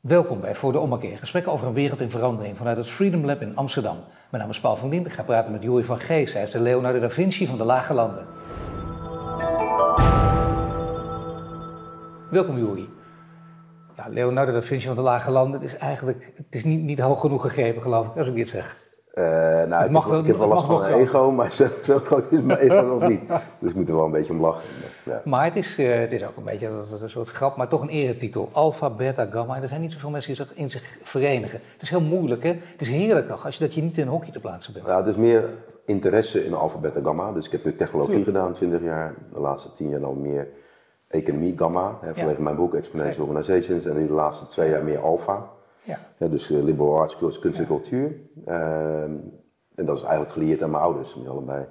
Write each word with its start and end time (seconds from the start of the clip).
Welkom 0.00 0.40
bij 0.40 0.54
Voor 0.54 0.72
de 0.72 0.78
Ommekeer, 0.78 1.18
gesprekken 1.18 1.52
over 1.52 1.66
een 1.66 1.72
wereld 1.72 2.00
in 2.00 2.10
verandering 2.10 2.56
vanuit 2.56 2.76
het 2.76 2.90
Freedom 2.90 3.24
Lab 3.24 3.40
in 3.40 3.56
Amsterdam. 3.56 3.96
Mijn 4.30 4.42
naam 4.42 4.52
is 4.52 4.60
Paul 4.60 4.76
van 4.76 4.90
Dien, 4.90 5.06
ik 5.06 5.12
ga 5.12 5.22
praten 5.22 5.52
met 5.52 5.62
Joey 5.62 5.84
van 5.84 5.98
Gees, 5.98 6.32
hij 6.32 6.42
is 6.42 6.50
de 6.50 6.60
Leonardo 6.60 7.00
da 7.00 7.10
Vinci 7.10 7.46
van 7.46 7.58
de 7.58 7.64
Lage 7.64 7.94
Landen. 7.94 8.26
Welkom 12.30 12.58
Joey. 12.58 12.88
Ja, 13.96 14.08
Leonardo 14.08 14.52
da 14.52 14.62
Vinci 14.62 14.86
van 14.86 14.96
de 14.96 15.02
Lage 15.02 15.30
Landen, 15.30 15.62
is 15.62 15.76
eigenlijk 15.76 16.32
het 16.36 16.54
is 16.54 16.64
niet, 16.64 16.82
niet 16.82 17.00
hoog 17.00 17.20
genoeg 17.20 17.42
gegrepen 17.42 17.82
geloof 17.82 18.06
ik, 18.06 18.16
als 18.16 18.28
ik 18.28 18.34
dit 18.34 18.48
zeg. 18.48 18.79
Uh, 19.14 19.24
nou, 19.68 19.84
ik, 19.84 19.90
mag 19.90 20.02
heb, 20.02 20.12
wel, 20.12 20.20
ik 20.20 20.26
heb 20.26 20.36
wel 20.36 20.48
last 20.48 20.64
van 20.64 20.84
een 20.84 20.92
ego, 20.92 21.30
maar 21.30 21.52
zo, 21.62 21.66
zo 21.82 21.98
groot 21.98 22.32
is 22.32 22.40
mijn 22.40 22.58
ego 22.58 22.86
nog 22.86 23.08
niet. 23.08 23.20
Dus 23.58 23.70
ik 23.70 23.76
moet 23.76 23.88
er 23.88 23.94
wel 23.94 24.04
een 24.04 24.10
beetje 24.10 24.32
om 24.32 24.40
lachen. 24.40 24.62
Ja. 25.04 25.20
Maar 25.24 25.44
het 25.44 25.56
is, 25.56 25.78
uh, 25.78 25.98
het 25.98 26.12
is 26.12 26.24
ook 26.24 26.36
een 26.36 26.44
beetje 26.44 26.66
een 26.66 27.08
soort 27.08 27.28
grap, 27.28 27.56
maar 27.56 27.68
toch 27.68 27.80
een 27.80 27.88
eretitel. 27.88 28.48
Alpha, 28.52 28.90
beta, 28.90 29.26
gamma. 29.30 29.56
En 29.56 29.62
er 29.62 29.68
zijn 29.68 29.80
niet 29.80 29.92
zoveel 29.92 30.10
mensen 30.10 30.34
die 30.34 30.44
zich 30.44 30.56
in 30.56 30.70
zich 30.70 30.96
verenigen. 31.02 31.60
Het 31.72 31.82
is 31.82 31.90
heel 31.90 32.00
moeilijk, 32.00 32.42
hè? 32.42 32.48
Het 32.48 32.80
is 32.80 32.88
heerlijk 32.88 33.26
toch, 33.26 33.44
als 33.44 33.56
je 33.56 33.64
dat 33.64 33.74
je 33.74 33.82
niet 33.82 33.98
in 33.98 34.02
een 34.02 34.12
hokje 34.12 34.32
te 34.32 34.40
plaatsen 34.40 34.72
bent. 34.72 34.86
Ja, 34.86 34.96
het 34.96 35.06
is 35.06 35.16
meer 35.16 35.44
interesse 35.84 36.44
in 36.44 36.54
alpha, 36.54 36.78
beta, 36.78 37.00
gamma. 37.02 37.32
Dus 37.32 37.46
ik 37.46 37.52
heb 37.52 37.64
nu 37.64 37.76
technologie 37.76 38.14
Tuurlijk. 38.14 38.36
gedaan, 38.36 38.52
20 38.52 38.82
jaar. 38.82 39.14
De 39.32 39.40
laatste 39.40 39.72
10 39.72 39.88
jaar 39.88 40.00
dan 40.00 40.20
meer 40.20 40.48
economie, 41.08 41.58
gamma. 41.58 41.98
Hè, 42.00 42.14
vanwege 42.14 42.36
ja. 42.36 42.42
mijn 42.42 42.56
boek 42.56 42.74
Exponential 42.74 43.26
Organizations. 43.26 43.86
En 43.86 43.96
nu 43.96 44.06
de 44.06 44.12
laatste 44.12 44.46
twee 44.46 44.70
jaar 44.70 44.84
meer 44.84 44.98
alpha. 44.98 45.48
Ja. 45.90 45.98
ja 46.18 46.28
dus 46.28 46.50
uh, 46.50 46.62
liberal 46.62 46.98
arts, 46.98 47.16
kunst 47.16 47.58
en 47.58 47.66
cultuur. 47.66 48.16
Ehm, 48.44 49.12
en 49.74 49.86
dat 49.86 49.96
is 49.96 50.02
eigenlijk 50.02 50.32
gelieerd 50.32 50.62
aan 50.62 50.70
mijn 50.70 50.82
ouders. 50.82 51.14
Die 51.14 51.28
allebei 51.28 51.66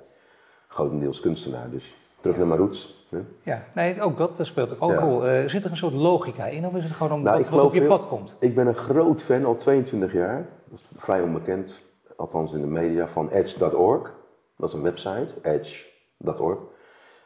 grotendeels 0.68 1.20
kunstenaar. 1.20 1.70
Dus 1.70 1.95
terug 2.22 2.38
naar 2.38 2.48
mijn 2.48 2.59
roots. 2.59 3.08
Hè? 3.09 3.20
Ja, 3.44 3.64
nee, 3.73 4.02
ook 4.02 4.18
dat, 4.18 4.38
dat 4.38 4.45
speelt 4.45 4.82
ook 4.82 4.92
een 4.92 4.98
rol. 4.98 5.28
Uh, 5.28 5.48
zit 5.48 5.64
er 5.64 5.72
een 5.72 5.78
soort 5.78 5.94
logica 5.94 6.45
in 6.45 6.66
of 6.66 6.73
is 6.73 6.84
het 6.84 6.92
gewoon 6.92 7.12
omdat 7.12 7.34
nou, 7.34 7.45
het 7.45 7.66
op 7.66 7.73
je 7.73 7.82
pad 7.82 8.08
komt? 8.08 8.36
Ik 8.40 8.55
ben 8.55 8.68
een 8.68 8.76
groot 8.76 9.22
fan, 9.22 9.45
al 9.45 9.55
22 9.55 10.14
jaar, 10.14 10.45
dat 10.70 10.80
is 10.80 10.86
vrij 10.95 11.22
onbekend, 11.22 11.81
althans 12.16 12.53
in 12.53 12.62
de 12.62 12.67
media, 12.67 13.08
van 13.08 13.30
edge.org. 13.30 14.16
Dat 14.58 14.70
is 14.70 14.75
een 14.75 14.81
website, 14.81 15.34
edge.org. 15.42 16.58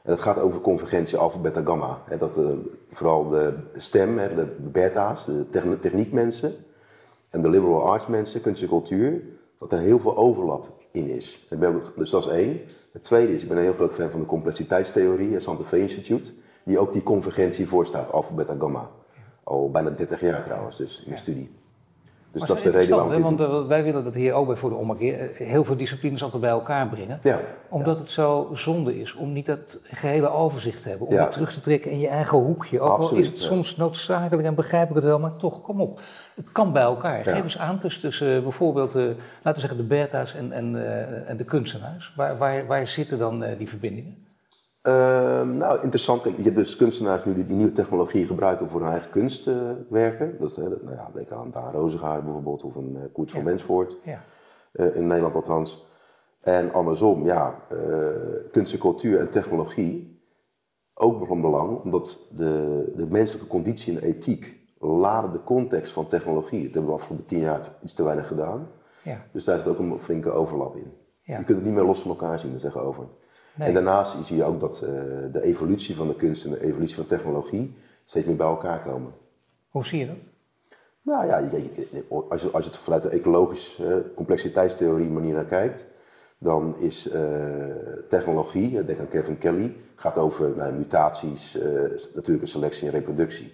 En 0.03 0.09
dat 0.09 0.19
gaat 0.19 0.39
over 0.39 0.61
convergentie 0.61 1.17
alpha, 1.17 1.39
beta, 1.39 1.61
gamma. 1.63 2.01
Hè, 2.05 2.17
dat 2.17 2.37
uh, 2.37 2.45
vooral 2.91 3.27
de 3.27 3.53
stem, 3.77 4.17
hè, 4.17 4.35
de 4.35 4.45
beta's, 4.59 5.25
de 5.25 5.77
techniekmensen 5.79 6.55
en 7.33 7.41
de 7.41 7.49
liberal 7.49 7.83
arts 7.83 8.07
mensen, 8.07 8.41
kunst 8.41 8.61
en 8.61 8.67
cultuur, 8.67 9.21
dat 9.59 9.71
er 9.71 9.79
heel 9.79 9.99
veel 9.99 10.17
overlap 10.17 10.69
in 10.91 11.09
is. 11.09 11.47
Dus 11.95 12.09
dat 12.09 12.25
is 12.25 12.31
één. 12.31 12.61
Het 12.91 13.03
tweede 13.03 13.33
is, 13.33 13.41
ik 13.41 13.47
ben 13.47 13.57
een 13.57 13.63
heel 13.63 13.73
groot 13.73 13.93
fan 13.93 14.09
van 14.09 14.19
de 14.19 14.25
complexiteitstheorie, 14.25 15.33
het 15.33 15.43
Santa 15.43 15.63
Fe 15.63 15.79
Institute, 15.79 16.31
die 16.63 16.79
ook 16.79 16.91
die 16.91 17.03
convergentie 17.03 17.67
voorstaat, 17.67 18.11
alpha, 18.11 18.33
beta, 18.33 18.55
gamma. 18.59 18.89
Al 19.43 19.71
bijna 19.71 19.89
30 19.89 20.21
jaar 20.21 20.43
trouwens, 20.43 20.77
dus 20.77 20.97
in 20.97 21.03
mijn 21.05 21.17
studie. 21.17 21.49
Dus 22.33 22.41
dat 22.41 22.57
is 22.57 22.63
de 22.63 22.69
reden 22.69 22.95
waarom. 22.95 23.21
Want 23.21 23.39
uh, 23.39 23.67
wij 23.67 23.83
willen 23.83 24.03
dat 24.03 24.13
hier 24.13 24.33
ook 24.33 24.47
bij 24.47 24.55
voor 24.55 24.69
de 24.69 24.75
ommekeer 24.75 25.19
eh, 25.19 25.47
heel 25.47 25.63
veel 25.63 25.75
disciplines 25.75 26.23
altijd 26.23 26.41
bij 26.41 26.51
elkaar 26.51 26.89
brengen. 26.89 27.19
Ja, 27.23 27.39
omdat 27.69 27.99
het 27.99 28.09
zo 28.09 28.49
zonde 28.53 28.99
is 28.99 29.13
om 29.13 29.33
niet 29.33 29.45
dat 29.45 29.79
gehele 29.83 30.29
overzicht 30.29 30.81
te 30.81 30.89
hebben. 30.89 31.07
Om 31.07 31.13
ja. 31.13 31.27
terug 31.27 31.53
te 31.53 31.59
trekken 31.59 31.91
in 31.91 31.99
je 31.99 32.07
eigen 32.07 32.37
hoekje. 32.37 32.79
Ook 32.79 32.99
al 32.99 33.15
is 33.15 33.27
het 33.27 33.39
soms 33.39 33.75
noodzakelijk 33.75 34.47
en 34.47 34.55
begrijp 34.55 34.89
ik 34.89 34.95
het 34.95 35.03
wel, 35.03 35.19
maar 35.19 35.35
toch, 35.35 35.61
kom 35.61 35.81
op. 35.81 36.01
Het 36.35 36.51
kan 36.51 36.73
bij 36.73 36.81
elkaar. 36.81 37.23
Geef 37.23 37.43
eens 37.43 37.57
aan 37.57 37.79
tussen, 37.79 38.01
tussen 38.01 38.43
bijvoorbeeld, 38.43 38.95
uh, 38.95 39.03
laten 39.41 39.53
we 39.53 39.59
zeggen, 39.59 39.77
de 39.77 39.83
Bertha's 39.83 40.35
en, 40.35 40.51
en, 40.51 40.73
uh, 40.73 41.29
en 41.29 41.37
de 41.37 41.43
kunstenaars. 41.43 42.13
Waar, 42.15 42.37
waar, 42.37 42.67
waar 42.67 42.87
zitten 42.87 43.17
dan 43.17 43.45
die 43.57 43.69
verbindingen? 43.69 44.22
Ehm, 44.83 45.57
nou, 45.57 45.81
interessant. 45.81 46.23
je 46.23 46.43
hebt 46.43 46.55
dus 46.55 46.75
kunstenaars 46.75 47.25
nu 47.25 47.33
die, 47.33 47.47
die 47.47 47.55
nieuwe 47.55 47.71
technologie 47.71 48.25
gebruiken 48.25 48.69
voor 48.69 48.81
hun 48.81 48.89
eigen 48.89 49.09
kunstwerken. 49.09 50.35
dat, 50.39 50.57
nou 50.57 50.95
ja, 50.95 51.09
denk 51.13 51.31
aan 51.31 51.51
Daan 51.51 51.73
Rozengaard 51.73 52.23
bijvoorbeeld, 52.23 52.63
of 52.63 52.75
een 52.75 52.95
uh, 52.95 53.01
Koert 53.13 53.31
van 53.31 53.43
Wensvoort. 53.43 53.97
Ja. 54.03 54.19
Uh, 54.73 54.95
in 54.95 55.07
Nederland 55.07 55.35
althans. 55.35 55.85
En 56.41 56.73
andersom, 56.73 57.25
ja, 57.25 57.55
uh, 57.73 58.07
kunst 58.51 58.73
en 58.73 58.79
cultuur 58.79 59.19
en 59.19 59.29
technologie 59.29 60.21
ook 60.93 61.19
nog 61.19 61.27
van 61.27 61.41
belang, 61.41 61.81
omdat 61.83 62.19
de, 62.29 62.91
de 62.95 63.07
menselijke 63.07 63.49
conditie 63.49 63.99
en 63.99 64.03
ethiek 64.03 64.59
laden 64.79 65.31
de 65.31 65.43
context 65.43 65.91
van 65.91 66.07
technologie. 66.07 66.63
Dat 66.63 66.73
hebben 66.73 66.91
we 66.91 66.97
afgelopen 66.97 67.25
tien 67.25 67.39
jaar 67.39 67.69
iets 67.83 67.93
te 67.93 68.03
weinig 68.03 68.27
gedaan. 68.27 68.67
Ja. 69.03 69.25
Dus 69.31 69.43
daar 69.43 69.59
zit 69.59 69.67
ook 69.67 69.79
een 69.79 69.99
flinke 69.99 70.31
overlap 70.31 70.75
in. 70.75 70.93
Ja. 71.21 71.37
Je 71.37 71.43
kunt 71.43 71.57
het 71.57 71.67
niet 71.67 71.75
meer 71.75 71.85
los 71.85 72.01
van 72.01 72.11
elkaar 72.11 72.39
zien, 72.39 72.59
zeggen 72.59 72.81
over. 72.81 73.07
En 73.57 73.73
daarnaast 73.73 74.25
zie 74.25 74.35
je 74.35 74.43
ook 74.43 74.59
dat 74.59 74.81
uh, 74.83 74.89
de 75.31 75.41
evolutie 75.41 75.95
van 75.95 76.07
de 76.07 76.15
kunst 76.15 76.45
en 76.45 76.49
de 76.49 76.63
evolutie 76.63 76.95
van 76.95 77.05
technologie 77.05 77.73
steeds 78.05 78.25
meer 78.25 78.35
bij 78.35 78.47
elkaar 78.47 78.81
komen. 78.81 79.11
Hoe 79.69 79.85
zie 79.85 79.99
je 79.99 80.07
dat? 80.07 80.15
Nou 81.01 81.25
ja, 81.25 81.37
als 82.29 82.41
je, 82.41 82.49
als 82.51 82.63
je 82.63 82.69
het 82.69 82.79
vanuit 82.79 83.03
de 83.03 83.09
ecologische 83.09 83.83
uh, 83.85 84.15
complexiteitstheorie 84.15 85.09
manier 85.09 85.33
naar 85.33 85.45
kijkt, 85.45 85.87
dan 86.37 86.75
is 86.79 87.11
uh, 87.11 87.13
technologie, 88.09 88.85
denk 88.85 88.99
aan 88.99 89.07
Kevin 89.07 89.37
Kelly, 89.37 89.75
gaat 89.95 90.17
over 90.17 90.55
nou, 90.55 90.73
mutaties, 90.73 91.57
natuurlijke 92.13 92.45
selectie 92.45 92.87
en 92.87 92.93
reproductie. 92.93 93.53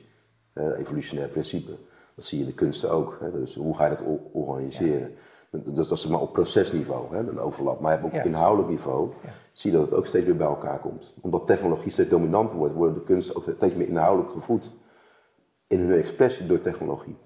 evolutionair 0.54 1.28
principe. 1.28 1.72
Dat 2.16 2.26
zie 2.26 2.38
je 2.38 2.44
in 2.44 2.50
de 2.50 2.56
kunsten 2.56 2.92
ook. 2.92 3.18
Hè? 3.20 3.32
Dus 3.32 3.56
hoe 3.56 3.76
ga 3.76 3.84
je 3.84 3.96
dat 3.96 4.06
organiseren? 4.32 5.12
Dus 5.52 5.88
dat 5.88 5.98
is 5.98 6.08
maar 6.08 6.20
op 6.20 6.34
procesniveau, 6.34 7.16
hè, 7.16 7.20
een 7.20 7.40
overlap. 7.40 7.80
Maar 7.80 8.04
op 8.04 8.14
inhoudelijk 8.14 8.70
niveau 8.70 9.12
zie 9.54 9.72
je 9.72 9.78
dat 9.78 9.86
het 9.86 9.96
ook 9.96 10.06
steeds 10.06 10.26
weer 10.26 10.36
bij 10.36 10.48
elkaar 10.48 10.80
komt. 10.80 11.14
Omdat 11.22 11.48
technologie 11.48 11.92
steeds 11.92 12.10
dominanter 12.10 12.58
wordt, 12.58 12.74
worden 12.74 12.94
de 12.96 13.04
kunsten 13.04 13.36
ook 13.36 13.44
steeds 13.56 13.74
meer 13.74 13.88
inhoudelijk 13.88 14.32
gevoed 14.32 14.72
in 15.68 15.80
hun 15.80 15.98
expressie 15.98 16.46
door 16.46 16.60
technologie. 16.60 17.18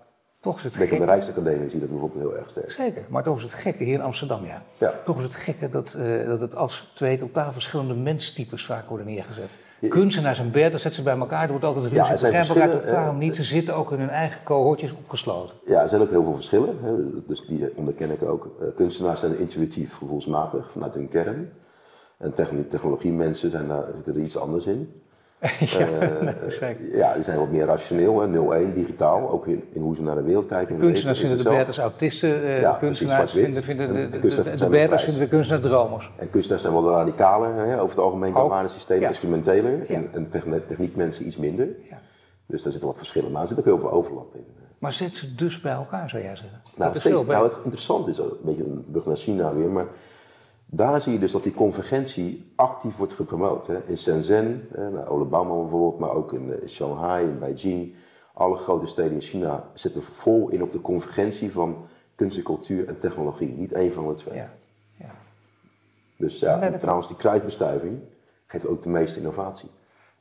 Toch 0.44 0.58
is 0.58 0.64
het 0.64 0.76
gekke. 0.76 0.98
de 0.98 1.06
Rijksacademie 1.06 1.70
zie 1.70 1.80
je 1.80 1.80
dat 1.80 1.90
bijvoorbeeld 1.90 2.22
heel 2.22 2.38
erg 2.38 2.50
sterk. 2.50 2.72
Zeker, 2.72 3.06
maar 3.10 3.24
toch 3.24 3.38
is 3.38 3.44
het 3.44 3.54
gekke 3.54 3.84
hier 3.84 3.94
in 3.94 4.02
Amsterdam, 4.02 4.46
ja. 4.46 4.64
ja. 4.78 4.94
Toch 5.06 5.18
is 5.18 5.24
het 5.24 5.36
gekke 5.36 5.70
dat, 5.70 5.96
uh, 5.98 6.28
dat 6.28 6.42
het 6.42 6.56
als 6.56 6.92
twee 6.96 7.18
totaal 7.18 7.52
verschillende 7.52 7.94
menstypes 7.94 8.66
vaak 8.66 8.88
worden 8.88 9.06
neergezet. 9.06 9.58
Kunstenaars 9.90 10.40
en 10.40 10.52
Bert, 10.52 10.72
dat 10.72 10.82
zetten 10.82 11.04
ze 11.04 11.10
bij 11.10 11.20
elkaar. 11.20 11.44
Er 11.44 11.50
wordt 11.50 11.64
altijd 11.64 11.86
een 11.86 11.92
ruzie. 11.92 12.32
Ja, 12.32 12.44
verschillen. 12.44 12.86
totaal 12.86 13.14
niet. 13.14 13.36
Ze 13.36 13.44
zitten 13.44 13.76
ook 13.76 13.92
in 13.92 14.00
hun 14.00 14.10
eigen 14.10 14.44
cohortjes 14.44 14.94
opgesloten. 14.94 15.56
Ja, 15.66 15.82
er 15.82 15.90
zijn 15.90 16.02
ook 16.02 16.10
heel 16.10 16.24
veel 16.24 16.34
verschillen. 16.34 16.78
Hè. 16.82 16.92
Dus 17.28 17.46
die 17.46 17.76
onderken 17.76 18.12
ik 18.12 18.24
ook. 18.24 18.56
Uh, 18.62 18.68
kunstenaars 18.76 19.20
zijn 19.20 19.40
intuïtief, 19.40 19.98
gevoelsmatig, 19.98 20.72
vanuit 20.72 20.94
hun 20.94 21.08
kern. 21.08 21.50
En 22.18 22.34
technologie 22.70 23.12
mensen 23.12 23.50
zijn 23.50 23.68
daar, 23.68 23.84
zitten 23.96 24.16
er 24.16 24.22
iets 24.22 24.38
anders 24.38 24.66
in. 24.66 25.03
ja, 25.60 25.88
uh, 25.88 26.96
ja, 26.96 27.14
die 27.14 27.24
zijn 27.24 27.38
wat 27.38 27.52
meer 27.52 27.66
rationeel, 27.66 28.28
0-1, 28.72 28.74
digitaal, 28.74 29.30
ook 29.30 29.48
in, 29.48 29.64
in, 29.74 29.82
hoe 29.82 29.96
ze 29.96 30.04
naar 30.04 30.16
de 30.16 30.22
wereld 30.22 30.46
kijken. 30.46 30.78
Kunstenaars 30.78 31.20
vinden 31.20 31.38
de 31.38 31.44
Berters 31.44 31.78
autisten, 31.78 32.30
uh, 32.30 32.62
ja, 32.62 32.78
kunstenaars 32.80 33.32
vinden, 33.32 33.64
vinden 33.64 33.94
de, 33.94 34.10
de, 34.10 34.20
de, 34.20 34.44
de, 34.44 34.56
de 34.56 34.70
Berters 34.70 35.04
vinden 35.04 35.22
de 35.22 35.28
kunstenaars 35.28 35.66
dromers. 35.66 36.12
En 36.16 36.30
kunstenaars 36.30 36.62
zijn 36.62 36.74
wel 36.74 36.90
radicaler, 36.90 37.54
hè, 37.54 37.82
over 37.82 37.96
het 37.96 38.06
algemeen 38.06 38.34
qua 38.34 38.68
systeem, 38.68 39.00
ja. 39.00 39.10
experimenteler, 39.10 39.90
en, 39.90 40.10
en 40.12 40.30
techniekmensen 40.68 41.26
iets 41.26 41.38
minder. 41.38 41.68
Dus 42.46 42.64
daar 42.64 42.72
zitten 42.72 42.90
wat 42.90 42.98
verschillen, 42.98 43.32
maar 43.32 43.42
er 43.42 43.48
zit 43.48 43.60
ook 43.60 43.66
heel 43.66 43.80
veel 43.80 43.92
overlap 43.92 44.36
in. 44.36 44.46
Maar 44.78 44.94
zit 44.94 45.16
ze 45.16 45.36
dus 45.36 45.62
bij 45.62 45.72
elkaar, 45.72 46.10
zou 46.10 46.24
jij 46.24 46.36
zeggen? 46.36 46.62
Nou, 46.76 46.98
steeds, 46.98 47.26
nou 47.26 47.44
het 47.44 47.56
interessante 47.64 48.10
is, 48.10 48.18
een 48.18 48.32
beetje 48.42 48.64
een 48.64 48.86
brug 48.92 49.06
naar 49.06 49.16
China 49.16 49.54
weer, 49.54 49.70
maar 49.70 49.86
daar 50.76 51.02
zie 51.02 51.14
je 51.14 51.20
dus 51.20 51.32
dat 51.32 51.44
die 51.44 51.54
convergentie 51.54 52.52
actief 52.56 52.98
wordt 52.98 53.14
gepromoot. 53.14 53.68
Hè. 53.68 53.84
In 53.86 53.98
Shenzhen, 53.98 54.68
eh, 54.76 55.06
Alabama 55.06 55.56
bijvoorbeeld, 55.56 56.00
maar 56.00 56.12
ook 56.12 56.34
in 56.34 56.54
eh, 56.54 56.68
Shanghai, 56.68 57.26
in 57.26 57.40
Beijing. 57.40 57.96
Alle 58.34 58.56
grote 58.56 58.86
steden 58.86 59.12
in 59.12 59.22
China 59.22 59.70
zitten 59.74 60.04
vol 60.04 60.50
in 60.50 60.64
op 60.64 60.72
de 60.72 60.82
convergentie 60.82 61.52
van 61.52 61.86
kunst 62.16 62.38
en 62.38 62.44
cultuur 62.44 62.88
en 62.88 63.00
technologie. 63.00 63.48
Niet 63.48 63.72
één 63.72 63.94
van 63.94 64.08
de 64.08 64.14
twee. 64.14 64.36
Ja. 64.36 64.54
ja. 64.96 65.12
Dus 66.18 66.40
ja, 66.40 66.62
en 66.62 66.80
trouwens 66.80 67.08
die 67.08 67.18
kruisbestuiving 67.18 68.00
geeft 68.48 68.68
ook 68.68 68.82
de 68.82 68.90
meeste 68.90 69.20
innovatie. 69.20 69.70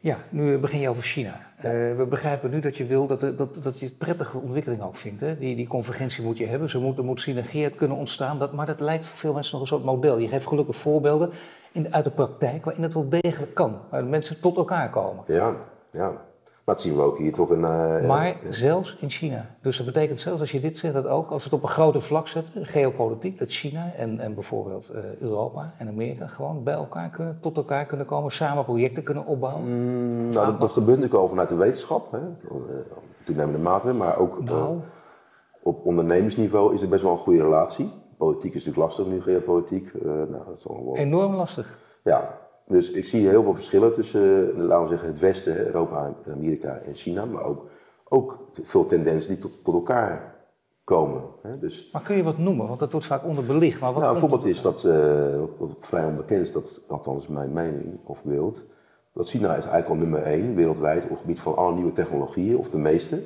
Ja, 0.02 0.16
nu 0.28 0.58
begin 0.58 0.80
je 0.80 0.88
over 0.88 1.02
China. 1.02 1.40
Uh, 1.56 1.62
we 1.96 2.06
begrijpen 2.08 2.50
nu 2.50 2.60
dat 2.60 2.76
je 2.76 2.86
wil 2.86 3.06
dat, 3.06 3.20
dat, 3.20 3.62
dat 3.62 3.78
je 3.78 3.86
het 3.86 3.98
prettige 3.98 4.38
ontwikkeling 4.38 4.82
ook 4.82 4.96
vindt. 4.96 5.20
Hè? 5.20 5.38
Die, 5.38 5.56
die 5.56 5.66
convergentie 5.66 6.24
moet 6.24 6.38
je 6.38 6.47
hebben. 6.47 6.71
Ze 6.71 6.78
moet, 6.78 6.98
er 6.98 7.04
moet 7.04 7.74
kunnen 7.77 7.97
ontstaan. 7.97 8.38
Dat, 8.38 8.53
maar 8.53 8.66
dat 8.66 8.80
lijkt 8.80 9.04
voor 9.04 9.18
veel 9.18 9.32
mensen 9.32 9.53
nog 9.53 9.60
een 9.60 9.68
soort 9.68 9.84
model. 9.84 10.18
Je 10.18 10.28
geeft 10.28 10.47
gelukkig 10.47 10.77
voorbeelden 10.77 11.30
in, 11.72 11.94
uit 11.94 12.04
de 12.04 12.10
praktijk 12.10 12.65
waarin 12.65 12.82
het 12.82 12.94
wel 12.94 13.09
degelijk 13.09 13.54
kan. 13.54 13.80
Waar 13.91 14.04
mensen 14.04 14.41
tot 14.41 14.56
elkaar 14.56 14.91
komen. 14.91 15.24
Ja, 15.27 15.56
ja. 15.91 16.12
Maar 16.72 16.80
dat 16.80 16.91
zien 16.91 16.97
we 16.97 17.10
ook 17.10 17.19
hier 17.19 17.33
toch 17.33 17.51
in. 17.51 17.60
Uh, 17.60 18.07
maar 18.09 18.36
zelfs 18.51 18.97
in 19.01 19.10
China. 19.10 19.47
Dus 19.60 19.77
dat 19.77 19.86
betekent 19.86 20.21
zelfs 20.21 20.41
als 20.41 20.51
je 20.51 20.60
dit 20.60 20.78
zegt, 20.78 20.95
dat 20.95 21.07
ook 21.07 21.30
als 21.30 21.45
we 21.45 21.51
het 21.51 21.59
op 21.59 21.63
een 21.63 21.74
grote 21.74 22.01
vlak 22.01 22.28
zetten, 22.28 22.66
geopolitiek, 22.66 23.39
dat 23.39 23.51
China 23.51 23.92
en, 23.97 24.19
en 24.19 24.34
bijvoorbeeld 24.34 24.91
uh, 24.95 25.21
Europa 25.21 25.74
en 25.78 25.89
Amerika 25.89 26.27
gewoon 26.27 26.63
bij 26.63 26.74
elkaar 26.74 27.10
kunnen, 27.10 27.39
tot 27.41 27.57
elkaar 27.57 27.86
kunnen 27.86 28.07
komen, 28.07 28.33
samen 28.33 28.65
projecten 28.65 29.03
kunnen 29.03 29.27
opbouwen. 29.27 29.63
Mm, 29.63 30.28
nou, 30.28 30.47
dat, 30.47 30.60
dat, 30.60 30.71
gebeurt 30.71 30.98
natuurlijk 30.98 31.22
al 31.22 31.28
vanuit 31.28 31.48
de 31.48 31.54
wetenschap, 31.54 32.13
hè, 32.13 32.21
toenemende 33.25 33.59
mate, 33.59 33.92
maar 33.92 34.16
ook 34.16 34.45
nou. 34.45 34.80
op 35.63 35.86
ondernemersniveau 35.86 36.75
is 36.75 36.83
er 36.83 36.89
best 36.89 37.03
wel 37.03 37.13
een 37.13 37.18
goede 37.18 37.42
relatie. 37.42 37.92
Politiek 38.16 38.54
is 38.54 38.65
natuurlijk 38.65 38.86
lastig 38.86 39.07
nu, 39.07 39.21
geopolitiek. 39.21 39.92
nou, 40.04 40.45
dat 40.47 40.57
is 40.57 40.65
wel... 40.65 40.92
Enorm 40.95 41.34
lastig. 41.34 41.78
Ja, 42.04 42.39
dus 42.66 42.91
ik 42.91 43.04
zie 43.04 43.28
heel 43.28 43.42
veel 43.42 43.54
verschillen 43.54 43.94
tussen, 43.94 44.50
eh, 44.50 44.56
laten 44.56 44.82
we 44.82 44.88
zeggen, 44.88 45.09
het 45.09 45.18
Westen, 45.18 45.66
Europa, 45.66 46.14
Amerika 46.32 46.76
en 46.76 46.94
China, 46.94 47.24
maar 47.24 47.44
ook 47.44 47.68
ook 48.12 48.38
veel 48.62 48.86
tendensen 48.86 49.30
die 49.30 49.41
tot, 49.42 49.64
tot 49.64 49.74
elkaar 49.74 50.34
komen. 50.84 51.22
Hè? 51.42 51.59
Dus, 51.59 51.88
maar 51.92 52.03
kun 52.03 52.16
je 52.16 52.22
wat 52.22 52.38
noemen? 52.38 52.66
Want 52.66 52.78
dat 52.78 52.92
wordt 52.92 53.06
vaak 53.06 53.24
onderbelicht. 53.24 53.80
Maar 53.80 53.92
wat 53.92 54.03
nou, 54.03 54.14
een 54.14 54.20
voorbeeld 54.20 54.44
is 54.44 54.62
dat, 54.62 54.84
uh, 54.84 55.42
wat, 55.59 55.70
vrij 55.80 56.04
onbekend 56.04 56.41
is, 56.41 56.53
dat, 56.53 56.82
althans 56.88 57.26
mijn 57.26 57.53
mening 57.53 57.98
of 58.04 58.24
beeld, 58.24 58.65
dat 59.12 59.28
China 59.28 59.48
is 59.48 59.65
eigenlijk 59.65 59.88
al 59.88 59.94
nummer 59.94 60.22
één 60.22 60.54
wereldwijd 60.54 61.03
op 61.03 61.10
het 61.10 61.18
gebied 61.18 61.41
van 61.41 61.56
alle 61.56 61.74
nieuwe 61.74 61.92
technologieën, 61.92 62.58
of 62.58 62.68
de 62.68 62.78
meeste. 62.78 63.22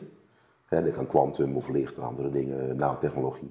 Hè, 0.64 0.82
denk 0.82 0.96
aan 0.96 1.06
quantum 1.06 1.56
of 1.56 1.68
licht 1.68 1.96
en 1.96 2.02
andere 2.02 2.30
dingen, 2.30 2.76
nanotechnologie. 2.76 3.50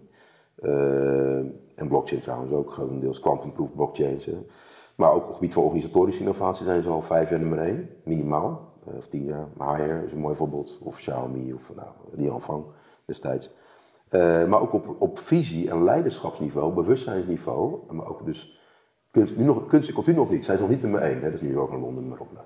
Uh, 0.59 1.38
en 1.75 1.88
blockchain 1.88 2.21
trouwens 2.21 2.51
ook, 2.51 2.71
grotendeels 2.71 3.19
quantum-proof 3.19 3.75
blockchains. 3.75 4.29
Maar 4.95 5.12
ook 5.12 5.21
op 5.21 5.27
het 5.27 5.36
gebied 5.36 5.53
van 5.53 5.63
organisatorische 5.63 6.21
innovatie 6.21 6.65
zijn 6.65 6.83
ze 6.83 6.89
al 6.89 7.01
vijf 7.01 7.30
jaar 7.30 7.39
nummer 7.39 7.59
één, 7.59 7.89
minimaal. 8.03 8.74
Uh, 8.88 8.97
of 8.97 9.07
tien 9.07 9.25
jaar. 9.25 9.47
Haier 9.57 10.03
is 10.03 10.12
een 10.12 10.19
mooi 10.19 10.36
voorbeeld. 10.36 10.77
Of 10.81 10.95
Xiaomi 10.95 11.53
of 11.53 11.71
nou, 11.75 11.88
Lianfang 12.12 12.63
destijds. 13.06 13.53
Uh, 14.12 14.45
maar 14.45 14.62
ook 14.62 14.74
op, 14.74 14.95
op 15.00 15.19
visie- 15.19 15.69
en 15.69 15.83
leiderschapsniveau, 15.83 16.74
bewustzijnsniveau, 16.74 17.80
maar 17.94 18.07
ook 18.07 18.25
dus 18.25 18.59
kunst, 19.12 19.38
nu 19.38 19.44
nog, 19.44 19.68
kunst 19.68 19.88
en 19.88 19.94
cultuur 19.94 20.15
nog 20.15 20.30
niet, 20.30 20.45
zijn 20.45 20.57
ze 20.57 20.63
nog 20.63 20.71
niet 20.71 20.81
nummer 20.81 21.01
één. 21.01 21.15
Hè? 21.15 21.24
Dat 21.24 21.33
is 21.33 21.41
New 21.41 21.51
York 21.51 21.71
en 21.71 21.80
Londen, 21.80 22.07
maar 22.07 22.19
op. 22.19 22.31
Nou. 22.33 22.45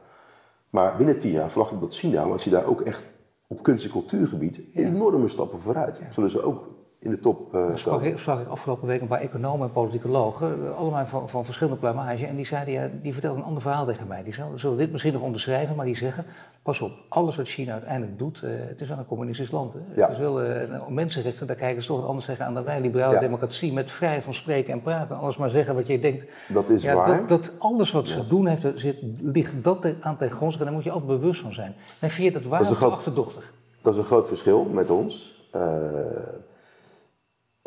Maar 0.70 0.98
binnen 0.98 1.20
tien 1.20 1.32
jaar 1.32 1.50
verwacht 1.50 1.72
ik 1.72 1.80
dat 1.80 1.96
China, 1.96 2.22
als 2.22 2.44
je 2.44 2.50
daar 2.50 2.66
ook 2.66 2.82
echt 2.82 3.06
op 3.48 3.64
kunst- 3.64 3.86
en 3.86 3.92
cultuurgebied 3.92 4.62
enorme 4.74 5.28
stappen 5.28 5.60
vooruit. 5.60 6.02
Zullen 6.10 6.30
ze 6.30 6.42
ook 6.42 6.68
in 7.02 7.12
de 7.12 7.20
top 7.20 7.56
uh, 7.56 7.76
sprak 7.76 8.02
ik, 8.02 8.18
sprak 8.18 8.40
ik 8.40 8.48
afgelopen 8.48 8.88
week 8.88 9.02
een 9.02 9.08
paar 9.08 9.20
economen 9.20 9.68
en 9.68 9.74
politicologen, 9.74 10.66
eh, 10.66 10.78
allemaal 10.78 11.06
van, 11.06 11.30
van 11.30 11.46
verschillende 11.46 11.80
plumage, 11.80 12.26
en 12.26 12.36
die, 12.36 12.46
zeiden, 12.46 12.74
ja, 12.74 12.90
die 13.02 13.14
vertelden 13.14 13.40
een 13.40 13.46
ander 13.46 13.62
verhaal 13.62 13.86
tegen 13.86 14.08
mij. 14.08 14.24
Die 14.24 14.34
zullen 14.56 14.78
dit 14.78 14.92
misschien 14.92 15.14
nog 15.14 15.22
onderschrijven, 15.22 15.76
maar 15.76 15.86
die 15.86 15.96
zeggen, 15.96 16.26
pas 16.64 16.82
op, 16.82 16.92
alles 17.10 17.36
wat 17.36 17.48
China 17.48 17.72
uiteindelijk 17.72 18.18
doet, 18.18 18.42
uh, 18.44 18.50
het 18.68 18.82
is 18.82 18.90
wel 18.90 18.98
een 18.98 19.06
communistisch 19.06 19.52
land. 19.52 19.74
Hè? 19.74 19.80
Ja. 19.96 20.02
Het 20.02 20.12
is 20.12 20.18
wel 20.18 20.46
uh, 20.46 20.88
mensenrechten, 20.88 21.48
daar 21.48 21.56
kijken 21.56 21.82
ze 21.82 21.88
toch 21.88 22.08
anders 22.08 22.26
tegen 22.26 22.46
aan 22.46 22.54
dan 22.54 22.64
wij, 22.64 22.82
liberale 22.82 23.20
democratie, 23.20 23.74
met 23.74 23.92
vrijheid 23.92 24.24
van 24.24 24.34
spreken 24.34 24.74
en 24.74 24.82
praten, 24.82 25.18
alles 25.18 25.38
maar 25.38 25.50
zeggen 25.50 25.76
wat 25.76 25.88
je 25.88 26.00
denkt. 26.00 26.26
Dat 26.48 26.70
is 26.70 26.84
waar. 26.84 27.18
Dat, 27.18 27.30
dat, 27.30 27.54
alles 27.60 27.92
wat 27.92 28.08
ze 28.08 28.28
doen, 28.28 28.48
heeft, 28.48 28.66
zit, 28.76 28.98
ligt 29.22 29.64
dat 29.64 29.94
aan 30.02 30.18
ten 30.18 30.32
grondslag 30.32 30.60
en 30.60 30.66
daar 30.66 30.76
moet 30.76 30.84
je 30.84 30.92
altijd 30.92 31.20
bewust 31.20 31.42
van 31.42 31.54
zijn. 31.54 31.76
En 32.00 32.10
vind 32.10 32.28
je 32.28 32.34
dat 32.34 32.44
waar 32.44 32.62
of 32.62 32.84
achterdochtig? 32.84 33.54
Dat 33.82 33.94
is 33.94 34.00
een 34.00 34.06
groot 34.06 34.28
verschil 34.28 34.64
met 34.64 34.90
ons 34.90 35.38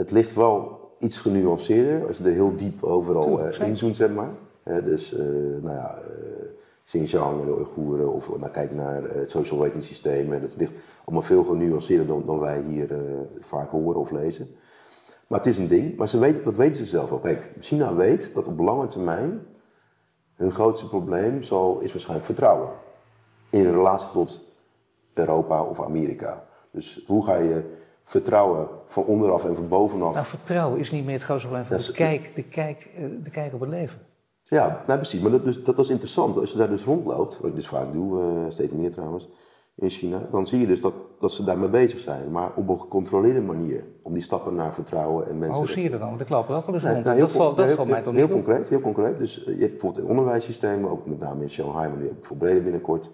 het 0.03 0.11
ligt 0.11 0.35
wel 0.35 0.81
iets 0.99 1.19
genuanceerder 1.19 2.07
als 2.09 2.19
je 2.19 2.25
er 2.25 2.33
heel 2.33 2.57
diep 2.57 2.83
overal 2.83 3.47
uh, 3.47 3.69
inzoomt, 3.69 3.97
zeg 3.97 4.11
maar. 4.11 4.31
dus, 4.65 5.13
uh, 5.15 5.21
nou 5.63 5.77
ja, 5.77 5.99
uh, 5.99 6.45
Xinjiang 6.85 7.41
en 7.41 7.47
de 7.47 7.53
Oeigoeren, 7.53 8.13
of 8.13 8.39
nou, 8.39 8.53
kijk 8.53 8.73
naar 8.73 9.03
het 9.03 9.31
social 9.31 9.65
rating 9.65 9.85
systeem. 9.85 10.41
Dat 10.41 10.57
ligt 10.57 10.73
allemaal 11.05 11.23
veel 11.23 11.45
genuanceerder 11.45 12.07
dan, 12.07 12.23
dan 12.27 12.39
wij 12.39 12.61
hier 12.61 12.89
vaak 13.41 13.71
horen 13.71 14.01
of 14.01 14.11
lezen. 14.11 14.49
Maar 15.27 15.39
het 15.39 15.49
is 15.49 15.59
een 15.59 15.69
ding, 15.69 15.97
maar 15.97 16.09
ze 16.09 16.19
weten, 16.19 16.45
dat 16.45 16.57
weten 16.57 16.77
ze 16.77 16.87
zelf 16.87 17.13
ook. 17.13 17.23
Kijk, 17.23 17.51
China 17.61 17.95
weet 17.95 18.35
dat 18.35 18.49
op 18.49 18.59
lange 18.59 18.87
termijn 18.87 19.47
hun 20.35 20.51
grootste 20.51 20.89
probleem 20.89 21.43
zal, 21.43 21.81
is 21.81 21.91
waarschijnlijk 21.93 22.27
vertrouwen. 22.27 22.69
In 23.51 23.71
relatie 23.73 24.11
tot 24.11 24.45
Europa 25.15 25.63
of 25.63 25.83
Amerika. 25.83 26.45
Dus 26.71 27.05
hoe 27.07 27.25
ga 27.25 27.37
je 27.37 27.81
vertrouwen 28.13 28.69
van 28.87 29.05
onderaf 29.05 29.45
en 29.45 29.55
van 29.55 29.69
bovenaf. 29.69 30.15
Nou, 30.15 30.27
vertrouwen 30.27 30.79
is 30.79 30.91
niet 30.91 31.05
meer 31.05 31.15
het 31.15 31.23
grootste 31.23 31.49
probleem 31.49 31.69
van 31.69 31.77
de, 31.77 31.93
kijk, 31.93 32.31
de, 32.35 32.43
kijk, 32.43 32.89
eh, 32.97 33.05
de 33.25 33.31
kijk 33.31 33.55
op 33.55 33.61
het 33.61 33.69
leven. 33.69 33.99
Ja, 34.43 34.83
nou 34.87 34.99
precies. 34.99 35.21
Maar 35.21 35.31
dat, 35.31 35.45
dus, 35.45 35.65
dat 35.65 35.79
is 35.79 35.89
interessant. 35.89 36.37
Als 36.37 36.53
je 36.53 36.59
daar 36.59 36.71
dus 36.71 36.85
rondloopt, 36.85 37.39
wat 37.39 37.51
ik 37.51 37.55
dus 37.55 37.69
vaak 37.69 37.93
doe, 37.93 38.23
uh, 38.23 38.27
steeds 38.49 38.73
meer 38.73 38.93
trouwens, 38.93 39.29
in 39.75 39.91
China, 39.91 40.29
dan 40.31 40.47
zie 40.47 40.61
je 40.61 40.67
dus 40.67 40.81
dat, 40.81 40.95
dat 41.21 41.33
ze 41.33 41.45
daarmee 41.45 41.69
bezig 41.69 41.99
zijn. 41.99 42.31
Maar 42.31 42.51
op 42.55 42.69
een 42.69 42.81
gecontroleerde 42.81 43.41
manier. 43.41 43.85
Om 44.03 44.13
die 44.13 44.23
stappen 44.23 44.55
naar 44.55 44.75
vertrouwen 44.75 45.29
en 45.29 45.39
mensen... 45.39 45.59
hoe 45.59 45.69
zie 45.69 45.83
je 45.83 45.91
dat 45.91 46.01
dan? 46.01 46.09
Want 46.09 46.21
ik 46.21 46.29
loop 46.29 46.49
wel 46.49 46.57
eens 46.57 46.67
rond. 46.67 46.83
Nou, 46.83 47.17
heel, 47.17 47.19
dat 47.19 47.31
valt, 47.31 47.57
dat 47.57 47.67
heel, 47.67 47.75
valt 47.75 47.89
mij 47.89 48.03
toch 48.03 48.15
heel, 48.15 48.27
heel 48.27 48.35
concreet, 48.35 48.69
heel 48.69 48.81
concreet. 48.81 49.19
Dus 49.19 49.45
eh, 49.45 49.55
je 49.55 49.61
hebt 49.61 49.71
bijvoorbeeld 49.71 50.05
in 50.05 50.11
onderwijssystemen, 50.11 50.91
ook 50.91 51.07
met 51.07 51.19
name 51.19 51.43
in 51.43 51.51
Shanghai, 51.51 51.89
maar 51.89 51.99
nu 51.99 52.09
ook 52.09 52.27
voor 52.27 52.37
binnenkort 52.37 53.11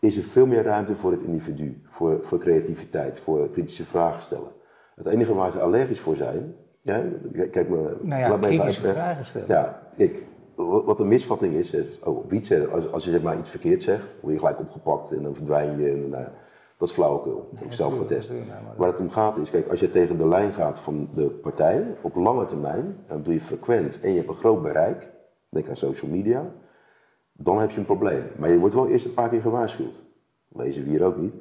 is 0.00 0.16
er 0.16 0.22
veel 0.22 0.46
meer 0.46 0.62
ruimte 0.62 0.96
voor 0.96 1.10
het 1.10 1.22
individu, 1.22 1.82
voor, 1.84 2.18
voor 2.22 2.38
creativiteit, 2.38 3.20
voor 3.20 3.48
kritische 3.48 3.84
vragen 3.84 4.22
stellen. 4.22 4.50
Het 4.94 5.06
enige 5.06 5.34
waar 5.34 5.50
ze 5.50 5.60
allergisch 5.60 6.00
voor 6.00 6.16
zijn, 6.16 6.54
ja, 6.82 7.04
kijk 7.32 7.68
me, 7.68 7.96
nou 8.02 8.20
ja, 8.20 8.28
laat 8.28 8.40
me 8.40 8.48
even 8.48 8.74
vragen 8.74 9.24
stellen. 9.24 9.48
Ja, 9.48 9.82
ik, 9.96 10.22
wat 10.84 11.00
een 11.00 11.08
misvatting 11.08 11.54
is, 11.54 11.72
is 11.72 11.98
oh, 12.04 12.16
op 12.16 12.32
iets, 12.32 12.68
als, 12.70 12.92
als 12.92 13.04
je 13.04 13.10
zeg 13.10 13.22
maar 13.22 13.38
iets 13.38 13.48
verkeerd 13.48 13.82
zegt, 13.82 14.18
word 14.20 14.32
je 14.32 14.38
gelijk 14.38 14.58
opgepakt 14.58 15.12
en 15.12 15.22
dan 15.22 15.34
verdwijn 15.34 15.78
je. 15.78 15.90
En, 15.90 16.08
nou, 16.08 16.24
dat 16.76 16.88
is 16.88 16.94
flauwekul, 16.94 17.48
nee, 17.52 17.64
ik 17.64 17.72
zelf 17.72 17.98
getest. 17.98 18.32
Waar 18.76 18.88
het 18.88 19.00
om 19.00 19.10
gaat 19.10 19.36
is, 19.36 19.50
kijk, 19.50 19.68
als 19.68 19.80
je 19.80 19.90
tegen 19.90 20.18
de 20.18 20.28
lijn 20.28 20.52
gaat 20.52 20.78
van 20.78 21.08
de 21.14 21.26
partij, 21.26 21.94
op 22.00 22.14
lange 22.14 22.44
termijn, 22.44 22.96
dan 23.08 23.22
doe 23.22 23.32
je 23.32 23.40
frequent 23.40 24.00
en 24.00 24.10
je 24.10 24.16
hebt 24.16 24.28
een 24.28 24.34
groot 24.34 24.62
bereik, 24.62 25.10
denk 25.48 25.68
aan 25.68 25.76
social 25.76 26.10
media, 26.10 26.52
dan 27.42 27.60
heb 27.60 27.70
je 27.70 27.78
een 27.78 27.84
probleem. 27.84 28.22
Maar 28.36 28.50
je 28.50 28.58
wordt 28.58 28.74
wel 28.74 28.88
eerst 28.88 29.04
een 29.04 29.14
paar 29.14 29.28
keer 29.28 29.40
gewaarschuwd. 29.40 30.04
Lezen 30.48 30.84
we 30.84 30.90
hier 30.90 31.04
ook 31.04 31.16
niet. 31.16 31.34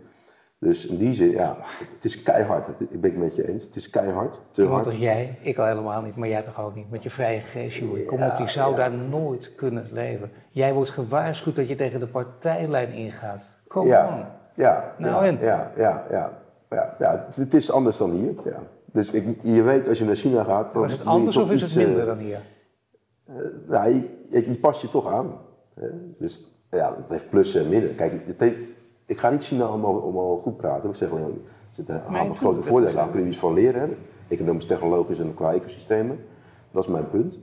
Dus 0.60 0.86
in 0.86 0.98
die 0.98 1.14
zin, 1.14 1.32
ja, 1.32 1.58
het 1.94 2.06
is 2.06 2.24
keihard. 2.24 2.68
ik 2.80 3.02
ben 3.02 3.12
het 3.12 3.20
met 3.20 3.36
je 3.36 3.48
eens. 3.48 3.64
Het 3.64 3.76
is 3.76 3.90
keihard, 3.90 4.42
te 4.52 4.66
hard. 4.66 4.86
als 4.86 4.96
jij, 4.96 5.38
ik 5.42 5.58
al 5.58 5.66
helemaal 5.66 6.02
niet, 6.02 6.16
maar 6.16 6.28
jij 6.28 6.42
toch 6.42 6.62
ook 6.62 6.76
niet. 6.76 6.90
Met 6.90 7.04
je 7.04 7.10
vrije 7.10 7.40
geest, 7.40 7.78
joh. 7.78 8.08
Kom 8.08 8.24
op, 8.24 8.38
die 8.38 8.50
zou 8.50 8.76
daar 8.76 8.92
nooit 8.92 9.56
kunnen 9.56 9.88
leven. 9.92 10.32
Jij 10.50 10.74
wordt 10.74 10.90
gewaarschuwd 10.90 11.56
dat 11.56 11.68
je 11.68 11.76
tegen 11.76 12.00
de 12.00 12.08
partijlijn 12.08 12.92
ingaat. 12.92 13.60
Kom 13.68 13.88
ja. 13.88 14.38
Ja, 14.56 14.96
nou 14.98 15.26
ja, 15.26 15.32
en? 15.32 15.38
Ja, 15.42 15.72
ja, 15.78 16.06
ja. 16.10 16.42
ja, 16.70 16.96
ja 17.00 17.26
het, 17.36 17.54
is 17.54 17.72
anders 17.72 17.98
dan 17.98 18.12
hier. 18.12 18.34
Ja. 18.46 18.60
Dus 18.86 19.12
ik, 19.12 19.38
je 19.44 19.62
weet, 19.62 19.88
als 19.88 19.98
je 19.98 20.06
naar 20.06 20.16
China 20.16 20.44
gaat... 20.44 20.74
Dan 20.74 20.86
is 20.86 20.92
het 20.92 21.06
anders 21.06 21.38
of 21.38 21.52
is 21.52 21.62
het 21.62 21.86
minder 21.86 22.06
dan 22.06 22.18
hier? 22.18 22.40
Uh, 23.30 23.36
nou, 23.68 23.90
je, 23.90 24.20
je, 24.30 24.50
je 24.50 24.56
past 24.56 24.82
je 24.82 24.90
toch 24.90 25.08
aan. 25.08 25.48
Dus 26.18 26.52
ja, 26.72 26.96
het 26.96 27.10
heeft 27.10 27.30
plussen 27.30 27.64
en 27.64 27.70
minnen. 27.70 27.96
Kijk, 27.96 28.14
het 28.26 28.40
heeft, 28.40 28.68
ik 29.06 29.18
ga 29.18 29.30
niet 29.30 29.44
China 29.44 29.64
allemaal, 29.64 30.02
allemaal 30.02 30.38
goed 30.38 30.58
praten. 30.58 30.90
Ik 30.90 30.96
zeg 30.96 31.12
alleen, 31.12 31.42
er 31.46 31.76
zitten 31.76 32.04
een 32.08 32.16
aantal 32.16 32.36
grote 32.36 32.62
voordelen 32.62 33.02
aan. 33.02 33.12
Kun 33.12 33.22
je 33.22 33.28
iets 33.28 33.38
van 33.38 33.54
leren 33.54 33.80
hebben. 33.80 33.98
Economisch, 34.28 34.66
technologisch 34.66 35.20
en 35.20 35.34
qua 35.34 35.54
ecosystemen. 35.54 36.20
Dat 36.72 36.84
is 36.84 36.90
mijn 36.90 37.10
punt. 37.10 37.40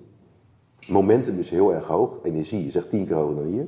Momentum 0.89 1.39
is 1.39 1.51
heel 1.51 1.75
erg 1.75 1.87
hoog. 1.87 2.19
Energie 2.23 2.67
is 2.67 2.77
echt 2.77 2.91
tien 2.91 3.07
keer 3.07 3.17
hoger 3.17 3.35
dan 3.35 3.45
hier. 3.45 3.67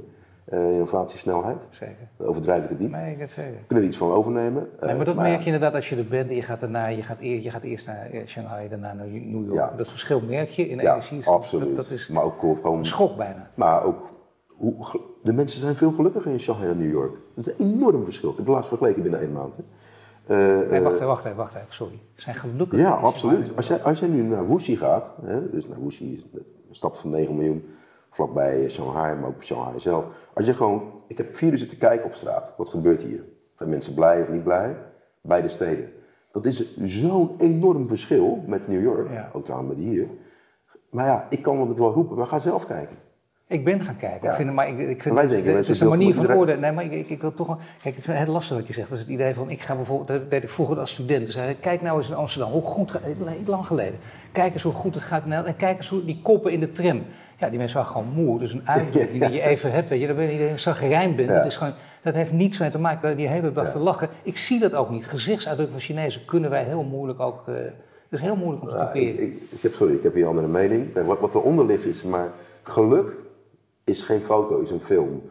Uh, 0.53 0.71
innovatiesnelheid. 0.73 1.67
Zeker. 1.71 2.09
Dan 2.17 2.27
overdrijf 2.27 2.63
ik 2.65 2.69
het 2.69 2.79
niet. 2.79 2.91
Nee, 2.91 3.13
ik 3.13 3.19
het 3.19 3.31
zeker. 3.31 3.61
Kunnen 3.67 3.85
er 3.85 3.91
iets 3.91 3.99
van 3.99 4.11
overnemen. 4.11 4.69
Nee, 4.81 4.97
maar 4.97 5.05
dat 5.05 5.15
uh, 5.15 5.21
merk 5.21 5.39
je 5.39 5.45
inderdaad 5.45 5.75
als 5.75 5.89
je 5.89 5.97
er 5.97 6.07
bent. 6.07 6.31
Je 6.31 6.43
gaat, 6.43 6.61
daarna, 6.61 6.87
je 6.87 7.03
gaat, 7.03 7.21
je 7.21 7.51
gaat 7.51 7.63
eerst 7.63 7.87
naar 7.87 8.11
eh, 8.11 8.27
Shanghai, 8.27 8.69
daarna 8.69 8.93
naar 8.93 9.07
New 9.07 9.45
York. 9.45 9.55
Ja. 9.55 9.73
Dat 9.77 9.89
verschil 9.89 10.21
merk 10.21 10.49
je 10.49 10.69
in 10.69 10.79
ja, 10.79 10.93
energie. 10.93 11.27
absoluut. 11.27 11.77
Dat, 11.77 11.89
dat 11.89 11.99
is 11.99 12.09
maar 12.09 12.23
ook 12.23 12.41
gewoon... 12.41 12.79
Een 12.79 12.87
schok 12.87 13.17
bijna. 13.17 13.51
Maar 13.55 13.85
ook 13.85 14.13
hoe, 14.59 15.01
de 15.23 15.33
mensen 15.33 15.61
zijn 15.61 15.75
veel 15.75 15.93
gelukkiger 15.93 16.33
in 16.33 16.41
Shanghai 16.41 16.71
en 16.71 16.79
New 16.79 16.91
York. 16.91 17.17
Dat 17.35 17.47
is 17.47 17.53
een 17.53 17.73
enorm 17.73 18.05
verschil. 18.05 18.31
Ik 18.31 18.37
heb 18.37 18.45
het 18.45 18.55
laatst 18.55 18.69
vergeleken 18.69 19.03
binnen 19.03 19.21
één 19.21 19.33
maand. 19.33 19.57
Hè. 19.57 19.63
Uh, 20.31 20.71
nee, 20.71 20.81
wacht 20.81 20.95
even, 20.95 21.07
wacht 21.07 21.25
even, 21.25 21.37
wacht 21.37 21.55
even, 21.55 21.67
sorry. 21.69 22.01
Ze 22.15 22.23
zijn 22.23 22.37
gelukkig. 22.37 22.79
Ja, 22.79 22.91
absoluut. 22.91 23.57
Als 23.57 23.67
jij, 23.67 23.83
als 23.83 23.99
jij 23.99 24.09
nu 24.09 24.23
naar 24.23 24.49
Wuxi 24.49 24.77
gaat, 24.77 25.15
hè, 25.23 25.51
dus 25.51 25.69
naar 25.69 25.83
Wuxi 25.83 26.15
is 26.15 26.27
een 26.33 26.75
stad 26.75 26.99
van 26.99 27.11
9 27.11 27.37
miljoen, 27.37 27.65
vlakbij 28.11 28.69
Shanghai, 28.69 29.21
maar 29.21 29.29
ook 29.29 29.43
Shanghai 29.43 29.81
zelf. 29.81 30.05
Als 30.35 30.47
je 30.47 30.55
gewoon, 30.55 30.93
ik 31.07 31.17
heb 31.17 31.37
vier 31.37 31.53
uur 31.53 31.59
zitten 31.59 31.79
kijken 31.79 32.07
op 32.07 32.15
straat. 32.15 32.55
Wat 32.57 32.69
gebeurt 32.69 33.03
hier? 33.03 33.25
Zijn 33.57 33.71
mensen 33.71 33.95
blij 33.95 34.23
of 34.23 34.29
niet 34.29 34.45
blij? 34.45 34.77
Beide 35.21 35.49
steden. 35.49 35.93
Dat 36.33 36.47
is 36.47 36.77
zo'n 36.77 37.35
enorm 37.39 37.89
verschil 37.89 38.43
met 38.47 38.69
New 38.69 38.83
York, 38.83 39.11
ja. 39.11 39.31
ook 39.33 39.45
trouwens 39.45 39.75
met 39.75 39.85
hier. 39.85 40.09
Maar 40.91 41.07
ja, 41.07 41.27
ik 41.31 41.43
kan 41.43 41.69
het 41.69 41.79
wel 41.79 41.93
roepen, 41.93 42.17
maar 42.17 42.27
ga 42.27 42.39
zelf 42.39 42.67
kijken. 42.67 42.97
Ik 43.51 43.65
ben 43.65 43.81
gaan 43.81 43.97
kijken. 43.97 44.31
Ik 44.31 44.37
vind, 44.37 44.53
maar 44.53 44.69
ik, 44.69 44.79
ik 44.79 45.03
vind 45.03 45.15
Wij 45.15 45.27
denken, 45.27 45.57
het, 45.57 45.69
is 45.69 45.79
de 45.79 45.85
manier 45.85 46.15
van 46.15 46.27
woorden. 46.27 46.61
Nee, 46.61 46.73
maar 46.73 46.85
ik, 46.85 46.93
ik, 46.93 47.09
ik, 47.09 47.21
wil 47.21 47.35
toch. 47.35 47.59
Kijk, 47.83 47.97
het 47.97 48.09
is 48.09 48.15
heel 48.15 48.33
lastig 48.33 48.57
wat 48.57 48.67
je 48.67 48.73
zegt. 48.73 48.89
Dat 48.89 48.99
is 48.99 49.05
het 49.05 49.13
idee 49.13 49.35
van. 49.35 49.51
Ik 49.51 49.61
ga 49.61 49.75
bijvoorbeeld. 49.75 50.09
Dat 50.09 50.31
deed 50.31 50.43
ik 50.43 50.51
vroeger 50.51 50.79
als 50.79 50.91
student. 50.91 51.27
Dus 51.27 51.37
kijk 51.61 51.83
nou 51.83 51.99
eens 51.99 52.09
in 52.09 52.15
Amsterdam. 52.15 52.51
Hoe 52.53 52.63
goed. 52.63 52.93
Lang 53.47 53.67
geleden. 53.67 53.99
Kijk 54.33 54.55
eens 54.55 54.63
hoe 54.63 54.73
goed 54.73 54.95
het 54.95 55.03
gaat. 55.03 55.23
En 55.27 55.57
kijk 55.57 55.77
eens 55.77 55.89
hoe 55.89 56.05
die 56.05 56.21
koppen 56.23 56.53
in 56.53 56.61
de 56.61 56.73
tram. 56.73 57.03
Ja, 57.37 57.49
die 57.49 57.59
mensen 57.59 57.77
waren 57.77 57.93
gewoon 57.93 58.13
moe. 58.15 58.39
Dus 58.39 58.53
een 58.53 58.69
uitdrukking 58.69 59.25
die 59.25 59.33
je 59.41 59.43
even 59.43 59.73
hebt. 59.73 59.89
Weet 59.89 60.01
je, 60.01 60.07
dan 60.07 60.17
ben 60.17 60.35
je 60.35 60.51
een 60.51 60.59
zaggerijn 60.59 61.17
bent. 61.17 61.29
Dat, 61.29 61.47
is 61.47 61.57
gewoon, 61.57 61.75
dat 62.03 62.15
heeft 62.15 62.33
niets 62.33 62.59
mee 62.59 62.71
te 62.71 62.79
maken. 62.79 63.17
Die 63.17 63.29
hele 63.29 63.53
dag 63.53 63.73
te 63.73 63.79
lachen. 63.79 64.09
Ik 64.23 64.39
zie 64.39 64.61
dat 64.61 64.75
ook 64.75 64.91
niet. 64.91 65.07
Gezichtsuitdrukking 65.07 65.81
van 65.81 65.95
Chinezen 65.95 66.25
kunnen 66.25 66.51
wij 66.51 66.65
heel 66.65 66.83
moeilijk 66.83 67.21
ook. 67.21 67.45
Uh, 67.49 67.55
het 67.55 68.19
is 68.19 68.21
heel 68.21 68.37
moeilijk 68.37 68.63
om 68.63 68.69
te 68.69 68.75
kopiëren. 68.75 69.23
ik, 69.23 69.43
ik, 69.51 69.63
heb, 69.63 69.75
sorry, 69.75 69.95
ik 69.95 70.03
heb 70.03 70.15
hier 70.15 70.23
een 70.23 70.29
andere 70.29 70.47
mening. 70.47 71.07
Wat, 71.07 71.21
wat 71.21 71.35
eronder 71.35 71.67
ligt 71.67 71.85
is 71.85 72.03
maar 72.03 72.29
geluk 72.63 73.17
is 73.89 74.03
geen 74.03 74.23
foto, 74.23 74.61
is 74.61 74.71
een 74.71 74.81
film. 74.81 75.23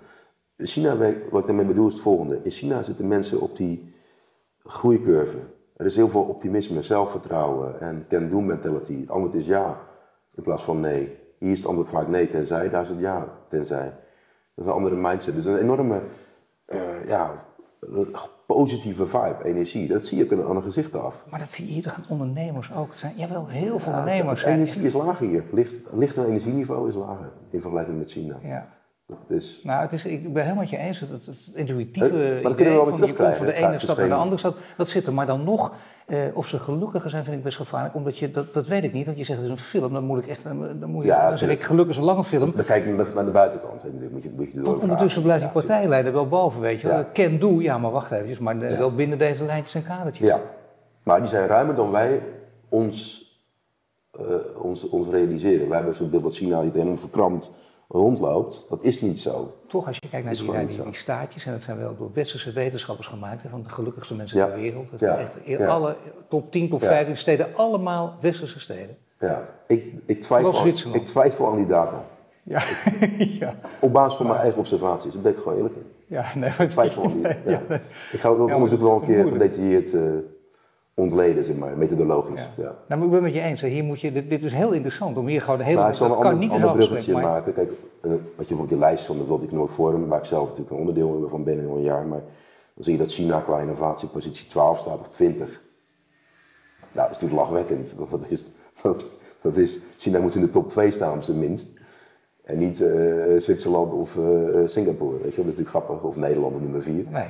China, 0.57 0.97
wat 1.29 1.41
ik 1.41 1.45
daarmee 1.45 1.65
bedoel, 1.65 1.87
is 1.87 1.93
het 1.93 2.01
volgende. 2.01 2.39
In 2.43 2.51
China 2.51 2.83
zitten 2.83 3.07
mensen 3.07 3.41
op 3.41 3.57
die 3.57 3.93
groeicurve. 4.63 5.37
Er 5.75 5.85
is 5.85 5.95
heel 5.95 6.09
veel 6.09 6.21
optimisme, 6.21 6.81
zelfvertrouwen 6.81 7.79
en 7.79 8.05
can-do 8.09 8.39
mentality. 8.39 8.99
Het 8.99 9.09
antwoord 9.09 9.35
is 9.35 9.45
ja, 9.45 9.79
in 10.35 10.43
plaats 10.43 10.63
van 10.63 10.79
nee. 10.79 11.17
Hier 11.37 11.51
is 11.51 11.57
het 11.57 11.67
antwoord 11.67 11.89
vaak 11.89 12.07
nee, 12.07 12.29
tenzij, 12.29 12.69
daar 12.69 12.81
is 12.81 12.89
het 12.89 12.99
ja, 12.99 13.37
tenzij. 13.47 13.85
Dat 14.55 14.65
is 14.65 14.65
een 14.65 14.77
andere 14.77 14.95
mindset. 14.95 15.35
Dus 15.35 15.45
een 15.45 15.57
enorme 15.57 16.01
uh, 16.67 17.07
ja, 17.07 17.45
positieve 18.45 19.07
vibe, 19.07 19.37
energie. 19.43 19.87
Dat 19.87 20.05
zie 20.05 20.17
je 20.17 20.23
ook 20.23 20.47
aan 20.47 20.55
de 20.55 20.61
gezichten 20.61 21.03
af. 21.03 21.25
Maar 21.29 21.39
dat 21.39 21.49
zie 21.49 21.65
je 21.65 21.71
hier 21.71 21.93
aan 21.95 22.05
ondernemers 22.07 22.73
ook. 22.73 22.91
Er 22.91 22.97
zijn 22.97 23.13
jawel 23.17 23.47
heel 23.47 23.79
veel 23.79 23.91
ondernemers. 23.91 24.43
De 24.43 24.49
energie 24.49 24.81
is 24.81 24.93
lager 24.93 25.27
hier. 25.27 25.43
Licht, 25.51 25.73
licht 25.93 26.17
en 26.17 26.25
energieniveau 26.25 26.89
is 26.89 26.95
lager 26.95 27.31
in 27.49 27.61
vergelijking 27.61 27.97
met 27.97 28.11
China. 28.11 28.37
Ja. 28.41 28.76
Dat 29.07 29.25
is... 29.27 29.59
Nou, 29.63 29.81
het 29.81 29.93
is, 29.93 30.05
ik 30.05 30.33
ben 30.33 30.43
helemaal 30.43 30.63
met 30.63 30.71
je 30.71 30.77
eens. 30.77 30.99
Het, 30.99 31.09
het, 31.09 31.25
het 31.25 31.37
intuïtieve 31.53 32.39
maar 32.43 32.51
dat 32.51 32.55
we 32.55 32.63
wel 32.63 32.85
weer 32.85 32.95
terugkrijgen. 32.95 33.37
Voor 33.37 33.45
de 33.45 33.53
ene 33.53 33.79
stad 33.79 33.97
naar 33.97 34.07
de 34.07 34.13
andere 34.13 34.37
stad, 34.37 34.55
dat 34.77 34.89
zit 34.89 35.05
er. 35.05 35.13
Maar 35.13 35.25
dan 35.25 35.43
nog, 35.43 35.73
uh, 36.07 36.19
of 36.33 36.47
ze 36.47 36.59
gelukkiger 36.59 37.09
zijn, 37.09 37.23
vind 37.23 37.37
ik 37.37 37.43
best 37.43 37.57
gevaarlijk. 37.57 37.95
Omdat 37.95 38.17
je, 38.17 38.31
dat, 38.31 38.53
dat 38.53 38.67
weet 38.67 38.83
ik 38.83 38.93
niet. 38.93 39.05
Want 39.05 39.17
je 39.17 39.23
zegt 39.23 39.39
het 39.39 39.47
is 39.47 39.53
een 39.53 39.65
film, 39.65 39.93
dan 39.93 40.03
moet 40.03 40.19
ik 40.19 40.27
echt, 40.27 40.43
dan, 40.43 40.85
moet 40.85 41.03
je, 41.03 41.09
ja, 41.09 41.27
dan 41.27 41.37
zeg 41.37 41.49
ik 41.49 41.63
gelukkig 41.63 41.93
is 41.93 41.99
een 41.99 42.07
lange 42.07 42.23
film. 42.23 42.53
Dan 42.55 42.65
kijk 42.65 42.85
je 42.85 42.91
naar 43.13 43.25
de 43.25 43.31
buitenkant. 43.31 43.81
Hè. 43.81 43.89
Moet 44.11 44.23
je, 44.23 44.31
moet 44.35 44.51
je 44.51 44.61
Want 44.61 44.81
ondertussen 44.81 45.21
blijft 45.21 45.43
die 45.43 45.51
partijleider 45.51 46.13
wel 46.13 46.27
boven, 46.27 46.61
weet 46.61 46.81
je. 46.81 46.87
Ja. 46.87 47.07
Ken 47.13 47.39
doe, 47.39 47.61
ja 47.61 47.77
maar 47.77 47.91
wacht 47.91 48.11
even. 48.11 48.43
Maar 48.43 48.57
ja. 48.57 48.77
wel 48.77 48.95
binnen 48.95 49.17
deze 49.17 49.43
lijntjes 49.43 49.75
en 49.75 49.83
kadertjes. 49.83 50.27
Ja, 50.27 50.41
maar 51.03 51.19
die 51.19 51.29
zijn 51.29 51.47
ruimer 51.47 51.75
dan 51.75 51.91
wij 51.91 52.21
ons, 52.69 53.25
uh, 54.19 54.25
ons, 54.61 54.89
ons 54.89 55.09
realiseren. 55.09 55.67
Wij 55.67 55.77
hebben 55.77 55.95
zo'n 55.95 56.09
beeld 56.09 56.23
dat 56.23 56.35
China 56.35 56.61
niet 56.61 56.73
helemaal 56.73 56.97
verkrampt 56.97 57.51
rondloopt. 57.87 58.65
Dat 58.69 58.79
is 58.81 59.01
niet 59.01 59.19
zo. 59.19 59.53
Toch, 59.67 59.87
als 59.87 59.97
je 59.99 60.09
kijkt 60.09 60.25
naar 60.25 60.33
die, 60.33 60.67
die, 60.67 60.83
die, 60.83 60.95
staatjes, 60.95 61.45
en 61.45 61.51
dat 61.51 61.63
zijn 61.63 61.77
wel 61.77 61.95
door 61.97 62.09
westerse 62.13 62.51
wetenschappers 62.51 63.07
gemaakt, 63.07 63.41
van 63.49 63.63
de 63.63 63.69
gelukkigste 63.69 64.15
mensen 64.15 64.37
ter 64.37 64.55
wereld. 64.55 64.91
Dat 64.91 64.99
ja. 64.99 65.29
echt, 65.45 65.61
alle 65.61 65.95
top 66.29 66.51
10, 66.51 66.69
top 66.69 66.81
15 66.81 67.17
steden, 67.17 67.55
allemaal 67.55 68.17
westerse 68.21 68.59
steden. 68.59 68.97
Ja, 69.19 69.49
ik, 69.67 69.93
ik, 70.05 70.21
twijfel, 70.21 70.59
aan, 70.59 70.93
ik 70.93 71.05
twijfel 71.05 71.47
aan 71.47 71.57
die 71.57 71.67
data. 71.67 72.05
Ja. 72.43 72.63
ja. 73.17 73.55
Op 73.79 73.93
basis 73.93 74.17
van 74.17 74.27
mijn 74.27 74.39
eigen 74.39 74.59
observaties, 74.59 75.13
daar 75.13 75.21
ben 75.21 75.31
ik 75.31 75.37
gewoon 75.37 75.57
eerlijk 75.57 75.75
in. 75.75 75.85
Ja, 76.05 76.25
nee, 76.35 76.51
ik 76.59 76.69
twijfel 76.69 77.03
aan 77.03 77.13
die. 77.13 77.21
Ja. 77.45 77.61
Ik 78.11 78.19
ga 78.19 78.29
dat 78.29 78.53
onderzoek 78.53 78.81
wel 78.81 78.95
een 78.95 79.07
keer 79.07 79.27
gedetailleerd. 79.27 79.93
Uh, 79.93 80.13
ontleden, 80.99 81.43
zeg 81.43 81.55
maar, 81.55 81.77
methodologisch. 81.77 82.49
Ja. 82.57 82.63
ja. 82.63 82.75
Nou, 82.87 82.99
maar 82.99 83.03
ik 83.03 83.11
ben 83.11 83.21
met 83.21 83.33
je 83.33 83.41
eens, 83.41 83.61
hier 83.61 83.83
moet 83.83 84.01
je, 84.01 84.11
dit, 84.11 84.29
dit 84.29 84.43
is 84.43 84.53
heel 84.53 84.71
interessant 84.71 85.17
om 85.17 85.27
hier 85.27 85.41
gewoon 85.41 85.57
de 85.57 85.63
hele... 85.63 85.79
Maar 85.79 85.89
ik 85.89 85.95
zal 85.95 86.11
een 86.11 86.15
ander, 86.15 86.35
niet 86.35 86.51
ander 86.51 86.75
bruggetje 86.75 87.13
maar... 87.13 87.23
maken. 87.23 87.53
Kijk, 87.53 87.69
wat 88.01 88.17
je 88.19 88.25
bijvoorbeeld 88.35 88.69
die 88.69 88.77
lijst 88.77 89.05
van 89.05 89.17
de 89.17 89.23
World 89.23 89.43
Economic 89.43 89.69
Forum, 89.69 90.07
waar 90.07 90.19
ik 90.19 90.25
zelf 90.25 90.47
natuurlijk 90.47 90.71
een 90.71 90.77
onderdeel 90.77 91.27
van 91.29 91.43
ben 91.43 91.57
in 91.57 91.69
een 91.69 91.81
jaar, 91.81 92.05
maar 92.05 92.21
dan 92.73 92.83
zie 92.83 92.93
je 92.93 92.99
dat 92.99 93.11
China 93.11 93.39
qua 93.39 93.59
innovatie 93.59 94.07
positie 94.07 94.47
12 94.47 94.79
staat 94.79 94.99
of 94.99 95.09
20. 95.09 95.47
Nou, 95.47 97.07
dat 97.07 97.15
is 97.15 97.21
natuurlijk 97.21 97.49
lachwekkend. 97.49 97.97
Dat, 97.97 98.09
dat, 98.09 98.25
is, 98.29 98.49
dat, 98.81 99.05
dat 99.41 99.57
is, 99.57 99.79
China 99.97 100.19
moet 100.19 100.35
in 100.35 100.41
de 100.41 100.49
top 100.49 100.69
2 100.69 100.91
staan, 100.91 101.15
op 101.15 101.23
zijn 101.23 101.39
minst. 101.39 101.69
En 102.43 102.57
niet 102.57 102.79
uh, 102.79 103.37
Zwitserland 103.37 103.93
of 103.93 104.15
uh, 104.15 104.67
Singapore, 104.67 105.17
weet 105.17 105.35
je, 105.35 105.43
dat 105.43 105.53
is 105.53 105.57
natuurlijk 105.57 105.69
grappig. 105.69 106.01
Of 106.01 106.15
Nederland 106.15 106.55
op 106.55 106.61
nummer 106.61 106.81
4. 106.81 106.93
Nee. 106.93 107.25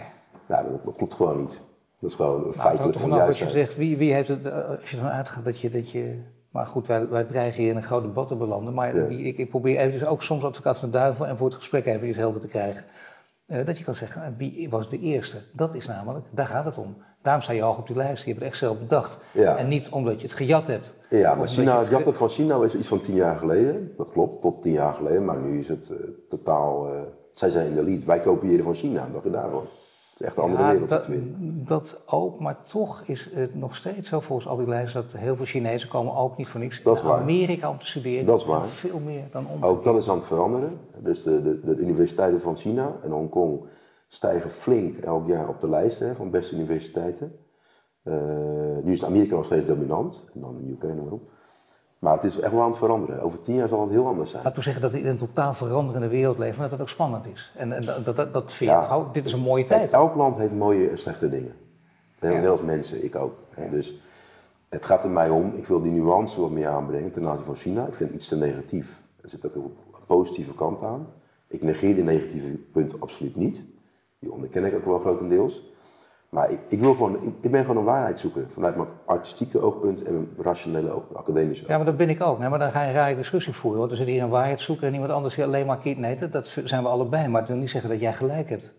Nou, 0.46 0.72
dat, 0.72 0.86
dat 0.86 0.98
klopt 0.98 1.14
gewoon 1.14 1.40
niet. 1.40 1.60
Dat 2.00 2.10
is 2.10 2.16
gewoon 2.16 2.36
een 2.36 2.42
nou, 2.42 2.54
feitelijk 2.54 3.00
vanaf 3.00 3.25
wat 3.25 3.38
je 3.38 3.50
zegt, 3.50 3.75
wie, 3.75 3.98
wie 3.98 4.13
heeft 4.13 4.27
het, 4.27 4.46
eh, 4.46 4.70
als 4.70 4.89
je 4.89 4.98
ervan 4.98 5.12
uitgaat 5.12 5.46
dat 5.46 5.60
je, 5.60 5.70
dat 5.70 5.92
je 5.92 6.20
maar 6.58 6.68
goed, 6.68 6.88
wij, 6.88 7.10
wij 7.10 7.24
dreigen 7.24 7.62
hier 7.62 7.72
in 7.72 7.77
een 7.77 7.84
groot 7.84 8.01
debat 8.01 8.27
te 8.27 8.36
belanden. 8.36 8.74
Maar 8.74 8.96
ik, 8.96 9.38
ik, 9.38 9.50
probeer 9.50 9.77
even 9.77 10.08
ook 10.08 10.24
soms 10.24 10.44
advocaat 10.44 10.77
van 10.77 10.92
de 10.92 10.98
duivel 10.98 11.27
en 11.27 11.38
voor 11.38 11.48
het 11.48 11.56
gesprek 11.56 11.86
even 11.86 12.08
iets 12.08 12.18
helder 12.18 12.42
te 12.42 12.48
krijgen. 12.48 12.86
Uh, 13.48 13.66
dat 13.66 13.77
je 13.77 13.84
kan 13.84 13.96
zeggen, 13.96 14.24
eh, 14.24 14.30
wie 14.38 14.70
was 14.70 14.89
de 14.89 15.00
eerste? 15.00 15.38
Dat 15.54 15.74
is 15.74 15.88
namelijk, 15.88 16.25
daar 16.32 16.48
gaat 16.48 16.66
het 16.66 16.77
om. 16.77 16.98
Daarom 17.22 17.44
sta 17.44 17.54
je 17.54 17.62
hoog 17.62 17.77
op 17.77 17.88
die 17.88 17.96
lijst. 17.96 18.24
Je 18.24 18.30
hebt 18.30 18.42
het 18.42 18.50
echt 18.50 18.58
zelf 18.58 18.80
bedacht. 18.80 19.18
Ja. 19.32 19.56
En 19.56 19.68
niet 19.68 19.89
omdat 19.89 20.22
je 20.22 20.27
het 20.27 20.36
gejat 20.36 20.68
hebt. 20.68 20.94
Ja, 21.10 21.36
maar 21.36 21.48
China, 21.48 21.80
het 21.80 21.89
jatten 21.89 22.13
van 22.13 22.30
China 22.30 22.63
is 22.63 22.75
iets 22.75 22.88
van 22.88 23.00
tien 23.00 23.16
jaar 23.16 23.38
geleden. 23.38 23.94
Dat 23.98 24.12
klopt, 24.12 24.42
tot 24.42 24.62
tien 24.62 24.72
jaar 24.72 24.94
geleden. 24.94 25.25
Maar 25.25 25.39
nu 25.39 25.60
is 25.60 25.68
het 25.68 25.89
uh, 25.92 25.98
totaal... 26.30 26.94
Uh, 26.94 27.01
zij 27.34 27.50
zijn 27.50 27.68
in 27.68 27.75
de 27.75 27.84
lead. 27.84 28.04
Wij 28.04 28.20
kopiëren 28.20 28.63
van 28.63 28.74
China, 28.74 29.08
dat 29.13 29.24
je 29.24 29.30
daarvan 29.30 29.66
is 30.20 30.26
echt 30.26 30.38
een 30.38 30.44
andere 30.44 30.64
ja, 30.64 30.72
wereld. 30.72 30.90
Dat, 30.90 31.08
dat 31.68 32.02
ook, 32.06 32.40
maar 32.40 32.62
toch 32.62 33.04
is 33.06 33.30
het 33.34 33.56
nog 33.56 33.76
steeds 33.76 34.10
zo 34.10 34.20
volgens 34.20 34.48
al 34.48 34.58
die 34.58 34.68
lijsten 34.68 35.02
dat 35.02 35.12
heel 35.12 35.36
veel 35.36 35.46
Chinezen 35.46 35.90
komen 35.90 36.16
ook 36.16 36.38
niet 36.38 36.48
voor 36.48 36.60
niks 36.60 36.84
dat 36.84 36.98
is 36.98 37.04
waar. 37.04 37.20
Amerika 37.20 37.70
om 37.70 37.78
te 37.78 37.86
studeren. 37.86 38.26
Dat 38.26 38.40
is 38.40 38.46
waar. 38.46 38.66
Veel 38.66 39.00
meer 39.00 39.24
dan 39.32 39.48
om. 39.48 39.64
Ook 39.64 39.84
dat 39.84 39.98
is 39.98 40.10
aan 40.10 40.18
het 40.18 40.26
veranderen. 40.26 40.80
Dus 40.98 41.24
de, 41.24 41.42
de, 41.42 41.60
de 41.76 41.82
universiteiten 41.82 42.42
van 42.42 42.58
China 42.58 42.96
en 43.04 43.12
Hongkong 43.12 43.66
stijgen 44.08 44.52
flink 44.52 44.98
elk 44.98 45.28
jaar 45.28 45.48
op 45.48 45.62
de 45.62 45.70
lijst 45.70 46.00
hè, 46.00 46.16
van 46.16 46.30
beste 46.30 46.56
universiteiten. 46.56 47.36
Uh, 48.04 48.14
nu 48.84 48.92
is 48.92 49.06
Amerika 49.06 49.36
nog 49.36 49.46
steeds 49.46 49.68
dominant, 49.68 50.30
en 50.34 50.42
dan 50.42 50.58
de 50.58 50.72
UK 50.72 50.84
noem 50.84 51.04
maar 51.04 51.14
op. 51.14 51.30
Maar 52.00 52.13
het 52.13 52.24
is 52.24 52.39
echt 52.39 52.51
wel 52.51 52.62
aan 52.62 52.70
het 52.70 52.77
veranderen. 52.77 53.22
Over 53.22 53.42
tien 53.42 53.56
jaar 53.56 53.68
zal 53.68 53.82
het 53.82 53.89
heel 53.89 54.08
anders 54.08 54.32
zijn. 54.32 54.44
Laten 54.44 54.58
we 54.58 54.63
zeggen 54.63 54.82
dat 54.82 54.92
we 54.92 55.00
in 55.00 55.08
een 55.08 55.18
totaal 55.18 55.54
veranderende 55.54 56.08
wereld 56.08 56.38
leven, 56.38 56.60
maar 56.60 56.70
dat 56.70 56.77
dat 56.77 56.88
ook 56.88 56.94
spannend 56.94 57.25
is. 57.27 57.51
En, 57.56 57.72
en 57.72 58.04
dat, 58.04 58.16
dat, 58.16 58.34
dat 58.34 58.54
vind 58.54 58.72
je, 58.72 59.04
dit 59.12 59.25
is 59.25 59.34
een 59.34 59.39
mooie 59.39 59.66
tijd. 59.66 59.92
elk 59.92 60.16
land 60.16 60.38
heeft 60.38 60.54
mooie 60.54 60.89
en 60.89 60.98
slechte 60.98 61.30
dingen. 61.30 61.54
Heel 62.20 62.51
als 62.51 62.62
mensen, 62.62 63.04
ik 63.04 63.16
ook. 63.16 63.34
Dus 63.72 64.00
het 64.70 64.86
gaat 64.86 65.04
er 65.04 65.10
mij 65.10 65.30
om, 65.30 65.54
ik 65.56 65.66
wil 65.66 65.82
die 65.82 65.92
nuance 65.92 66.42
wat 66.42 66.51
meer 66.51 66.68
aanbrengen 66.68 67.12
ten 67.12 67.27
aanzien 67.27 67.46
van 67.46 67.56
China. 67.56 67.86
Ik 67.86 67.94
vind 67.94 68.10
het 68.10 68.20
iets 68.20 68.27
te 68.27 68.38
negatief. 68.38 69.01
Er 69.22 69.30
zit 69.30 69.46
ook 69.46 69.56
een 69.56 69.72
positieve 70.06 70.54
kant 70.54 70.82
aan. 70.82 71.08
Ik 71.48 71.63
negeer 71.63 71.96
die 71.96 72.04
negatieve 72.04 72.48
punten 72.48 73.01
absoluut 73.01 73.36
niet. 73.36 73.63
Die 74.20 74.32
onderken 74.32 74.66
ik 74.66 74.75
ook 74.75 74.86
wel 74.86 75.00
grotendeels. 75.00 75.63
Maar 76.30 76.52
ik, 76.52 76.60
ik, 76.68 76.80
wil 76.80 76.94
gewoon, 76.94 77.36
ik, 77.42 77.52
ben 77.52 77.62
gewoon 77.62 77.78
een 77.78 77.84
waarheid 77.84 78.20
zoeken 78.20 78.48
vanuit 78.52 78.76
mijn 78.76 78.88
artistieke 79.06 79.62
oogpunt 79.62 80.04
en 80.04 80.14
mijn 80.14 80.28
rationele 80.38 80.92
oogpunt, 80.92 81.20
academische 81.20 81.66
Ja, 81.68 81.78
maar 81.78 81.86
dat 81.86 81.98
ben 81.98 82.10
ik 82.10 82.22
ook. 82.22 82.40
Nee, 82.40 82.50
maar 82.50 82.60
dan 82.60 82.72
ga 82.72 82.82
je 82.82 82.88
een 82.88 82.94
rare 82.94 83.16
discussie 83.16 83.54
voeren. 83.54 83.80
Want 83.80 83.92
er 83.92 83.98
zit 83.98 84.08
hier 84.08 84.24
een 84.24 84.30
waarheid 84.30 84.60
zoeken 84.60 84.88
en 84.88 84.94
iemand 84.94 85.12
anders 85.12 85.36
die 85.36 85.44
alleen 85.44 85.66
maar 85.66 85.78
kiet. 85.78 85.98
Nee, 85.98 86.30
dat, 86.30 86.58
zijn 86.64 86.84
we 86.84 86.90
allebei. 86.90 87.28
Maar 87.28 87.40
dat 87.40 87.50
wil 87.50 87.60
niet 87.60 87.70
zeggen 87.70 87.90
dat 87.90 88.00
jij 88.00 88.14
gelijk 88.14 88.50
hebt. 88.50 88.76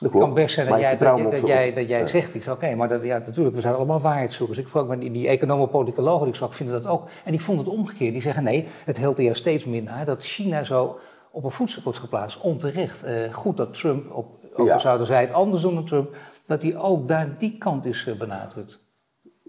Dat 0.00 0.10
klopt. 0.10 0.26
kan 0.26 0.34
best 0.34 0.54
zijn 0.54 0.68
dat 0.68 0.80
jij, 0.80 0.96
dat, 0.96 1.30
dat, 1.30 1.46
jij, 1.46 1.74
dat 1.74 1.88
jij 1.88 2.06
zegt 2.06 2.34
iets. 2.34 2.48
Oké, 2.48 2.74
maar 2.74 2.88
dat, 2.88 3.02
ja, 3.02 3.18
natuurlijk, 3.18 3.54
we 3.54 3.60
zijn 3.60 3.74
allemaal 3.74 4.00
waarheidszoekers. 4.00 4.58
Ik 4.58 4.68
vroeg 4.68 4.96
die, 4.96 5.10
die 5.10 5.28
economen 5.28 5.68
politicologen 5.68 6.32
die 6.32 6.42
ik 6.42 6.52
vinden 6.52 6.82
dat 6.82 6.92
ook. 6.92 7.08
En 7.24 7.30
die 7.30 7.40
vonden 7.40 7.64
het 7.64 7.74
omgekeerd. 7.74 8.12
Die 8.12 8.22
zeggen 8.22 8.44
nee, 8.44 8.68
het 8.84 8.98
helpt 8.98 9.18
er 9.18 9.36
steeds 9.36 9.64
minder 9.64 10.04
dat 10.04 10.24
China 10.24 10.64
zo 10.64 10.98
op 11.30 11.44
een 11.44 11.50
voetstuk 11.50 11.84
wordt 11.84 11.98
geplaatst. 11.98 12.40
Onterecht. 12.40 13.04
Uh, 13.04 13.32
goed 13.32 13.56
dat 13.56 13.74
Trump, 13.74 14.14
op, 14.14 14.26
ook 14.54 14.66
ja. 14.66 14.78
zouden 14.78 15.06
zij 15.06 15.20
het 15.20 15.32
anders 15.32 15.62
doen 15.62 15.74
dan 15.74 15.84
Trump 15.84 16.16
dat 16.46 16.62
hij 16.62 16.76
ook 16.76 17.08
daar 17.08 17.38
die 17.38 17.58
kant 17.58 17.84
is 17.84 18.06
eh, 18.06 18.18
benadrukt. 18.18 18.78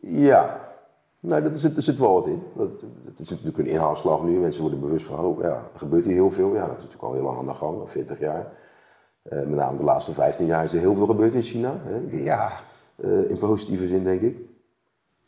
Ja, 0.01 0.71
nou, 1.19 1.43
dat 1.43 1.59
zit, 1.59 1.75
er 1.75 1.81
zit 1.81 1.97
wel 1.97 2.13
wat 2.13 2.27
in. 2.27 2.43
Dat, 2.55 2.69
het 3.05 3.19
is 3.19 3.29
natuurlijk 3.29 3.57
een 3.57 3.65
inhaalslag 3.65 4.23
nu. 4.23 4.39
Mensen 4.39 4.61
worden 4.61 4.79
bewust 4.79 5.05
van, 5.05 5.19
oh 5.19 5.41
ja, 5.41 5.49
er 5.73 5.79
gebeurt 5.79 6.05
hier 6.05 6.13
heel 6.13 6.31
veel. 6.31 6.53
Ja, 6.53 6.67
dat 6.67 6.77
is 6.77 6.83
natuurlijk 6.83 7.03
al 7.03 7.13
heel 7.13 7.23
lang 7.23 7.37
aan 7.37 7.45
de 7.45 7.53
gang, 7.53 7.79
al 7.79 7.87
40 7.87 8.19
jaar. 8.19 8.51
Uh, 9.31 9.39
met 9.39 9.49
name 9.49 9.77
de 9.77 9.83
laatste 9.83 10.13
15 10.13 10.45
jaar 10.45 10.63
is 10.63 10.73
er 10.73 10.79
heel 10.79 10.95
veel 10.95 11.05
gebeurd 11.05 11.33
in 11.33 11.41
China. 11.41 11.79
Hè. 11.83 12.23
ja. 12.23 12.51
Uh, 12.95 13.29
in 13.29 13.37
positieve 13.37 13.87
zin, 13.87 14.03
denk 14.03 14.21
ik. 14.21 14.37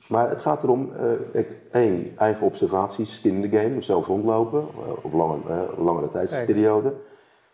Maar 0.07 0.29
het 0.29 0.41
gaat 0.41 0.63
erom, 0.63 0.91
uh, 1.33 1.41
één, 1.71 2.17
eigen 2.17 2.45
observaties, 2.45 3.13
skin 3.13 3.43
in 3.43 3.49
the 3.49 3.57
game, 3.57 3.81
zelf 3.81 4.07
rondlopen, 4.07 4.67
op 5.01 5.13
lange, 5.13 5.39
langere 5.77 6.09
tijdsperiode. 6.09 6.93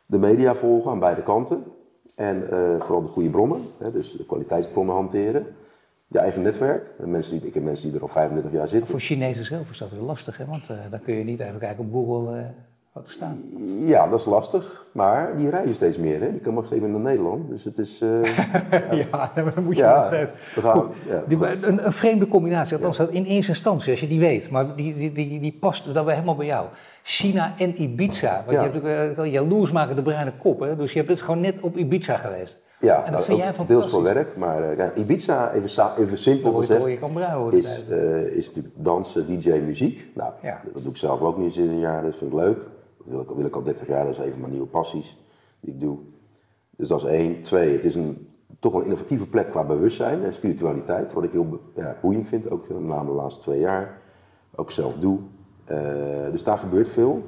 De 0.05 0.17
media 0.17 0.55
volgen 0.55 0.91
aan 0.91 0.99
beide 0.99 1.23
kanten. 1.23 1.63
En 2.15 2.43
uh, 2.43 2.81
vooral 2.81 3.01
de 3.01 3.07
goede 3.07 3.29
bronnen, 3.29 3.61
hè, 3.77 3.91
dus 3.91 4.11
de 4.11 4.25
kwaliteitsbronnen 4.25 4.95
hanteren. 4.95 5.45
Je 6.07 6.19
eigen 6.19 6.41
netwerk. 6.41 6.91
Mensen 6.97 7.39
die, 7.39 7.47
ik 7.47 7.53
heb 7.53 7.63
mensen 7.63 7.87
die 7.87 7.95
er 7.95 8.01
al 8.01 8.07
35 8.07 8.51
jaar 8.51 8.67
zitten. 8.67 8.89
Voor 8.89 8.99
Chinezen 8.99 9.45
zelf 9.45 9.69
is 9.69 9.77
dat 9.77 9.89
heel 9.89 10.03
lastig, 10.03 10.37
hè? 10.37 10.45
want 10.45 10.69
uh, 10.69 10.77
dan 10.89 11.01
kun 11.01 11.15
je 11.15 11.23
niet 11.23 11.39
even 11.39 11.59
kijken 11.59 11.85
op 11.85 11.91
Google 11.91 12.53
uh, 12.97 13.03
staat. 13.05 13.35
Ja, 13.85 14.07
dat 14.07 14.19
is 14.19 14.25
lastig. 14.25 14.85
Maar 14.91 15.37
die 15.37 15.49
reizen 15.49 15.75
steeds 15.75 15.97
meer. 15.97 16.21
Hè? 16.21 16.31
Die 16.31 16.39
komen 16.39 16.53
nog 16.53 16.65
steeds 16.65 16.81
naar 16.81 16.99
Nederland. 16.99 17.49
Dus 17.49 17.63
het 17.63 17.77
is... 17.77 17.99
ja, 19.11 19.31
maar 19.35 19.53
dan 19.55 19.63
moet 19.63 19.75
je... 19.75 19.81
Ja, 19.81 20.29
gaan, 20.55 20.89
ja. 21.07 21.23
Die, 21.27 21.37
een, 21.47 21.85
een, 21.85 21.91
vreemde 21.91 22.27
combinatie. 22.27 22.75
Althans, 22.75 22.97
ja. 22.97 23.07
in 23.11 23.23
eerste 23.23 23.51
instantie, 23.51 23.91
als 23.91 23.99
je 23.99 24.07
die 24.07 24.19
weet. 24.19 24.49
Maar 24.49 24.75
die, 24.75 24.95
die, 24.95 25.11
die, 25.11 25.39
die 25.39 25.57
past 25.59 25.93
dan 25.93 26.05
weer 26.05 26.13
helemaal 26.13 26.35
bij 26.35 26.45
jou. 26.45 26.67
China 27.03 27.53
en 27.57 27.81
Ibiza. 27.81 28.43
Want 28.45 28.57
ja. 28.57 28.63
je 28.63 28.87
hebt 28.87 29.19
ook 29.19 29.25
jaloers 29.25 29.71
maken 29.71 29.95
de 29.95 30.01
bruine 30.01 30.33
kop. 30.37 30.59
Hè? 30.59 30.75
Dus 30.75 30.91
je 30.91 30.97
hebt 30.97 31.09
het 31.09 31.21
gewoon 31.21 31.41
net 31.41 31.59
op 31.61 31.77
Ibiza 31.77 32.17
geweest. 32.17 32.59
Ja, 32.81 32.97
en 32.97 33.11
dat 33.11 33.11
nou, 33.11 33.23
vind 33.23 33.57
jij. 33.57 33.65
Deels 33.65 33.89
voor 33.89 34.03
werk, 34.03 34.37
maar 34.37 34.77
uh, 34.77 34.85
Ibiza, 34.95 35.51
even, 35.53 35.91
even 35.97 36.17
simpel 36.17 36.53
gezegd, 36.53 36.85
is, 37.51 37.85
uh, 37.89 38.35
is 38.35 38.47
natuurlijk 38.47 38.75
dansen, 38.77 39.27
DJ, 39.27 39.49
muziek. 39.49 40.05
Nou, 40.15 40.33
ja. 40.41 40.61
dat 40.73 40.83
doe 40.83 40.91
ik 40.91 40.97
zelf 40.97 41.21
ook 41.21 41.37
niet 41.37 41.53
sinds 41.53 41.71
een 41.71 41.79
jaar, 41.79 42.03
dat 42.03 42.15
vind 42.15 42.31
ik 42.31 42.37
leuk. 42.37 42.57
Dat 43.05 43.13
wil 43.13 43.21
ik, 43.21 43.29
wil 43.35 43.45
ik 43.45 43.55
al 43.55 43.63
30 43.63 43.87
jaar, 43.87 44.05
dat 44.05 44.13
is 44.13 44.25
even 44.25 44.39
mijn 44.39 44.51
nieuwe 44.51 44.67
passies 44.67 45.17
die 45.59 45.73
ik 45.73 45.79
doe. 45.79 45.97
Dus 46.75 46.87
dat 46.87 47.03
is 47.03 47.09
één. 47.09 47.41
Twee, 47.41 47.73
het 47.73 47.85
is 47.85 47.95
een, 47.95 48.27
toch 48.59 48.73
een 48.73 48.83
innovatieve 48.83 49.27
plek 49.27 49.49
qua 49.49 49.63
bewustzijn 49.63 50.23
en 50.23 50.33
spiritualiteit, 50.33 51.13
wat 51.13 51.23
ik 51.23 51.31
heel 51.31 51.59
ja, 51.75 51.97
boeiend 52.01 52.27
vind, 52.27 52.49
ook 52.49 52.69
met 52.69 52.79
name 52.81 53.09
de 53.09 53.15
laatste 53.15 53.41
twee 53.41 53.59
jaar. 53.59 54.01
Ook 54.55 54.71
zelf 54.71 54.95
doe. 54.95 55.19
Uh, 55.71 56.31
dus 56.31 56.43
daar 56.43 56.57
gebeurt 56.57 56.89
veel. 56.89 57.23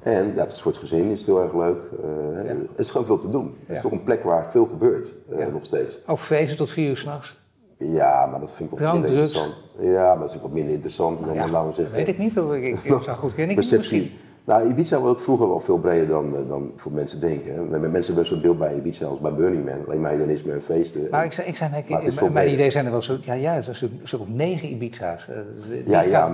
En 0.00 0.34
ja, 0.34 0.40
het 0.40 0.50
is 0.50 0.62
voor 0.62 0.70
het 0.70 0.80
gezin 0.80 1.10
is 1.10 1.18
het 1.18 1.26
heel 1.26 1.42
erg 1.42 1.54
leuk. 1.54 1.82
Uh, 2.04 2.44
ja. 2.44 2.54
Het 2.54 2.78
is 2.78 2.90
gewoon 2.90 3.06
veel 3.06 3.18
te 3.18 3.30
doen. 3.30 3.56
Het 3.66 3.76
is 3.76 3.82
toch 3.82 3.92
een 3.92 4.04
plek 4.04 4.22
waar 4.22 4.50
veel 4.50 4.66
gebeurt, 4.66 5.14
uh, 5.32 5.46
nog 5.46 5.64
steeds. 5.64 5.98
Ook 6.06 6.18
feesten 6.18 6.56
tot 6.56 6.70
vier 6.70 6.88
uur 6.88 6.96
s'nachts? 6.96 7.42
Ja, 7.76 8.26
maar 8.26 8.40
dat 8.40 8.52
vind 8.52 8.72
ik 8.72 8.78
wat 8.78 8.92
minder 8.92 9.10
interessant. 9.10 9.54
Ja, 9.80 10.08
maar 10.08 10.18
dat 10.18 10.28
is 10.28 10.36
ook 10.36 10.42
wat 10.42 10.52
minder 10.52 10.74
interessant 10.74 11.20
nou, 11.20 11.38
dan, 11.38 11.50
laten 11.50 11.68
we 11.68 11.74
zeggen. 11.74 11.94
Weet 11.94 12.08
ik 12.08 12.18
niet, 12.18 12.38
of 12.38 12.52
ik, 12.52 12.62
ik, 12.62 12.74
ik 12.74 13.02
zou 13.02 13.16
goed 13.16 13.34
kennen. 13.34 13.54
Perceptie, 13.64 14.12
Nou, 14.46 14.68
Ibiza 14.68 15.00
was 15.00 15.10
ook 15.10 15.20
vroeger 15.20 15.48
wel 15.48 15.60
veel 15.60 15.78
breder 15.78 16.06
dan, 16.06 16.36
eh, 16.36 16.48
dan 16.48 16.72
voor 16.76 16.92
mensen 16.92 17.20
denken. 17.20 17.54
Hè. 17.54 17.78
Mensen 17.78 18.14
hebben 18.14 18.26
zo'n 18.26 18.40
beeld 18.40 18.58
bij 18.58 18.74
Ibiza 18.76 19.06
als 19.06 19.20
bij 19.20 19.34
Burning 19.34 19.64
Man. 19.64 19.86
Alleen 19.86 20.00
maar 20.00 20.10
hedonisme 20.10 20.52
en 20.52 20.62
feesten. 20.62 21.08
Nou, 21.10 21.24
ik 21.24 21.32
zei, 21.32 21.48
ik 21.48 21.56
zei 21.56 22.30
mijn 22.30 22.52
idee 22.52 22.70
zijn 22.70 22.84
er 22.84 22.90
wel 22.90 23.02
zo, 23.02 23.16
ja, 23.20 23.32
ja, 23.32 23.62
zo, 23.62 23.86
zo 24.02 24.16
of 24.16 24.28
negen 24.28 24.70
Ibiza's. 24.70 25.28
Uh, 25.28 25.36
die, 25.68 25.90
ja, 25.90 26.00
ja, 26.02 26.20
gaat, 26.20 26.26
om 26.26 26.32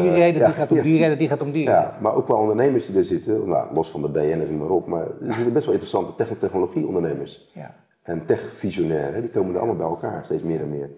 die 0.00 0.10
reden, 0.10 0.44
die 0.44 0.54
gaat 0.54 0.70
om 0.70 0.80
die 0.80 0.98
reden, 0.98 1.18
die 1.18 1.28
gaat 1.28 1.40
om 1.40 1.52
die 1.52 1.66
reden. 1.66 1.80
Ja, 1.80 1.96
maar 2.00 2.14
ook 2.14 2.28
wel 2.28 2.36
ondernemers 2.36 2.86
die 2.86 2.96
er 2.96 3.04
zitten, 3.04 3.48
nou, 3.48 3.74
los 3.74 3.90
van 3.90 4.02
de 4.02 4.08
BN 4.08 4.18
en 4.48 4.56
maar 4.58 4.70
op, 4.70 4.86
maar 4.86 5.06
er 5.26 5.34
zitten 5.34 5.52
best 5.52 5.64
wel 5.64 5.74
interessante 5.74 6.36
technologie-ondernemers. 6.38 7.50
Ja. 7.52 7.74
En 8.02 8.26
tech-visionairen, 8.26 9.20
die 9.20 9.30
komen 9.30 9.54
er 9.54 9.58
allemaal 9.58 9.76
bij 9.76 9.86
elkaar, 9.86 10.24
steeds 10.24 10.42
meer 10.42 10.60
en 10.60 10.70
meer. 10.70 10.90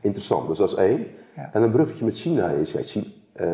Interessant, 0.00 0.48
dus 0.48 0.58
dat 0.58 0.68
is 0.68 0.74
één. 0.74 1.06
En 1.52 1.62
een 1.62 1.70
bruggetje 1.70 2.04
met 2.04 2.16
China 2.16 2.48
is, 2.48 2.72
ja, 2.72 2.82
China, 2.82 3.04
uh, 3.40 3.46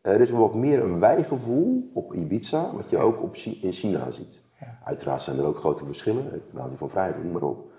er 0.00 0.20
is 0.20 0.30
wat 0.30 0.54
meer 0.54 0.82
een 0.82 1.00
wijgevoel 1.00 1.90
op 1.94 2.14
Ibiza, 2.14 2.74
wat 2.74 2.90
je 2.90 2.98
ook 2.98 3.22
op, 3.22 3.36
in 3.36 3.72
China 3.72 4.10
ziet. 4.10 4.42
Ja. 4.60 4.78
Uiteraard 4.84 5.20
zijn 5.20 5.38
er 5.38 5.44
ook 5.44 5.56
grote 5.56 5.84
verschillen 5.84 6.42
ten 6.50 6.60
aanzien 6.60 6.78
van 6.78 6.90
vrijheid, 6.90 7.22
noem 7.22 7.32
maar 7.32 7.42
op. 7.42 7.72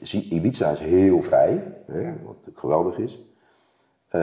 Ibiza 0.00 0.70
is 0.70 0.80
heel 0.80 1.22
vrij, 1.22 1.82
hè, 1.86 2.12
wat 2.24 2.48
geweldig 2.54 2.98
is. 2.98 3.18
Uh, 4.06 4.22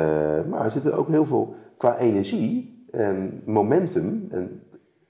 maar 0.49 0.65
er 0.65 0.71
zit 0.71 0.91
ook 0.91 1.07
heel 1.07 1.25
veel 1.25 1.55
qua 1.77 1.97
energie 1.97 2.85
en 2.91 3.41
momentum. 3.45 4.27
En 4.31 4.63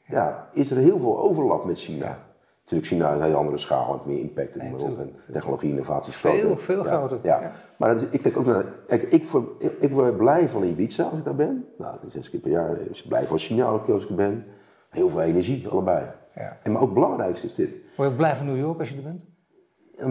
ja, 0.07 0.49
is 0.53 0.71
er 0.71 0.77
heel 0.77 0.99
veel 0.99 1.19
overlap 1.19 1.65
met 1.65 1.79
China. 1.79 2.32
Natuurlijk, 2.63 2.91
China 2.91 3.09
is 3.09 3.15
een 3.15 3.23
hele 3.23 3.35
andere 3.35 3.57
schaal, 3.57 3.93
heeft 3.93 4.05
meer 4.05 4.19
impact 4.19 4.57
en, 4.57 4.71
nee, 4.71 4.85
en 4.85 5.15
technologie, 5.31 5.69
innovaties 5.69 6.15
Veel, 6.15 6.57
veel 6.57 6.83
groter. 6.83 7.19
Ja. 7.23 7.51
Maar 7.77 7.97
ik 8.09 8.21
kijk 8.21 8.37
ook 8.37 8.45
naar, 8.45 8.65
kijk, 8.87 9.03
ik, 9.03 9.23
ik, 9.59 9.71
ik, 9.79 9.91
word 9.91 10.17
blij 10.17 10.49
van 10.49 10.63
Ibiza 10.63 11.03
als 11.03 11.17
ik 11.17 11.23
daar 11.23 11.35
ben. 11.35 11.65
Nou, 11.77 11.97
zes 12.07 12.29
keer 12.29 12.39
per 12.39 12.51
jaar. 12.51 12.79
Ik 12.79 13.03
blij 13.07 13.27
van 13.27 13.37
China 13.37 13.65
elke 13.65 13.85
keer 13.85 13.93
als 13.93 14.03
ik 14.03 14.09
er 14.09 14.15
ben. 14.15 14.45
Heel 14.89 15.09
veel 15.09 15.21
energie, 15.21 15.67
allebei. 15.67 16.09
Ja. 16.35 16.57
En 16.63 16.71
maar 16.71 16.81
ook 16.81 16.87
het 16.87 16.99
belangrijkste 16.99 17.45
is 17.45 17.55
dit. 17.55 17.69
Word 17.69 17.81
je 17.95 18.03
ook 18.03 18.15
blij 18.15 18.35
van 18.35 18.45
New 18.45 18.57
York 18.57 18.79
als 18.79 18.89
je 18.89 18.95
er 18.95 19.03
bent? 19.03 19.21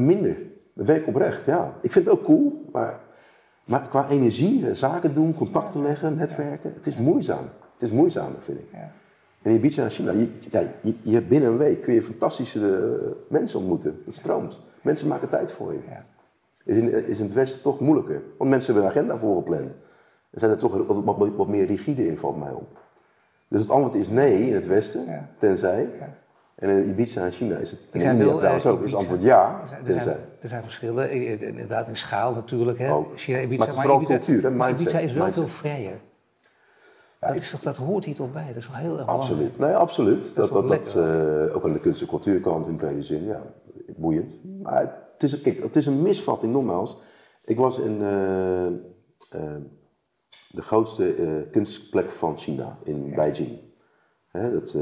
Minder. 0.04 0.37
Dat 0.75 0.87
werk 0.87 1.06
oprecht, 1.06 1.44
ja. 1.44 1.75
Ik 1.80 1.92
vind 1.92 2.04
het 2.04 2.14
ook 2.14 2.25
cool, 2.25 2.68
maar, 2.73 3.00
maar 3.64 3.88
qua 3.88 4.09
energie, 4.09 4.75
zaken 4.75 5.14
doen, 5.14 5.35
contacten 5.35 5.82
leggen, 5.82 6.16
netwerken, 6.16 6.73
het 6.75 6.87
is 6.87 6.97
moeizaam. 6.97 7.44
Het 7.78 7.90
is 7.90 7.90
moeizaam, 7.90 8.35
vind 8.40 8.59
ik. 8.59 8.66
Ja. 8.73 8.90
En 9.42 9.52
Ibiza 9.52 9.82
en 9.82 9.90
China, 9.90 10.12
je, 10.12 10.28
ja, 10.50 10.62
je, 10.82 10.94
je, 11.02 11.22
binnen 11.22 11.50
een 11.50 11.56
week 11.56 11.82
kun 11.82 11.94
je 11.94 12.02
fantastische 12.02 12.76
eh, 12.76 13.11
mensen 13.28 13.58
ontmoeten. 13.58 14.02
Dat 14.04 14.14
stroomt. 14.14 14.61
Mensen 14.82 15.08
maken 15.08 15.28
tijd 15.28 15.52
voor 15.52 15.72
je. 15.72 15.78
Ja. 15.88 16.04
Is, 16.64 16.76
in, 16.76 17.06
is 17.06 17.18
in 17.18 17.25
het 17.25 17.34
Westen 17.34 17.62
toch 17.62 17.80
moeilijker. 17.80 18.22
Want 18.38 18.50
mensen 18.50 18.72
hebben 18.75 18.90
een 18.90 18.96
agenda 18.96 19.18
voorgepland. 19.18 19.70
Er 20.30 20.38
zijn 20.38 20.50
er 20.50 20.58
toch 20.58 20.87
wat, 20.87 21.30
wat, 21.37 21.49
meer 21.49 21.66
rigide 21.66 22.06
in, 22.06 22.18
valt 22.18 22.38
mij 22.38 22.52
op. 22.52 22.78
Dus 23.49 23.61
het 23.61 23.70
antwoord 23.70 23.94
is 23.94 24.08
nee 24.08 24.46
in 24.46 24.54
het 24.54 24.66
Westen, 24.66 25.28
tenzij. 25.38 25.88
En 26.54 26.68
in 26.68 26.88
Ibiza 26.88 27.25
en 27.25 27.30
China 27.30 27.56
is 27.56 27.70
het, 27.70 27.80
en 27.92 28.00
in 28.00 28.11
India 28.11 28.37
trouwens 28.37 28.66
ook, 28.66 28.84
is 28.84 28.90
het 28.90 29.00
antwoord 29.00 29.22
ja, 29.22 29.61
er 29.87 30.00
zijn, 30.00 30.16
er 30.40 30.49
zijn 30.49 30.62
verschillen, 30.62 31.11
inderdaad 31.40 31.88
in 31.88 31.96
schaal 31.96 32.34
natuurlijk. 32.34 32.78
Hè. 32.78 33.04
China, 33.14 33.40
Ibiza, 33.40 33.58
maar 33.58 33.66
het 33.66 33.76
is 33.76 33.82
vooral 33.82 34.00
Ibiza, 34.00 34.14
cultuur, 34.14 34.42
hè, 34.42 34.50
mindset. 34.50 34.80
Ibiza 34.80 34.99
is 34.99 35.12
wel 35.12 35.32
veel 35.32 35.46
vrijer 35.46 36.00
dat, 37.29 37.37
is 37.37 37.50
toch, 37.50 37.61
dat 37.61 37.76
hoort 37.76 38.05
hier 38.05 38.14
toch 38.14 38.33
bij, 38.33 38.47
dat 38.47 38.57
is 38.57 38.69
wel 38.69 38.76
heel 38.76 38.99
erg 38.99 39.07
Absoluut, 39.07 39.59
nee, 39.59 39.75
absoluut. 39.75 40.35
Dat, 40.35 40.50
dat, 40.50 40.69
dat, 40.69 40.95
uh, 40.97 41.57
ook 41.57 41.64
aan 41.64 41.73
de 41.73 41.81
kunst- 41.81 42.00
en 42.00 42.07
cultuurkant 42.07 42.67
in 42.67 42.76
brede 42.76 43.02
zin, 43.02 43.25
ja, 43.25 43.43
boeiend. 43.97 44.37
Maar 44.62 44.81
het 45.12 45.23
is, 45.23 45.41
kijk, 45.41 45.62
het 45.62 45.76
is 45.76 45.87
een 45.87 46.02
misvatting, 46.02 46.52
nogmaals. 46.52 46.99
Ik 47.45 47.57
was 47.57 47.79
in 47.79 48.00
uh, 48.00 48.67
uh, 48.67 49.57
de 50.50 50.62
grootste 50.62 51.49
kunstplek 51.50 52.11
van 52.11 52.38
China, 52.38 52.79
in 52.85 53.07
ja. 53.07 53.14
Beijing. 53.14 53.59
Hè, 54.26 54.52
dat, 54.52 54.76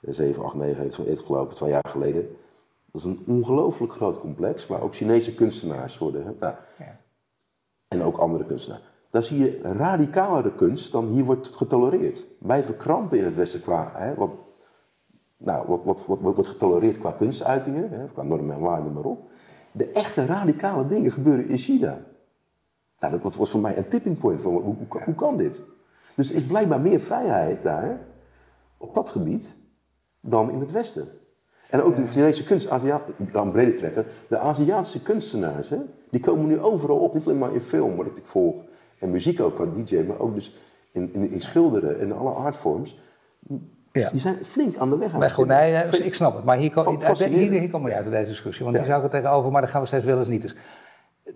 7, 0.00 0.44
8, 0.44 0.54
9 0.54 0.82
heeft 0.82 0.94
van 0.94 1.06
gelopen, 1.18 1.54
twee 1.54 1.70
jaar 1.70 1.88
geleden. 1.88 2.36
Dat 2.92 3.00
is 3.00 3.04
een 3.04 3.22
ongelooflijk 3.26 3.92
groot 3.92 4.20
complex, 4.20 4.66
waar 4.66 4.82
ook 4.82 4.94
Chinese 4.94 5.34
kunstenaars 5.34 5.98
worden. 5.98 6.24
Hè, 6.24 6.32
nou, 6.40 6.54
ja. 6.78 7.00
En 7.88 8.02
ook 8.02 8.16
andere 8.16 8.44
kunstenaars 8.44 8.82
dan 9.16 9.24
zie 9.24 9.38
je 9.38 9.60
radicalere 9.62 10.54
kunst 10.54 10.92
dan 10.92 11.06
hier 11.06 11.24
wordt 11.24 11.46
getolereerd. 11.46 12.26
Wij 12.38 12.64
verkrampen 12.64 13.18
in 13.18 13.24
het 13.24 13.34
Westen 13.34 13.60
qua, 13.60 13.92
hè, 13.94 14.14
wat, 14.14 14.30
nou, 15.36 15.66
wat, 15.66 15.84
wat, 15.84 16.04
wat, 16.06 16.34
wordt 16.34 16.46
getolereerd 16.46 16.98
qua 16.98 17.12
kunstuitingen, 17.12 17.90
hè, 17.90 18.06
qua 18.06 18.22
normen 18.22 18.54
en 18.54 18.60
waarden, 18.60 18.92
maar 18.92 19.04
op. 19.04 19.30
De 19.72 19.92
echte 19.92 20.26
radicale 20.26 20.86
dingen 20.86 21.10
gebeuren 21.10 21.48
in 21.48 21.58
China. 21.58 21.98
Nou, 23.00 23.20
dat 23.20 23.36
was 23.36 23.50
voor 23.50 23.60
mij 23.60 23.76
een 23.76 23.88
tipping 23.88 24.18
point. 24.18 24.40
Van, 24.40 24.52
hoe, 24.52 24.76
hoe, 25.04 25.14
kan 25.14 25.36
dit? 25.36 25.62
Dus 26.14 26.30
er 26.30 26.36
is 26.36 26.46
blijkbaar 26.46 26.80
meer 26.80 27.00
vrijheid 27.00 27.62
daar, 27.62 28.00
op 28.76 28.94
dat 28.94 29.08
gebied, 29.08 29.56
dan 30.20 30.50
in 30.50 30.60
het 30.60 30.70
Westen. 30.70 31.08
En 31.70 31.82
ook 31.82 31.96
de 31.96 32.06
Chinese 32.06 32.44
kunst, 32.44 32.68
dan 33.32 33.52
breder 33.52 33.76
trekken, 33.76 34.04
de 34.28 34.38
Aziatische 34.38 35.02
kunstenaars, 35.02 35.68
hè, 35.68 35.78
die 36.10 36.20
komen 36.20 36.46
nu 36.46 36.60
overal 36.60 36.98
op, 36.98 37.14
niet 37.14 37.26
alleen 37.26 37.38
maar 37.38 37.54
in 37.54 37.60
film, 37.60 37.96
wat 37.96 38.06
ik 38.06 38.26
volg, 38.26 38.64
en 38.98 39.10
muziek 39.10 39.40
ook 39.40 39.54
qua 39.54 39.66
DJ, 39.74 40.04
maar 40.08 40.18
ook 40.18 40.34
dus 40.34 40.56
in, 40.92 41.10
in, 41.12 41.30
in 41.30 41.40
schilderen 41.40 42.00
en 42.00 42.12
alle 42.12 42.30
artforms. 42.30 42.98
Ja. 43.92 44.10
Die 44.10 44.20
zijn 44.20 44.44
flink 44.44 44.76
aan 44.76 44.90
de 44.90 44.96
weg 44.96 45.12
aan 45.12 45.18
Bij 45.18 45.30
Gonij, 45.30 45.88
ik 45.92 46.14
snap 46.14 46.34
het. 46.34 46.44
Maar 46.44 46.56
hier, 46.56 46.72
kom, 46.72 47.00
hier, 47.16 47.50
hier 47.50 47.70
komen 47.70 47.90
we 47.90 47.96
uit 47.96 48.10
deze 48.10 48.26
discussie. 48.26 48.64
Want 48.64 48.76
ja. 48.76 48.82
die 48.82 48.92
zou 48.92 49.04
ik 49.04 49.12
er 49.12 49.20
tegenover, 49.20 49.50
maar 49.50 49.60
dan 49.60 49.70
gaan 49.70 49.80
we 49.80 49.86
steeds 49.86 50.04
wel 50.04 50.18
eens 50.18 50.28
niet. 50.28 50.42
Dus 50.42 50.54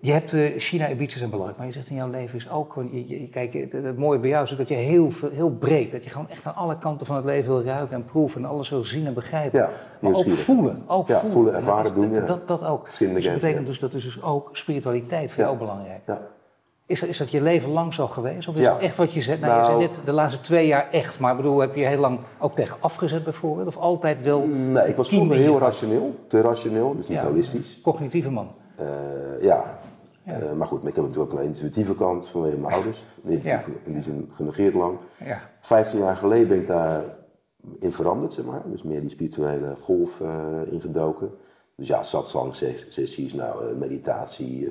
je 0.00 0.12
hebt 0.12 0.32
uh, 0.32 0.58
China 0.58 0.86
en 0.86 0.92
Ibiza 0.92 1.18
zijn 1.18 1.30
belangrijk, 1.30 1.58
maar 1.58 1.68
je 1.68 1.72
zegt 1.72 1.88
in 1.88 1.96
jouw 1.96 2.10
leven 2.10 2.36
is 2.36 2.50
ook 2.50 2.72
gewoon, 2.72 3.06
je, 3.08 3.28
kijk, 3.28 3.52
het, 3.72 3.96
mooie 3.96 4.18
bij 4.18 4.30
jou 4.30 4.44
is 4.44 4.56
dat 4.56 4.68
je 4.68 4.74
heel, 4.74 5.10
heel 5.32 5.50
breed, 5.50 5.92
dat 5.92 6.04
je 6.04 6.10
gewoon 6.10 6.28
echt 6.28 6.46
aan 6.46 6.54
alle 6.54 6.78
kanten 6.78 7.06
van 7.06 7.16
het 7.16 7.24
leven 7.24 7.52
wil 7.52 7.62
ruiken 7.62 7.96
en 7.96 8.04
proeven 8.04 8.42
en 8.42 8.48
alles 8.48 8.68
wil 8.68 8.84
zien 8.84 9.06
en 9.06 9.14
begrijpen. 9.14 9.58
Ja, 9.58 9.70
maar 10.00 10.14
ook 10.14 10.30
voelen. 10.30 10.82
Ook 10.86 11.08
ja, 11.08 11.20
voelen, 11.20 11.54
ervaren 11.54 11.94
doen. 11.94 12.12
Dat, 12.12 12.28
dat, 12.28 12.48
dat, 12.48 12.64
ook. 12.64 12.98
Dus 12.98 13.24
dat 13.24 13.34
betekent 13.34 13.66
dus 13.66 13.78
dat 13.78 13.94
is 13.94 14.04
dus 14.04 14.22
ook 14.22 14.56
spiritualiteit 14.56 15.32
voor 15.32 15.42
jou 15.42 15.56
belangrijk. 15.56 16.02
Ja. 16.06 16.20
Is, 16.90 17.02
is 17.02 17.18
dat 17.18 17.30
je 17.30 17.40
leven 17.40 17.70
lang 17.70 17.94
zo 17.94 18.06
geweest? 18.06 18.48
Of 18.48 18.54
is 18.54 18.64
dat 18.64 18.80
echt 18.80 18.96
wat 18.96 19.12
je 19.12 19.22
zegt? 19.22 19.40
Nou, 19.40 19.58
je 19.58 19.64
zei 19.64 19.78
net 19.78 19.98
de 20.04 20.12
laatste 20.12 20.40
twee 20.40 20.66
jaar 20.66 20.88
echt, 20.90 21.18
maar 21.18 21.36
bedoel, 21.36 21.58
heb 21.58 21.74
je 21.74 21.86
heel 21.86 21.98
lang 21.98 22.18
ook 22.38 22.54
tegen 22.54 22.76
afgezet 22.80 23.24
bijvoorbeeld? 23.24 23.66
Of 23.66 23.76
altijd 23.76 24.22
wel. 24.22 24.46
Nee, 24.46 24.88
ik 24.88 24.96
was 24.96 25.08
vroeger 25.08 25.36
heel 25.36 25.58
rationeel, 25.58 26.14
te 26.28 26.40
rationeel, 26.40 26.96
dus 26.96 27.08
niet 27.08 27.18
ja, 27.18 27.22
realistisch. 27.22 27.80
Cognitieve 27.82 28.30
man. 28.30 28.52
Uh, 28.80 28.86
ja. 29.42 29.80
ja. 30.22 30.40
Uh, 30.40 30.52
maar 30.52 30.66
goed, 30.66 30.86
ik 30.86 30.94
heb 30.94 31.04
natuurlijk 31.04 31.32
ook 31.32 31.38
een 31.38 31.44
intuïtieve 31.44 31.94
kant 31.94 32.28
vanwege 32.28 32.56
mijn 32.58 32.74
ouders. 32.76 33.04
In 33.24 33.92
die 33.92 34.02
zin 34.02 34.30
genegeerd 34.32 34.74
lang. 34.74 34.98
Ja. 35.24 35.38
15 35.60 35.98
jaar 35.98 36.16
geleden 36.16 36.48
ben 36.48 36.58
ik 36.58 36.66
daar 36.66 37.04
in 37.80 37.92
veranderd, 37.92 38.32
zeg 38.32 38.44
maar. 38.44 38.62
Dus 38.64 38.82
meer 38.82 39.00
die 39.00 39.10
spirituele 39.10 39.74
golf 39.80 40.20
uh, 40.20 40.28
ingedoken. 40.70 41.30
Dus 41.76 41.88
ja, 41.88 42.02
satsang, 42.02 42.54
sessies, 42.88 43.34
nou, 43.34 43.76
meditatie 43.76 44.68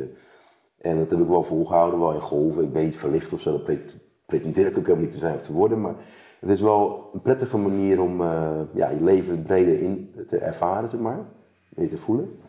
en 0.82 0.98
dat 0.98 1.10
heb 1.10 1.20
ik 1.20 1.28
wel 1.28 1.44
volgehouden, 1.44 2.00
wel 2.00 2.14
in 2.14 2.22
golven. 2.22 2.64
Ik 2.64 2.74
ben 2.74 2.84
niet 2.84 2.98
verlicht 2.98 3.34
of 3.34 3.42
zo, 3.42 3.52
dat 3.52 3.78
pretendeer 4.26 4.68
ik 4.68 4.78
ook 4.78 4.86
helemaal 4.86 5.06
niet 5.06 5.14
te 5.14 5.20
zijn 5.20 5.34
of 5.34 5.42
te 5.42 5.54
worden. 5.54 5.82
Maar 5.82 5.96
het 6.40 6.50
is 6.50 6.62
wel 6.62 7.10
een 7.14 7.22
prettige 7.22 7.58
manier 7.58 8.02
om 8.02 8.22
uh, 8.22 8.60
ja, 8.74 8.90
je 8.90 9.04
leven 9.04 9.44
breder 9.44 9.80
in 9.80 10.14
te 10.28 10.38
ervaren, 10.38 10.90
zeg 10.90 11.00
maar. 11.00 11.26
Meer 11.70 11.90
te 11.90 11.98
voelen. 11.98 12.40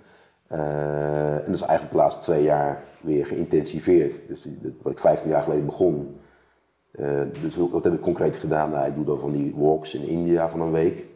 Uh, 0.53 1.35
en 1.35 1.45
dat 1.45 1.55
is 1.55 1.63
eigenlijk 1.63 1.91
de 1.91 1.97
laatste 1.97 2.23
twee 2.23 2.43
jaar 2.43 2.83
weer 3.01 3.27
geïntensiveerd. 3.27 4.29
Dus 4.29 4.49
wat 4.83 4.93
ik 4.93 4.99
15 4.99 5.31
jaar 5.31 5.43
geleden 5.43 5.65
begon. 5.65 6.17
Uh, 6.93 7.21
dus 7.43 7.57
wat 7.57 7.85
heb 7.85 7.93
ik 7.93 8.01
concreet 8.01 8.37
gedaan? 8.37 8.71
Nou, 8.71 8.87
ik 8.87 8.95
doe 8.95 9.05
dan 9.05 9.19
van 9.19 9.33
die 9.33 9.55
walks 9.57 9.95
in 9.95 10.07
India 10.07 10.49
van 10.49 10.61
een 10.61 10.73
week. 10.73 11.07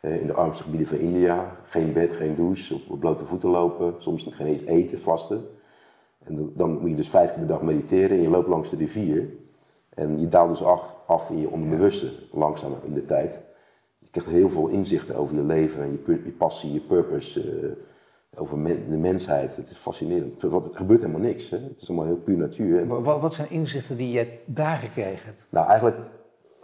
in 0.00 0.26
de 0.26 0.32
armste 0.32 0.62
gebieden 0.62 0.88
van 0.88 0.98
India. 0.98 1.56
Geen 1.62 1.92
bed, 1.92 2.12
geen 2.12 2.34
douche, 2.34 2.80
op 2.88 3.00
blote 3.00 3.26
voeten 3.26 3.50
lopen. 3.50 3.94
Soms 3.98 4.26
geen 4.30 4.46
eens 4.46 4.64
eten, 4.64 4.98
vasten. 4.98 5.46
En 6.24 6.52
dan 6.54 6.78
moet 6.80 6.90
je 6.90 6.96
dus 6.96 7.08
vijf 7.08 7.28
keer 7.28 7.38
per 7.38 7.46
dag 7.46 7.62
mediteren 7.62 8.16
en 8.16 8.22
je 8.22 8.28
loopt 8.28 8.48
langs 8.48 8.70
de 8.70 8.76
rivier. 8.76 9.28
En 9.88 10.20
je 10.20 10.28
daalt 10.28 10.48
dus 10.48 10.62
af, 11.06 11.30
in 11.30 11.40
je 11.40 11.50
onderbewuste, 11.50 12.12
langzaam 12.32 12.74
in 12.84 12.94
de 12.94 13.04
tijd. 13.04 13.40
Je 13.98 14.10
krijgt 14.10 14.30
heel 14.30 14.50
veel 14.50 14.68
inzichten 14.68 15.16
over 15.16 15.34
je 15.36 15.42
leven 15.42 15.82
en 15.82 16.00
je, 16.06 16.20
je 16.24 16.30
passie, 16.30 16.72
je 16.72 16.80
purpose, 16.80 17.60
uh, 17.60 17.70
over 18.40 18.86
de 18.86 18.96
mensheid. 18.96 19.56
Het 19.56 19.70
is 19.70 19.76
fascinerend. 19.76 20.42
Er 20.42 20.50
gebeurt 20.72 21.00
helemaal 21.00 21.20
niks. 21.20 21.50
Hè? 21.50 21.58
Het 21.58 21.80
is 21.80 21.88
allemaal 21.88 22.06
heel 22.06 22.16
puur 22.16 22.36
natuur. 22.36 22.86
Wat, 22.86 23.20
wat, 23.20 23.34
zijn 23.34 23.50
inzichten 23.50 23.96
die 23.96 24.10
je 24.10 24.38
daar 24.44 24.76
gekregen 24.76 25.26
hebt? 25.26 25.46
Nou, 25.50 25.66
eigenlijk 25.66 25.98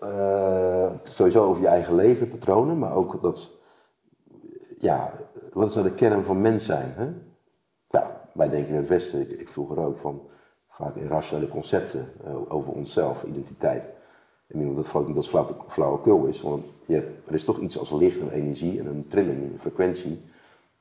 uh, 0.02 0.90
sowieso 1.02 1.44
over 1.44 1.62
je 1.62 1.68
eigen 1.68 1.94
leven, 1.94 2.28
patronen, 2.28 2.78
maar 2.78 2.94
ook 2.94 3.22
dat, 3.22 3.50
ja, 4.78 5.12
wat 5.52 5.68
is 5.68 5.74
nou 5.74 5.88
de 5.88 5.94
kern 5.94 6.22
van 6.22 6.40
mens 6.40 6.64
zijn? 6.64 6.92
Hè? 6.96 7.08
Wij 8.34 8.48
denken 8.48 8.70
in 8.70 8.80
het 8.80 8.88
Westen, 8.88 9.20
ik, 9.20 9.28
ik 9.28 9.48
vroeger 9.48 9.78
ook, 9.78 9.98
van 9.98 10.22
vaak 10.68 10.96
irrationele 10.96 11.48
concepten 11.48 12.12
uh, 12.26 12.52
over 12.52 12.72
onszelf, 12.72 13.24
identiteit. 13.24 13.88
Ik 14.46 14.58
denk 14.58 14.76
dat 14.76 14.92
het 14.92 15.14
dat 15.14 15.28
flauw, 15.28 15.64
flauwekul 15.68 16.24
is, 16.24 16.40
want 16.40 16.64
je, 16.86 16.96
er 17.26 17.34
is 17.34 17.44
toch 17.44 17.58
iets 17.58 17.78
als 17.78 17.90
licht 17.90 18.20
en 18.20 18.30
energie 18.30 18.78
en 18.78 18.86
een 18.86 19.08
trilling, 19.08 19.38
een 19.38 19.58
frequentie, 19.58 20.20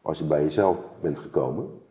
als 0.01 0.17
je 0.17 0.25
bij 0.25 0.41
jezelf 0.41 0.77
bent 1.01 1.17
gekomen. 1.17 1.81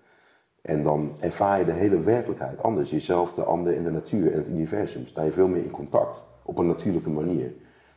En 0.62 0.82
dan 0.82 1.12
ervaar 1.20 1.58
je 1.58 1.64
de 1.64 1.72
hele 1.72 2.00
werkelijkheid 2.00 2.62
anders. 2.62 2.90
Jezelf, 2.90 3.34
de 3.34 3.42
ander 3.42 3.76
en 3.76 3.84
de 3.84 3.90
natuur 3.90 4.32
en 4.32 4.38
het 4.38 4.48
universum. 4.48 5.06
Sta 5.06 5.22
je 5.22 5.32
veel 5.32 5.48
meer 5.48 5.62
in 5.62 5.70
contact 5.70 6.24
op 6.42 6.58
een 6.58 6.66
natuurlijke 6.66 7.10
manier. 7.10 7.54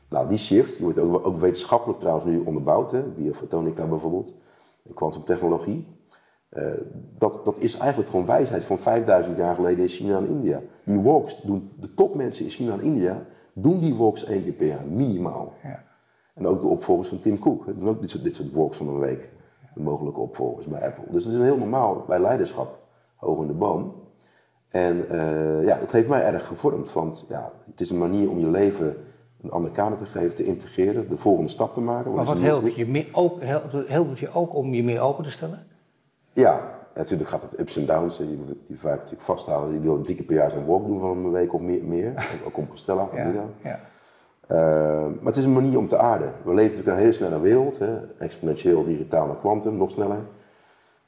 Nou, 0.09 0.27
die 0.27 0.37
shift, 0.37 0.79
wordt 0.79 0.99
ook, 0.99 1.25
ook 1.25 1.39
wetenschappelijk 1.39 1.99
trouwens 1.99 2.25
nu 2.25 2.39
onderbouwd, 2.39 2.91
hè, 2.91 3.01
biofotonica 3.01 3.85
bijvoorbeeld, 3.85 4.35
kwantumtechnologie. 4.93 5.87
Uh, 6.51 6.63
dat, 7.17 7.41
dat 7.43 7.59
is 7.59 7.77
eigenlijk 7.77 8.09
gewoon 8.09 8.25
wijsheid 8.25 8.65
van 8.65 8.77
5000 8.77 9.37
jaar 9.37 9.55
geleden 9.55 9.81
in 9.81 9.87
China 9.87 10.17
en 10.17 10.27
India. 10.27 10.61
Die 10.83 11.01
walks 11.01 11.41
doen, 11.41 11.71
de 11.79 11.93
topmensen 11.93 12.45
in 12.45 12.51
China 12.51 12.73
en 12.73 12.81
India, 12.81 13.25
doen 13.53 13.79
die 13.79 13.95
walks 13.95 14.25
één 14.25 14.43
keer 14.43 14.53
per 14.53 14.67
jaar, 14.67 14.85
minimaal. 14.85 15.53
Ja. 15.63 15.83
En 16.33 16.47
ook 16.47 16.61
de 16.61 16.67
opvolgers 16.67 17.09
van 17.09 17.19
Tim 17.19 17.39
Cook, 17.39 17.65
doen 17.79 17.89
ook 17.89 18.01
dit 18.01 18.09
soort, 18.09 18.23
dit 18.23 18.35
soort 18.35 18.51
walks 18.51 18.77
van 18.77 18.87
een 18.87 18.99
week. 18.99 19.29
De 19.73 19.81
mogelijke 19.81 20.19
opvolgers 20.19 20.65
bij 20.65 20.85
Apple. 20.85 21.05
Dus 21.09 21.23
dat 21.23 21.33
is 21.33 21.39
heel 21.39 21.57
normaal 21.57 22.03
bij 22.07 22.19
leiderschap, 22.19 22.79
hoog 23.15 23.41
in 23.41 23.47
de 23.47 23.53
boom. 23.53 23.93
En 24.69 25.05
uh, 25.11 25.65
ja, 25.65 25.77
het 25.77 25.91
heeft 25.91 26.07
mij 26.07 26.23
erg 26.23 26.47
gevormd, 26.47 26.93
want 26.93 27.25
ja, 27.29 27.51
het 27.65 27.81
is 27.81 27.89
een 27.89 27.97
manier 27.97 28.29
om 28.29 28.39
je 28.39 28.49
leven 28.49 28.97
een 29.41 29.51
andere 29.51 29.73
kader 29.73 29.97
te 29.97 30.05
geven, 30.05 30.35
te 30.35 30.45
integreren, 30.45 31.09
de 31.09 31.17
volgende 31.17 31.49
stap 31.49 31.73
te 31.73 31.81
maken. 31.81 32.13
Maar 32.13 32.25
wat 32.25 32.39
helpt 32.39 32.75
je, 32.75 32.85
meer 32.85 33.07
ook, 33.11 33.41
helpt 33.87 34.19
je 34.19 34.33
ook 34.33 34.55
om 34.55 34.73
je 34.73 34.83
meer 34.83 34.99
open 34.99 35.23
te 35.23 35.31
stellen? 35.31 35.67
Ja, 36.35 36.61
natuurlijk 36.95 37.29
gaat 37.29 37.41
het 37.41 37.59
ups 37.59 37.77
en 37.77 37.85
downs. 37.85 38.17
Je 38.17 38.23
moet 38.23 38.55
die 38.67 38.79
vijf 38.79 38.95
natuurlijk 38.95 39.21
vasthouden. 39.21 39.73
Je 39.73 39.79
wil 39.79 40.01
drie 40.01 40.15
keer 40.15 40.25
per 40.25 40.35
jaar 40.35 40.51
zo'n 40.51 40.65
walk 40.65 40.85
doen 40.85 40.99
van 40.99 41.09
een 41.09 41.31
week 41.31 41.53
of 41.53 41.61
meer. 41.61 41.83
meer. 41.83 42.13
Ook 42.45 42.53
Compostela. 42.53 43.09
Ja, 43.13 43.31
ja. 43.63 43.79
Uh, 44.51 44.57
maar 45.05 45.25
het 45.25 45.37
is 45.37 45.43
een 45.43 45.53
manier 45.53 45.77
om 45.77 45.87
te 45.87 45.97
aarden. 45.97 46.33
We 46.43 46.53
leven 46.53 46.61
natuurlijk 46.63 46.87
in 46.87 46.93
een 46.93 46.99
hele 46.99 47.11
snelle 47.11 47.39
wereld. 47.39 47.79
Hè? 47.79 47.97
Exponentieel, 48.17 48.83
digitaal 48.83 49.27
naar 49.27 49.35
kwantum, 49.35 49.77
nog 49.77 49.91
sneller. 49.91 50.19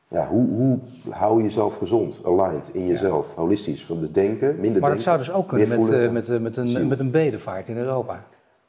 Ja, 0.08 0.28
hoe, 0.28 0.48
hoe 0.48 0.80
hou 1.10 1.38
je 1.38 1.44
jezelf 1.44 1.78
gezond, 1.78 2.22
aligned 2.26 2.70
in 2.74 2.88
jezelf, 2.88 3.34
holistisch, 3.36 3.86
van 3.86 4.02
het 4.02 4.14
denken, 4.14 4.56
minder 4.60 4.82
Maar 4.82 4.90
dat 4.90 5.02
zou 5.02 5.18
dus 5.18 5.32
ook 5.32 5.48
kunnen 5.48 5.70
met, 5.70 5.90
uh, 5.90 6.12
met, 6.12 6.30
uh, 6.30 6.40
met, 6.40 6.58
een, 6.58 6.88
met 6.88 7.00
een 7.00 7.12
bedevaart 7.12 7.70
in 7.70 7.78
Europa. 7.78 8.24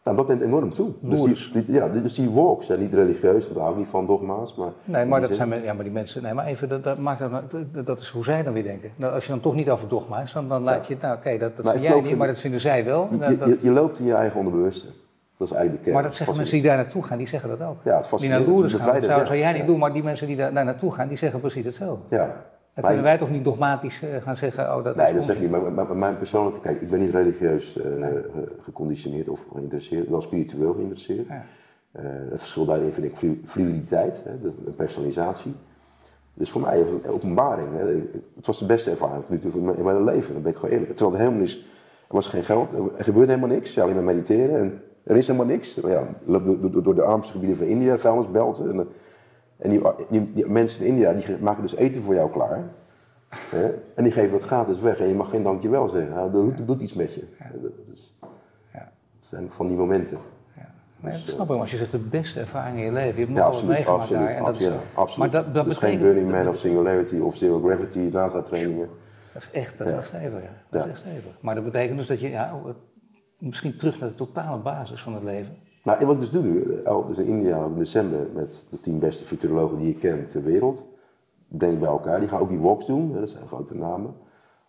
Nou, 0.09 0.27
dat 0.27 0.29
neemt 0.29 0.43
enorm 0.43 0.75
toe. 0.75 0.91
Dus 1.01 1.51
die, 1.53 1.65
ja, 1.67 1.89
dus 1.89 2.15
die 2.15 2.31
walks 2.31 2.67
zijn 2.67 2.81
niet 2.81 2.95
religieus, 2.95 3.49
daar 3.49 3.63
hou 3.63 3.73
ik 3.73 3.79
niet 3.79 3.89
van 3.89 4.07
dogma's. 4.07 4.55
Maar 4.55 4.71
nee, 4.85 5.05
maar, 5.05 5.21
dat 5.21 5.35
zijn, 5.35 5.63
ja, 5.63 5.73
maar 5.73 5.85
die 5.85 5.93
mensen, 5.93 6.23
nee, 6.23 6.35
maar 6.35 6.47
even, 6.47 6.69
dat, 6.69 6.85
dat, 6.85 6.99
maakt 6.99 7.19
dat, 7.19 7.87
dat 7.87 8.01
is 8.01 8.09
hoe 8.09 8.25
zij 8.25 8.43
dan 8.43 8.53
weer 8.53 8.63
denken. 8.63 8.91
Nou, 8.97 9.15
als 9.15 9.25
je 9.25 9.31
dan 9.31 9.41
toch 9.41 9.55
niet 9.55 9.71
over 9.71 9.89
dogma's, 9.89 10.33
dan, 10.33 10.49
dan 10.49 10.63
laat 10.63 10.87
je 10.87 10.93
het, 10.93 11.03
nou 11.03 11.17
oké, 11.17 11.39
dat, 11.39 11.57
dat 11.57 11.65
nou, 11.65 11.79
vind 11.79 11.93
jij 11.93 12.01
niet, 12.01 12.17
maar 12.17 12.27
dat 12.27 12.39
vinden 12.39 12.61
zij 12.61 12.85
wel. 12.85 13.09
Je, 13.11 13.37
je, 13.47 13.59
je, 13.61 13.71
loopt 13.71 13.99
in 13.99 14.05
je 14.05 14.15
eigen 14.15 14.39
onderbewuste. 14.39 14.87
Dat 15.37 15.49
is 15.49 15.55
eigenlijk 15.55 15.73
de 15.73 15.91
kern. 15.91 15.95
Maar 15.95 16.03
dat 16.03 16.15
zeggen 16.15 16.37
mensen 16.37 16.55
die 16.55 16.65
daar 16.67 16.77
naartoe 16.77 17.03
gaan, 17.03 17.19
die 17.19 17.29
zeggen 17.29 17.49
dat 17.49 17.63
ook. 17.69 17.77
Ja, 17.85 17.97
het 17.97 18.21
die 18.21 18.29
naar 18.29 18.41
Lourdes 18.41 18.75
gaan, 18.75 19.01
dat 19.01 19.05
zou, 19.05 19.37
jij 19.37 19.53
niet 19.53 19.67
doen, 19.67 19.79
maar 19.79 19.93
die 19.93 20.03
mensen 20.03 20.27
die 20.27 20.37
daar, 20.37 20.53
daar 20.53 20.65
naartoe 20.65 20.93
gaan, 20.93 21.09
die 21.09 21.19
zeggen 21.19 21.41
precies 21.41 21.65
hetzelfde. 21.65 22.17
Ja, 22.17 22.45
dan 22.83 22.91
kunnen 22.91 23.11
wij 23.11 23.19
toch 23.19 23.31
niet 23.31 23.45
dogmatisch 23.45 24.03
uh, 24.03 24.23
gaan 24.23 24.37
zeggen, 24.37 24.77
oh 24.77 24.85
dat 24.85 24.97
Nee, 24.97 25.15
dat 25.15 25.25
zeg 25.25 25.35
ik 25.37 25.43
niet, 25.43 25.51
maar, 25.51 25.73
maar, 25.73 25.97
mijn 25.97 26.19
persoonlijke, 26.19 26.61
kijk, 26.61 26.81
ik 26.81 26.91
ben 26.91 27.01
niet 27.01 27.13
religieus 27.13 27.77
uh, 27.77 27.85
nee. 27.85 28.13
geconditioneerd 28.61 29.29
of 29.29 29.45
geïnteresseerd, 29.53 30.09
wel 30.09 30.21
spiritueel 30.21 30.73
geïnteresseerd. 30.73 31.27
Ja. 31.27 31.43
Uh, 31.93 32.03
het 32.31 32.41
verschil 32.41 32.65
daarin 32.65 32.93
vind 32.93 33.07
ik 33.07 33.37
fluiditeit, 33.47 34.23
hè, 34.25 34.41
de, 34.41 34.71
personalisatie. 34.77 35.55
Dus 36.35 36.51
voor 36.51 36.61
mij 36.61 36.85
was 36.85 37.03
een 37.03 37.11
openbaring. 37.11 37.69
Hè. 37.77 37.87
Het 38.37 38.47
was 38.47 38.59
de 38.59 38.67
beste 38.67 38.91
ervaring 38.91 39.25
tot 39.25 39.31
nu 39.31 39.51
toe 39.51 39.75
in 39.77 39.85
mijn 39.85 40.05
leven, 40.05 40.33
dan 40.33 40.43
ben 40.43 40.53
ik 40.53 40.59
gewoon 40.59 40.75
eerlijk. 40.75 40.91
Terwijl 40.91 41.13
er 41.13 41.19
helemaal 41.19 41.41
niks, 41.41 41.55
er 42.09 42.15
was 42.15 42.29
geen 42.29 42.45
geld, 42.45 42.73
er 42.73 43.05
gebeurde 43.05 43.33
helemaal 43.33 43.57
niks, 43.57 43.75
ja, 43.75 43.83
alleen 43.83 43.95
maar 43.95 44.05
mediteren 44.05 44.61
en 44.61 44.83
er 45.03 45.17
is 45.17 45.27
helemaal 45.27 45.49
niks. 45.49 45.75
Ja, 45.75 46.03
door, 46.27 46.71
door, 46.71 46.83
door 46.83 46.95
de 46.95 47.03
armste 47.03 47.33
gebieden 47.33 47.57
van 47.57 47.67
India, 47.67 47.99
vuilnisbelten. 47.99 48.71
En, 48.71 48.89
en 49.59 49.71
die, 49.71 50.33
die, 50.33 50.47
mensen 50.47 50.85
in 50.85 50.93
India 50.93 51.13
die 51.13 51.39
maken 51.41 51.63
dus 51.63 51.75
eten 51.75 52.03
voor 52.03 52.15
jou 52.15 52.31
klaar. 52.31 52.65
Hè? 53.29 53.71
En 53.95 54.03
die 54.03 54.13
geven 54.13 54.31
dat 54.31 54.45
gratis 54.45 54.81
weg 54.81 54.99
en 54.99 55.09
je 55.09 55.15
mag 55.15 55.31
geen 55.31 55.43
dankjewel 55.43 55.89
zeggen. 55.89 56.15
Nou, 56.15 56.31
dat, 56.33 56.67
doet, 56.67 56.81
iets 56.81 56.93
met 56.93 57.15
je. 57.15 57.25
Dat, 57.63 57.71
is, 57.93 58.15
ja. 58.73 58.93
dat 59.19 59.29
zijn 59.29 59.51
van 59.51 59.69
die 59.69 59.77
momenten. 59.77 60.19
Dus, 61.01 61.27
snap 61.27 61.51
ik, 61.51 61.61
als 61.61 61.71
je 61.71 61.77
zegt 61.77 61.91
de 61.91 61.99
beste 61.99 62.41
ervaring 62.41 62.79
in 62.79 62.85
je 62.85 62.93
leven. 62.93 63.21
Je 63.21 63.27
hebt 63.27 63.29
nog 63.29 63.39
ja, 63.39 63.45
absoluut, 63.45 63.75
meegemaakt 63.75 64.01
absoluut, 64.01 64.23
daar. 64.23 64.37
En 64.37 64.45
dat 64.45 64.49
absoluut, 64.49 64.73
is, 64.73 64.79
absoluut. 64.95 65.33
Maar 65.33 65.43
dat, 65.43 65.55
dat 65.55 65.67
is 65.67 65.77
geen 65.77 65.99
Burning 65.99 66.31
Man 66.31 66.49
of 66.49 66.59
Singularity 66.59 67.19
of 67.19 67.37
Zero 67.37 67.61
Gravity, 67.61 67.99
NASA 67.99 68.43
trainingen. 68.43 68.89
Dat 69.33 69.43
is 69.43 69.51
echt, 69.51 69.79
dat 69.79 69.87
is 69.87 70.07
stevig, 70.07 70.43
ja. 70.43 70.49
Dat 70.71 70.85
is 70.85 70.91
echt 70.91 71.01
stevig. 71.01 71.39
Maar 71.41 71.55
dat 71.55 71.65
betekent 71.65 71.99
dus 71.99 72.07
dat 72.07 72.21
je 72.21 72.29
ja, 72.29 72.61
misschien 73.39 73.77
terug 73.77 74.01
naar 74.01 74.09
de 74.09 74.15
totale 74.15 74.59
basis 74.59 75.03
van 75.03 75.15
het 75.15 75.23
leven. 75.23 75.57
Nou, 75.89 76.07
wat 76.07 76.15
ik 76.15 76.21
dus 76.21 76.31
doe 76.31 76.43
nu, 76.43 76.83
dus 77.07 77.19
in 77.19 77.27
India 77.27 77.65
in 77.65 77.75
december 77.75 78.27
met 78.35 78.67
de 78.71 78.81
tien 78.81 78.99
beste 78.99 79.25
futurologen 79.25 79.79
die 79.79 79.87
je 79.87 79.95
kent 79.95 80.31
ter 80.31 80.43
wereld, 80.43 80.89
ik 81.51 81.59
bij 81.59 81.89
elkaar. 81.89 82.21
Die 82.21 82.29
gaan 82.29 82.41
ook 82.41 82.49
die 82.49 82.59
walks 82.59 82.87
doen, 82.87 83.13
dat 83.13 83.31
zijn 83.31 83.47
grote 83.47 83.77
namen, 83.77 84.15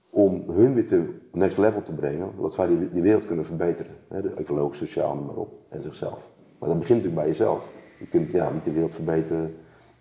om 0.09 0.43
hun 0.47 0.73
weer 0.73 0.87
te 0.87 1.19
next 1.31 1.57
level 1.57 1.83
te 1.83 1.93
brengen, 1.93 2.31
zodat 2.35 2.55
wij 2.55 2.67
die, 2.67 2.91
die 2.91 3.01
wereld 3.01 3.25
kunnen 3.25 3.45
verbeteren. 3.45 3.91
De 4.07 4.33
ecologisch, 4.37 4.77
sociaal, 4.77 5.15
noem 5.15 5.25
maar 5.25 5.35
op, 5.35 5.53
en 5.69 5.81
zichzelf. 5.81 6.29
Maar 6.59 6.69
dat 6.69 6.79
begint 6.79 6.97
natuurlijk 7.03 7.15
bij 7.15 7.27
jezelf. 7.27 7.69
Je 7.99 8.07
kunt 8.07 8.29
ja, 8.29 8.49
niet 8.51 8.65
de 8.65 8.71
wereld 8.71 8.95
verbeteren 8.95 9.55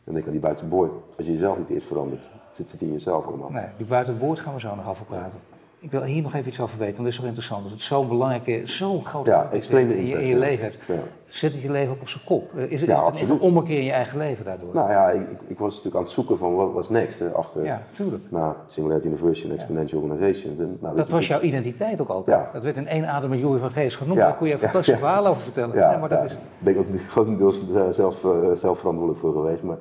en 0.05 0.13
denk 0.13 0.27
aan 0.27 0.33
die 0.33 0.41
buitenboord. 0.41 0.93
Als 1.17 1.27
je 1.27 1.33
jezelf 1.33 1.59
niet 1.59 1.71
eerst 1.71 1.87
verandert, 1.87 2.31
zit 2.51 2.73
het 2.73 2.83
in 2.83 2.93
jezelf 2.93 3.27
allemaal. 3.27 3.51
Nee, 3.51 3.67
die 3.77 3.87
buitenboord 3.87 4.41
gaan 4.41 4.55
we 4.55 4.61
zo 4.61 4.75
nog 4.75 4.89
over 4.89 5.05
praten. 5.05 5.39
Ik 5.81 5.91
wil 5.91 6.03
hier 6.03 6.23
nog 6.23 6.35
even 6.35 6.49
iets 6.49 6.61
over 6.61 6.79
weten, 6.79 6.95
want 6.95 7.05
dat 7.05 7.13
is 7.13 7.17
toch 7.17 7.27
interessant. 7.27 7.63
Dat 7.63 7.73
het 7.73 7.81
zo'n 7.81 8.09
belangrijke, 8.09 8.61
zo'n 8.65 9.05
grote 9.05 9.31
ja, 9.31 9.49
extreem 9.51 9.91
in, 9.91 10.07
je, 10.07 10.21
in 10.21 10.27
je 10.27 10.37
leven 10.37 10.65
hebt. 10.65 10.79
Ja. 10.87 10.95
Zet 11.29 11.53
het 11.53 11.63
je 11.63 11.71
leven 11.71 11.93
ook 11.93 12.01
op 12.01 12.09
zijn 12.09 12.25
kop? 12.25 12.57
Eh, 12.57 12.71
is 12.71 12.81
het 12.81 12.91
ja, 12.91 13.13
een 13.21 13.41
ommekeer 13.41 13.79
in 13.79 13.85
je 13.85 13.93
eigen 13.93 14.19
leven 14.19 14.45
daardoor? 14.45 14.75
Nou 14.75 14.91
ja, 14.91 15.11
ik, 15.11 15.29
ik, 15.47 15.59
was 15.59 15.69
natuurlijk 15.69 15.97
aan 15.97 16.03
het 16.03 16.11
zoeken 16.11 16.39
van 16.39 16.55
wat 16.55 16.73
was 16.73 16.89
next. 16.89 17.19
Hè, 17.19 17.31
achter, 17.31 17.65
ja, 17.65 17.83
tuurlijk. 17.93 18.25
Na 18.29 18.57
Singularity 18.67 19.07
University 19.07 19.47
en 19.47 19.55
Exponential 19.55 20.03
Organization. 20.03 20.79
nou, 20.81 20.97
dat 20.97 21.11
was 21.11 21.27
jouw 21.27 21.41
identiteit 21.41 22.01
ook 22.01 22.09
altijd. 22.09 22.53
Dat 22.53 22.63
werd 22.63 22.77
in 22.77 22.87
één 22.87 23.09
adem 23.09 23.31
met 23.31 23.39
Joey 23.39 23.59
van 23.59 23.71
Geest 23.71 23.97
genoemd. 23.97 24.19
Daar 24.19 24.37
kon 24.37 24.47
je 24.47 24.53
een 24.53 24.59
fantastisch 24.59 24.99
verhaal 24.99 25.27
over 25.27 25.43
vertellen. 25.43 25.77
Ja, 25.77 25.97
maar 25.99 26.09
dat 26.09 26.25
is... 26.25 26.31
Daar 26.31 26.39
ben 26.59 26.73
ik 26.73 26.79
ook 26.79 26.87
grotendeels 27.09 27.61
zelf, 27.91 28.25
uh, 28.25 28.53
zelf 28.55 28.79
verantwoordelijk 28.79 29.21
voor 29.21 29.33
geweest. 29.33 29.63
Maar 29.63 29.77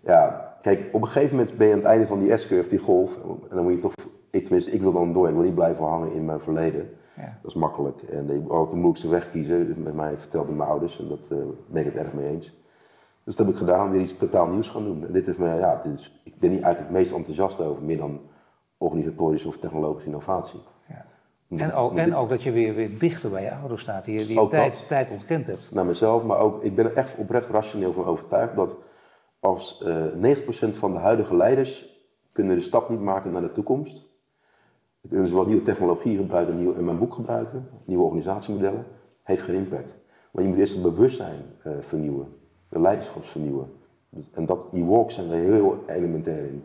ja, 0.00 0.54
kijk, 0.62 0.88
op 0.92 1.00
een 1.00 1.08
gegeven 1.08 1.36
moment 1.36 1.56
ben 1.56 1.66
je 1.66 1.72
aan 1.72 1.78
het 1.78 1.88
einde 1.88 2.06
van 2.06 2.18
die 2.18 2.36
S-curve, 2.36 2.68
die 2.68 2.78
golf. 2.78 3.10
En 3.50 3.56
dan 3.56 3.62
moet 3.62 3.72
je 3.72 3.78
toch 3.78 3.94
ik, 4.36 4.42
tenminste, 4.42 4.70
ik 4.70 4.80
wil 4.80 4.92
dan 4.92 5.12
door. 5.12 5.28
Ik 5.28 5.34
wil 5.34 5.44
niet 5.44 5.54
blijven 5.54 5.84
hangen 5.84 6.12
in 6.12 6.24
mijn 6.24 6.40
verleden. 6.40 6.90
Ja. 7.16 7.38
Dat 7.42 7.50
is 7.50 7.56
makkelijk. 7.56 8.02
En 8.02 8.30
ik 8.30 8.48
altijd 8.48 8.70
de 8.70 8.76
moeilijkste 8.76 9.08
weg 9.08 9.30
kiezen. 9.30 9.82
Met 9.82 9.94
mij 9.94 10.18
vertelden 10.18 10.56
mijn 10.56 10.68
ouders 10.68 10.98
en 10.98 11.08
dat 11.08 11.28
uh, 11.32 11.38
ben 11.66 11.86
ik 11.86 11.92
het 11.92 12.02
erg 12.02 12.12
mee 12.12 12.28
eens. 12.28 12.54
Dus 13.24 13.36
dat 13.36 13.46
heb 13.46 13.54
ik 13.54 13.60
gedaan, 13.60 13.90
weer 13.90 14.00
iets 14.00 14.16
totaal 14.16 14.46
nieuws 14.46 14.68
gaan 14.68 14.84
doen. 14.84 15.06
En 15.06 15.12
dit 15.12 15.28
is 15.28 15.36
me, 15.36 15.54
ja, 15.54 15.80
dit 15.84 15.92
is, 15.92 16.20
ik 16.24 16.38
ben 16.38 16.50
hier 16.50 16.62
eigenlijk 16.62 16.92
het 16.92 16.98
meest 17.02 17.12
enthousiast 17.12 17.60
over, 17.60 17.82
meer 17.82 17.96
dan 17.96 18.20
organisatorische 18.78 19.48
of 19.48 19.58
technologische 19.58 20.08
innovatie. 20.08 20.60
Ja. 20.88 21.04
En, 21.48 21.72
ook, 21.72 21.96
en 21.96 22.14
ook 22.14 22.28
dat 22.28 22.42
je 22.42 22.52
weer, 22.52 22.74
weer 22.74 22.98
dichter 22.98 23.30
bij 23.30 23.42
je 23.42 23.54
ouders 23.54 23.82
staat, 23.82 24.04
die, 24.04 24.26
die 24.26 24.40
je 24.40 24.48
tijd, 24.48 24.84
tijd 24.88 25.10
ontkend 25.10 25.46
hebt. 25.46 25.72
Naar 25.72 25.86
mezelf, 25.86 26.24
maar 26.24 26.38
ook, 26.38 26.62
ik 26.62 26.74
ben 26.74 26.84
er 26.84 26.94
echt 26.94 27.16
oprecht 27.16 27.48
rationeel 27.48 27.92
van 27.92 28.04
overtuigd 28.04 28.56
dat 28.56 28.76
als 29.40 29.82
uh, 29.84 30.30
eh, 30.30 30.38
90% 30.38 30.42
van 30.70 30.92
de 30.92 30.98
huidige 30.98 31.36
leiders 31.36 32.00
kunnen 32.32 32.56
de 32.56 32.62
stap 32.62 32.88
niet 32.88 33.00
maken 33.00 33.32
naar 33.32 33.42
de 33.42 33.52
toekomst, 33.52 34.06
kunnen 35.08 35.26
dus 35.26 35.34
wel 35.34 35.46
nieuwe 35.46 35.62
technologie 35.62 36.16
gebruiken, 36.16 36.58
nieuw, 36.58 36.72
in 36.72 36.84
mijn 36.84 36.98
boek 36.98 37.14
gebruiken, 37.14 37.68
nieuwe 37.84 38.02
organisatiemodellen, 38.02 38.86
heeft 39.22 39.42
geen 39.42 39.54
impact. 39.54 39.96
Maar 40.32 40.42
je 40.42 40.48
moet 40.48 40.58
eerst 40.58 40.74
het 40.74 40.82
bewustzijn 40.82 41.42
uh, 41.66 41.72
vernieuwen, 41.80 42.28
de 42.68 42.80
leiderschapsvernieuwen. 42.80 43.72
Dus, 44.08 44.30
en 44.32 44.46
dat, 44.46 44.68
die 44.72 44.84
walks 44.84 45.14
zijn 45.14 45.30
er 45.30 45.36
heel 45.36 45.82
elementair 45.86 46.46
in. 46.46 46.64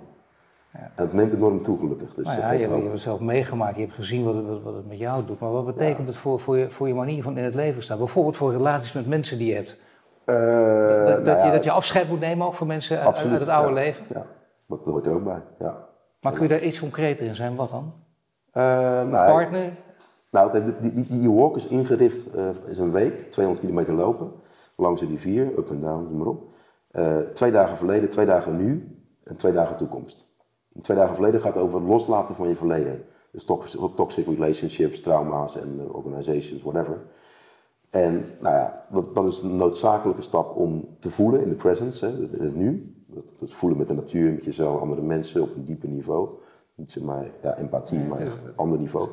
Ja. 0.74 0.80
En 0.80 1.04
het 1.04 1.14
neemt 1.14 1.34
enorm 1.34 1.64
toe, 1.64 1.78
gelukkig. 1.78 2.14
Dus 2.14 2.26
nou 2.26 2.40
ja, 2.40 2.52
je, 2.52 2.60
je, 2.60 2.68
hebt 2.68 2.92
het 2.92 3.00
zelf 3.00 3.20
meegemaakt, 3.20 3.76
je 3.76 3.82
hebt 3.82 3.94
gezien 3.94 4.24
wat 4.24 4.36
het, 4.36 4.64
wat 4.64 4.74
het 4.76 4.88
met 4.88 4.98
jou 4.98 5.26
doet. 5.26 5.40
Maar 5.40 5.52
wat 5.52 5.66
betekent 5.66 6.08
het 6.08 6.16
voor, 6.16 6.40
voor, 6.40 6.58
je, 6.58 6.70
voor 6.70 6.88
je 6.88 6.94
manier 6.94 7.24
van 7.24 7.38
in 7.38 7.44
het 7.44 7.56
leven 7.56 7.84
staan? 7.84 7.98
Bijvoorbeeld 7.98 8.38
voor 8.38 8.52
relaties 8.52 8.92
met 8.92 9.08
mensen 9.08 9.38
die 9.38 9.48
je 9.48 9.56
hebt. 9.56 9.80
Uh, 10.26 11.06
dat, 11.06 11.24
nou 11.24 11.46
je, 11.46 11.52
dat 11.52 11.64
je 11.64 11.72
afscheid 11.72 12.10
moet 12.10 12.20
nemen 12.20 12.48
ook 12.48 12.54
voor 12.54 12.68
mensen 12.68 13.00
uit, 13.00 13.26
uit, 13.26 13.40
het 13.40 13.48
oude 13.48 13.74
leven? 13.74 14.06
Ja, 14.10 14.26
dat 14.68 14.80
hoort 14.86 15.06
er 15.06 15.14
ook 15.14 15.24
bij. 15.24 15.42
Ja. 15.60 15.88
Maar 16.22 16.34
kun 16.34 16.42
je 16.42 16.48
daar 16.48 16.64
iets 16.64 16.80
concreter 16.80 17.26
in 17.26 17.36
zijn? 17.36 17.56
Wat 17.56 17.70
dan? 17.70 17.94
Uh, 18.58 18.64
nou, 19.04 19.32
partner? 19.32 19.78
Nou, 20.30 20.64
die, 20.82 20.92
die, 20.94 21.20
die, 21.20 21.32
walk 21.32 21.56
is 21.56 21.68
ingericht, 21.68 22.36
uh, 22.36 22.50
is 22.68 22.78
een 22.78 22.92
week, 22.92 23.32
200 23.32 23.66
kilometer 23.66 23.94
lopen, 23.94 24.32
langs 24.76 25.02
de 25.02 25.08
rivier, 25.08 25.58
up 25.58 25.70
en 25.70 25.82
down, 25.82 26.04
noem 26.04 26.18
maar 26.18 26.28
op. 26.28 26.44
Uh, 26.92 27.18
twee 27.18 27.52
dagen 27.52 27.78
verleden, 27.78 28.10
twee 28.10 28.26
dagen 28.26 28.58
nu 28.58 28.98
en 29.24 29.36
twee 29.36 29.52
dagen 29.52 29.78
toekomst. 29.78 30.28
twee 30.82 30.98
dagen 30.98 31.16
verleden 31.16 31.42
gaat 31.42 31.58
over 31.58 31.80
het 31.80 31.88
loslaten 31.88 32.36
van 32.36 32.50
je 32.50 32.56
verleden. 32.56 33.06
Dus 33.32 33.44
toxic 33.96 34.26
relationships, 34.26 35.02
trauma's 35.02 35.58
en 35.58 35.92
organizations, 35.92 36.62
whatever. 36.62 36.98
En 37.90 38.26
nou 38.40 38.56
ja, 38.56 38.86
dat, 38.92 39.16
dat, 39.16 39.26
is 39.26 39.42
een 39.42 39.58
noodzakelijke 39.58 40.22
stap 40.22 40.56
om 40.56 40.88
te 41.00 41.10
voelen 41.10 41.42
in 41.42 41.50
de 41.50 41.56
presence, 41.56 42.06
hè, 42.06 42.12
in 42.12 42.44
het 42.44 42.56
nu. 42.56 42.96
Dat, 43.08 43.24
dat 43.40 43.52
voelen 43.52 43.78
met 43.78 43.88
de 43.88 43.94
natuur, 43.94 44.32
met 44.32 44.46
jezelf, 44.46 44.82
andere 44.82 45.02
mensen 45.02 45.42
op 45.42 45.56
een 45.56 45.64
dieper 45.64 45.90
niveau. 45.90 46.30
Niet 46.82 46.92
zeg 46.92 47.04
maar 47.04 47.26
ja, 47.42 47.58
empathie, 47.58 48.00
maar 48.00 48.20
echt 48.20 48.46
een 48.46 48.54
ander 48.56 48.80
niveau. 48.80 49.10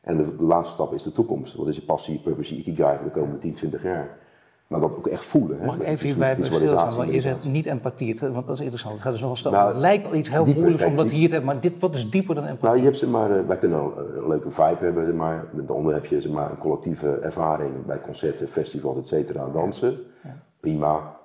En 0.00 0.16
de, 0.16 0.34
laatste 0.38 0.74
stap 0.74 0.94
is 0.94 1.02
de 1.02 1.12
toekomst. 1.12 1.54
Wat 1.54 1.68
is 1.68 1.76
je 1.76 1.82
passie, 1.82 2.14
je 2.14 2.20
purpose, 2.20 2.54
je 2.54 2.60
ikigai 2.60 2.96
voor 2.96 3.04
de 3.04 3.10
komende 3.10 3.38
10, 3.38 3.54
20 3.54 3.82
jaar? 3.82 4.18
Maar 4.66 4.80
dat 4.80 4.96
ook 4.96 5.06
echt 5.06 5.24
voelen. 5.24 5.58
Hè? 5.58 5.66
Mag 5.66 5.76
ik 5.76 5.86
even 5.86 6.06
hierbij 6.06 6.36
stilstaan? 6.40 6.96
Want 6.96 7.12
je 7.12 7.20
zegt 7.20 7.44
niet 7.44 7.66
empathie, 7.66 8.18
want 8.20 8.46
dat 8.46 8.56
is 8.56 8.60
interessant. 8.60 8.94
Het 8.94 9.02
gaat 9.02 9.12
dus 9.12 9.20
nog 9.20 9.30
een 9.30 9.36
stap. 9.36 9.52
Nou, 9.52 9.68
het 9.68 9.76
lijkt 9.76 10.06
al 10.06 10.14
iets 10.14 10.30
heel 10.30 10.44
moeilijks 10.44 10.84
om 10.84 10.96
dat 10.96 11.10
hier 11.10 11.28
te 11.28 11.34
hebben, 11.34 11.52
maar 11.52 11.62
dit, 11.62 11.78
wat 11.78 11.94
is 11.94 12.10
dieper 12.10 12.34
dan 12.34 12.44
empathie? 12.44 12.68
Nou, 12.68 12.78
je 12.78 12.84
hebt 12.84 12.96
ze 12.96 13.08
maar, 13.08 13.38
eh, 13.38 13.46
wij 13.46 13.58
kunnen 13.58 13.80
een 13.96 14.28
leuke 14.28 14.50
vibe 14.50 14.84
hebben, 14.84 15.16
maar 15.16 15.44
daaronder 15.52 15.94
heb 15.94 16.06
je 16.06 16.20
zeg 16.20 16.32
maar, 16.32 16.50
een 16.50 16.58
collectieve 16.58 17.18
ervaring 17.18 17.86
bij 17.86 18.00
concerten, 18.00 18.48
festivals, 18.48 18.96
et 18.96 19.06
cetera, 19.06 19.48
dansen. 19.52 19.98
Ja. 20.22 20.36
Prima. 20.60 21.16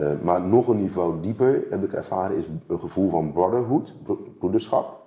Uh, 0.00 0.10
maar 0.22 0.40
nog 0.40 0.68
een 0.68 0.82
niveau 0.82 1.20
dieper 1.20 1.62
heb 1.70 1.84
ik 1.84 1.92
ervaren 1.92 2.36
is 2.36 2.44
een 2.66 2.78
gevoel 2.78 3.10
van 3.10 3.32
brotherhood, 3.32 3.94
broederschap. 4.38 5.01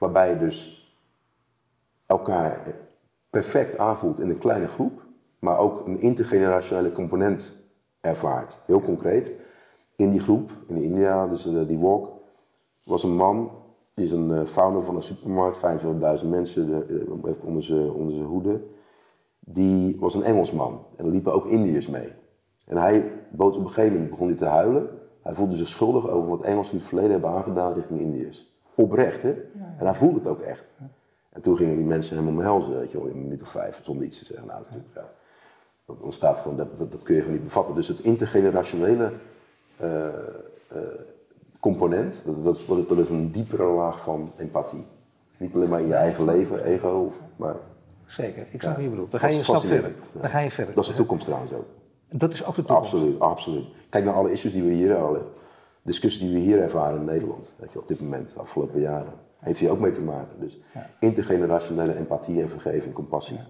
Waarbij 0.00 0.30
je 0.30 0.38
dus 0.38 0.88
elkaar 2.06 2.74
perfect 3.30 3.78
aanvoelt 3.78 4.20
in 4.20 4.30
een 4.30 4.38
kleine 4.38 4.66
groep 4.66 5.08
maar 5.40 5.58
ook 5.58 5.86
een 5.86 6.00
intergenerationele 6.00 6.92
component 6.92 7.56
ervaart. 8.00 8.58
Heel 8.66 8.80
concreet. 8.80 9.32
In 9.96 10.10
die 10.10 10.20
groep, 10.20 10.50
in 10.66 10.76
India, 10.82 11.26
dus 11.26 11.46
uh, 11.46 11.66
die 11.66 11.78
walk, 11.78 12.12
was 12.84 13.02
een 13.02 13.16
man, 13.16 13.50
die 13.94 14.04
is 14.04 14.12
een 14.12 14.30
uh, 14.30 14.44
founder 14.46 14.82
van 14.82 14.96
een 14.96 15.02
supermarkt, 15.02 15.58
25.000 16.22 16.28
mensen 16.28 16.86
uh, 16.88 17.44
onder 17.44 17.62
zijn 18.12 18.24
hoede. 18.24 18.60
Die 19.38 19.96
was 20.00 20.14
een 20.14 20.22
Engelsman 20.22 20.86
en 20.96 21.04
er 21.04 21.10
liepen 21.10 21.32
ook 21.32 21.46
Indiërs 21.46 21.86
mee. 21.86 22.12
En 22.66 22.76
hij 22.76 23.12
bood 23.30 23.56
op 23.56 23.62
een 23.62 23.68
gegeven 23.68 23.92
moment, 23.92 24.10
begon 24.10 24.26
hij 24.26 24.36
te 24.36 24.44
huilen. 24.44 24.88
Hij 25.22 25.34
voelde 25.34 25.56
zich 25.56 25.68
schuldig 25.68 26.08
over 26.08 26.28
wat 26.28 26.42
Engelsen 26.42 26.72
in 26.72 26.78
het 26.78 26.88
verleden 26.88 27.10
hebben 27.10 27.30
aangedaan 27.30 27.74
richting 27.74 28.00
Indiërs. 28.00 28.49
Oprecht, 28.80 29.22
hè? 29.22 29.30
En 29.78 29.86
hij 29.86 29.94
voelde 29.94 30.18
het 30.18 30.28
ook 30.28 30.40
echt. 30.40 30.72
En 31.30 31.40
toen 31.40 31.56
gingen 31.56 31.76
die 31.76 31.84
mensen 31.84 32.16
hem 32.16 32.28
omhelzen, 32.28 32.78
weet 32.78 32.90
je 32.90 32.98
wel, 32.98 33.06
in 33.06 33.16
een 33.16 33.22
minuut 33.22 33.42
of 33.42 33.48
vijf, 33.48 33.80
zonder 33.82 34.06
iets 34.06 34.18
te 34.18 34.24
zeggen. 34.24 34.46
Nou, 34.46 34.60
natuurlijk, 34.60 34.94
ja. 34.94 35.10
Dat 35.86 36.00
ontstaat 36.00 36.40
gewoon, 36.40 36.56
dat, 36.56 36.78
dat, 36.78 37.02
kun 37.02 37.14
je 37.14 37.20
gewoon 37.20 37.36
niet 37.36 37.44
bevatten. 37.44 37.74
Dus 37.74 37.88
het 37.88 38.00
intergenerationele 38.00 39.12
uh, 39.82 40.06
component, 41.60 42.22
dat, 42.26 42.44
dat, 42.44 42.64
dat, 42.68 42.88
dat, 42.88 42.98
is 42.98 43.08
een 43.08 43.30
diepere 43.30 43.64
laag 43.64 44.00
van 44.00 44.32
empathie. 44.36 44.84
Niet 45.36 45.54
alleen 45.54 45.68
maar 45.68 45.80
in 45.80 45.86
je 45.86 45.94
eigen 45.94 46.24
leven, 46.24 46.64
ego, 46.64 47.12
maar... 47.36 47.56
Zeker, 48.06 48.46
ik 48.50 48.60
snap 48.60 48.62
ja, 48.62 48.74
wat 48.74 48.84
je 48.84 48.90
bedoelt. 48.90 49.10
Dan 49.10 49.20
ga 49.20 49.26
je 49.26 49.38
een 49.38 49.44
stap 49.44 49.60
verder. 49.60 49.92
Dan 50.12 50.30
ga 50.30 50.38
je 50.38 50.50
verder. 50.50 50.74
Dat 50.74 50.84
is 50.84 50.90
de 50.90 50.96
toekomst 50.96 51.24
trouwens 51.24 51.52
ook. 51.52 51.66
Dat 52.08 52.32
is 52.32 52.44
ook 52.44 52.54
de 52.54 52.64
toekomst? 52.64 52.92
Absoluut, 52.92 53.20
absoluut. 53.20 53.66
Kijk 53.88 54.04
naar 54.04 54.14
alle 54.14 54.32
issues 54.32 54.52
die 54.52 54.62
we 54.62 54.70
hier, 54.70 54.96
alle 54.96 55.22
discussies 55.82 56.20
die 56.20 56.32
we 56.32 56.38
hier 56.38 56.62
ervaren 56.62 56.98
in 56.98 57.04
Nederland, 57.04 57.54
weet 57.58 57.72
je, 57.72 57.78
op 57.78 57.88
dit 57.88 58.00
moment, 58.00 58.32
de 58.32 58.40
afgelopen 58.40 58.80
jaren. 58.80 59.12
Heeft 59.38 59.60
hier 59.60 59.70
ook 59.70 59.80
mee 59.80 59.92
te 59.92 60.00
maken. 60.00 60.40
Dus 60.40 60.60
intergenerationele 61.00 61.96
empathie 61.96 62.42
en 62.42 62.48
vergeving, 62.48 62.94
compassie. 62.94 63.40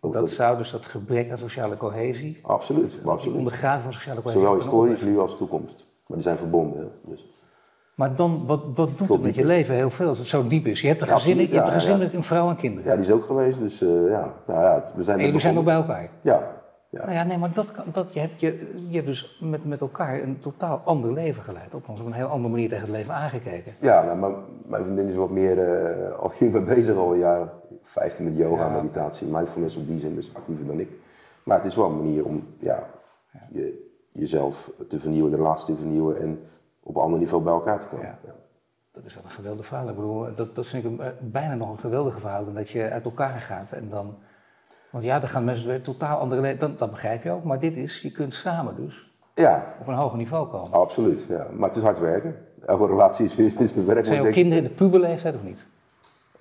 Dat 0.00 0.30
zou 0.30 0.56
dus 0.56 0.70
dat 0.70 0.86
gebrek 0.86 1.30
aan 1.30 1.38
sociale 1.38 1.76
cohesie. 1.76 2.38
Absoluut, 2.42 3.00
absoluut. 3.04 3.36
Ondergraven 3.36 3.82
van 3.82 3.92
sociale 3.92 4.20
cohesie. 4.20 4.40
Zowel 4.40 4.58
historisch 4.58 5.00
nu 5.02 5.18
als 5.18 5.36
toekomst. 5.36 5.86
Maar 6.06 6.16
die 6.16 6.26
zijn 6.26 6.36
verbonden. 6.36 6.90
Dus. 7.04 7.26
Maar 7.94 8.16
dan, 8.16 8.46
wat, 8.46 8.62
wat 8.74 8.98
doet 8.98 9.08
het 9.08 9.22
met 9.22 9.34
je 9.34 9.44
leven 9.44 9.74
heel 9.74 9.90
veel 9.90 10.08
als 10.08 10.18
het 10.18 10.28
zo 10.28 10.48
diep 10.48 10.66
is? 10.66 10.80
Je 10.80 10.88
hebt 10.88 11.00
een 11.00 11.08
gezin, 11.08 11.38
je 11.38 11.48
hebt 11.48 11.66
een 11.66 11.72
gezin 11.72 12.10
een 12.12 12.22
vrouw 12.22 12.48
en 12.48 12.56
kinderen. 12.56 12.90
Ja, 12.90 12.96
die 12.96 13.04
is 13.04 13.10
ook 13.10 13.24
geweest. 13.24 13.58
Dus 13.58 13.82
uh, 13.82 14.08
ja, 14.08 14.34
nou 14.46 14.60
ja, 14.60 14.92
we 14.96 15.02
zijn. 15.02 15.18
En 15.18 15.24
jullie 15.24 15.40
zijn 15.40 15.54
nog 15.54 15.64
bij 15.64 15.74
elkaar? 15.74 16.10
Ja. 16.20 16.55
Ja. 16.96 17.04
Nou 17.04 17.16
ja, 17.16 17.24
nee, 17.24 17.38
maar 17.38 17.52
dat, 17.52 17.72
dat, 17.92 18.12
je, 18.12 18.20
hebt, 18.20 18.40
je, 18.40 18.72
je 18.88 18.94
hebt 18.94 19.06
dus 19.06 19.38
met, 19.40 19.64
met 19.64 19.80
elkaar 19.80 20.22
een 20.22 20.38
totaal 20.38 20.78
ander 20.84 21.12
leven 21.12 21.42
geleid. 21.42 21.74
Althans, 21.74 22.00
op 22.00 22.06
een 22.06 22.12
heel 22.12 22.26
andere 22.26 22.48
manier 22.54 22.68
tegen 22.68 22.84
het 22.84 22.96
leven 22.96 23.14
aangekeken. 23.14 23.74
Ja, 23.78 24.02
nou, 24.02 24.18
maar 24.18 24.30
mijn 24.66 24.82
vriendin 24.82 25.08
is 25.08 25.14
wat 25.14 25.30
meer 25.30 25.58
uh, 25.58 26.18
al 26.18 26.32
hiermee 26.38 26.62
bezig 26.74 26.96
al 26.96 27.12
een 27.12 27.18
jaar 27.18 27.48
15 27.82 28.24
met 28.24 28.36
yoga, 28.36 28.68
meditatie, 28.68 29.26
mindfulness 29.26 29.76
op 29.76 29.86
die 29.86 29.98
zin, 29.98 30.14
dus 30.14 30.34
actiever 30.34 30.66
dan 30.66 30.80
ik. 30.80 30.90
Maar 31.42 31.56
het 31.56 31.66
is 31.66 31.76
wel 31.76 31.86
een 31.86 31.96
manier 31.96 32.24
om 32.24 32.46
ja, 32.58 32.86
je, 33.52 33.92
jezelf 34.12 34.70
te 34.88 34.98
vernieuwen, 34.98 35.30
de 35.30 35.36
relatie 35.36 35.74
te 35.74 35.80
vernieuwen 35.80 36.20
en 36.20 36.40
op 36.82 36.96
een 36.96 37.02
ander 37.02 37.18
niveau 37.18 37.42
bij 37.42 37.52
elkaar 37.52 37.80
te 37.80 37.86
komen. 37.86 38.06
Ja. 38.24 38.34
Dat 38.92 39.04
is 39.04 39.14
wel 39.14 39.24
een 39.24 39.30
geweldig 39.30 39.66
verhaal. 39.66 39.88
Ik 39.88 39.94
bedoel, 39.94 40.34
dat, 40.34 40.54
dat 40.54 40.66
vind 40.66 40.84
ik 40.84 41.00
bijna 41.32 41.54
nog 41.54 41.70
een 41.70 41.78
geweldige 41.78 42.20
verhaal, 42.20 42.44
dan 42.44 42.54
dat 42.54 42.68
je 42.68 42.90
uit 42.90 43.04
elkaar 43.04 43.40
gaat 43.40 43.72
en 43.72 43.88
dan... 43.88 44.14
Want 44.96 45.08
ja, 45.08 45.18
dan 45.20 45.28
gaan 45.28 45.44
mensen 45.44 45.66
weer 45.66 45.82
totaal 45.82 46.18
andere 46.18 46.40
leven, 46.40 46.58
dat, 46.58 46.78
dat 46.78 46.90
begrijp 46.90 47.22
je 47.22 47.30
ook, 47.30 47.44
maar 47.44 47.60
dit 47.60 47.76
is, 47.76 48.00
je 48.00 48.10
kunt 48.10 48.34
samen 48.34 48.74
dus 48.76 49.10
ja. 49.34 49.74
op 49.80 49.86
een 49.86 49.94
hoger 49.94 50.18
niveau 50.18 50.48
komen. 50.48 50.72
Absoluut, 50.72 51.26
ja. 51.28 51.46
Maar 51.52 51.68
het 51.68 51.78
is 51.78 51.82
hard 51.82 51.98
werken. 51.98 52.36
Elke 52.66 52.86
relatie 52.86 53.24
is, 53.24 53.36
is 53.36 53.72
bewerkt. 53.72 54.06
Zijn 54.06 54.22
jouw 54.22 54.32
kinderen 54.32 54.64
in 54.64 54.68
de 54.68 54.74
puberleeftijd 54.74 55.34
of 55.34 55.42
niet? 55.42 55.66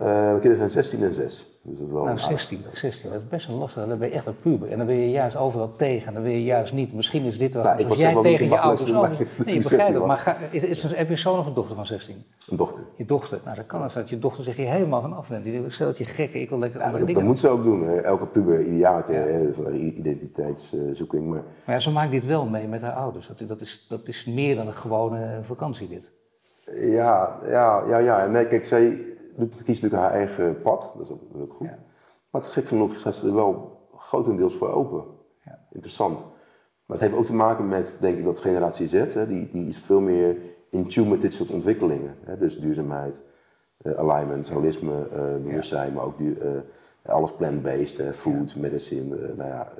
Uh, 0.01 0.07
mijn 0.07 0.39
kinderen 0.39 0.69
zijn 0.69 0.85
16 0.85 1.03
en 1.03 1.13
6. 1.13 1.47
Dus 1.63 1.77
dat 1.77 1.87
is 1.87 1.93
wel 1.93 2.03
nou, 2.03 2.19
16, 2.19 2.65
16, 2.73 3.09
dat 3.09 3.21
is 3.21 3.27
best 3.27 3.47
een 3.47 3.53
lastig. 3.53 3.87
Dan 3.87 3.97
ben 3.97 4.07
je 4.07 4.13
echt 4.13 4.25
een 4.25 4.39
puber. 4.39 4.71
En 4.71 4.77
dan 4.77 4.87
ben 4.87 4.95
je 4.95 5.09
juist 5.09 5.35
overal 5.35 5.75
tegen. 5.75 6.07
En 6.07 6.13
dan 6.13 6.23
ben 6.23 6.31
je 6.31 6.43
juist 6.43 6.73
niet. 6.73 6.93
Misschien 6.93 7.23
is 7.23 7.37
dit 7.37 7.53
wel. 7.53 7.63
Nou, 7.63 7.89
als 7.89 7.99
jij 7.99 8.15
tegen 8.21 8.49
je 8.49 8.59
ouders. 8.59 8.85
Nee, 8.85 9.59
het. 9.59 10.05
Maar 10.05 10.17
ga, 10.17 10.35
is, 10.51 10.63
is, 10.63 10.83
heb 10.83 11.07
je 11.07 11.11
een 11.11 11.17
zoon 11.17 11.39
of 11.39 11.45
een 11.45 11.53
dochter 11.53 11.75
van 11.75 11.85
16? 11.85 12.23
Een 12.47 12.57
dochter. 12.57 12.83
Je 12.95 13.05
dochter. 13.05 13.39
Nou, 13.43 13.55
dan 13.55 13.65
kan 13.65 13.83
het 13.83 13.93
dat 13.93 14.09
je 14.09 14.19
dochter 14.19 14.43
zich 14.43 14.55
hier 14.55 14.69
helemaal 14.69 15.01
van 15.01 15.13
afwendt. 15.13 15.45
Die 15.45 15.63
stelt 15.67 15.97
je 15.97 16.05
gekke, 16.05 16.41
ik 16.41 16.49
wil 16.49 16.59
lekker 16.59 16.79
ja, 16.79 16.85
andere 16.85 17.05
dat, 17.05 17.13
dingen. 17.15 17.21
Dat 17.21 17.31
moet 17.31 17.39
ze 17.39 17.49
ook 17.49 17.63
doen. 17.63 17.89
Elke 17.89 18.25
puber 18.25 18.65
ideaal 18.65 19.11
ja. 19.11 19.69
identiteitszoeking. 19.69 21.29
Maar... 21.29 21.43
maar 21.65 21.75
ja, 21.75 21.79
ze 21.79 21.91
maakt 21.91 22.11
dit 22.11 22.25
wel 22.25 22.45
mee 22.45 22.67
met 22.67 22.81
haar 22.81 22.93
ouders. 22.93 23.27
Dat, 23.27 23.47
dat, 23.47 23.61
is, 23.61 23.85
dat 23.89 24.07
is 24.07 24.25
meer 24.25 24.55
dan 24.55 24.67
een 24.67 24.73
gewone 24.73 25.39
vakantie, 25.41 25.87
dit. 25.87 26.11
Ja, 26.79 27.39
ja, 27.47 27.83
ja, 27.87 27.97
ja. 27.97 28.27
Nee, 28.27 28.47
kijk, 28.47 28.65
zij 28.65 29.14
kiest 29.37 29.81
natuurlijk 29.81 30.01
haar 30.01 30.11
eigen 30.11 30.61
pad. 30.61 30.93
Dat 30.97 31.05
is 31.05 31.11
ook, 31.11 31.51
goed. 31.51 31.67
Maar 32.29 32.41
het 32.41 32.51
gek 32.51 32.67
genoeg 32.67 32.99
staat 32.99 33.15
ze 33.15 33.27
er 33.27 33.33
wel 33.33 33.79
grotendeels 33.95 34.55
voor 34.55 34.69
open. 34.69 35.03
Ja. 35.43 35.59
Interessant. 35.71 36.19
Maar 36.85 36.97
het 36.97 36.99
heeft 36.99 37.15
ook 37.15 37.25
te 37.25 37.33
maken 37.33 37.67
met, 37.67 37.97
denk 37.99 38.17
ik, 38.17 38.23
dat 38.23 38.39
generatie 38.39 38.87
Z, 38.87 39.13
hè, 39.13 39.27
die, 39.27 39.49
die 39.51 39.67
is 39.67 39.77
veel 39.77 39.99
meer 39.99 40.37
in 40.69 40.87
tune 40.87 41.09
met 41.09 41.21
dit 41.21 41.33
soort 41.33 41.49
ontwikkelingen. 41.49 42.15
Hè, 42.23 42.37
dus 42.37 42.59
duurzaamheid, 42.59 43.21
uh, 43.81 43.93
alignment, 43.93 44.49
holisme, 44.49 45.07
uh, 45.13 45.17
bewustzijn, 45.43 45.93
maar 45.93 46.03
ook 46.03 46.19
uh, 46.19 46.35
alles 47.05 47.33
plant-based, 47.33 48.15
food, 48.15 48.55
medicine, 48.55 49.33
nou 49.35 49.49
ja... 49.49 49.71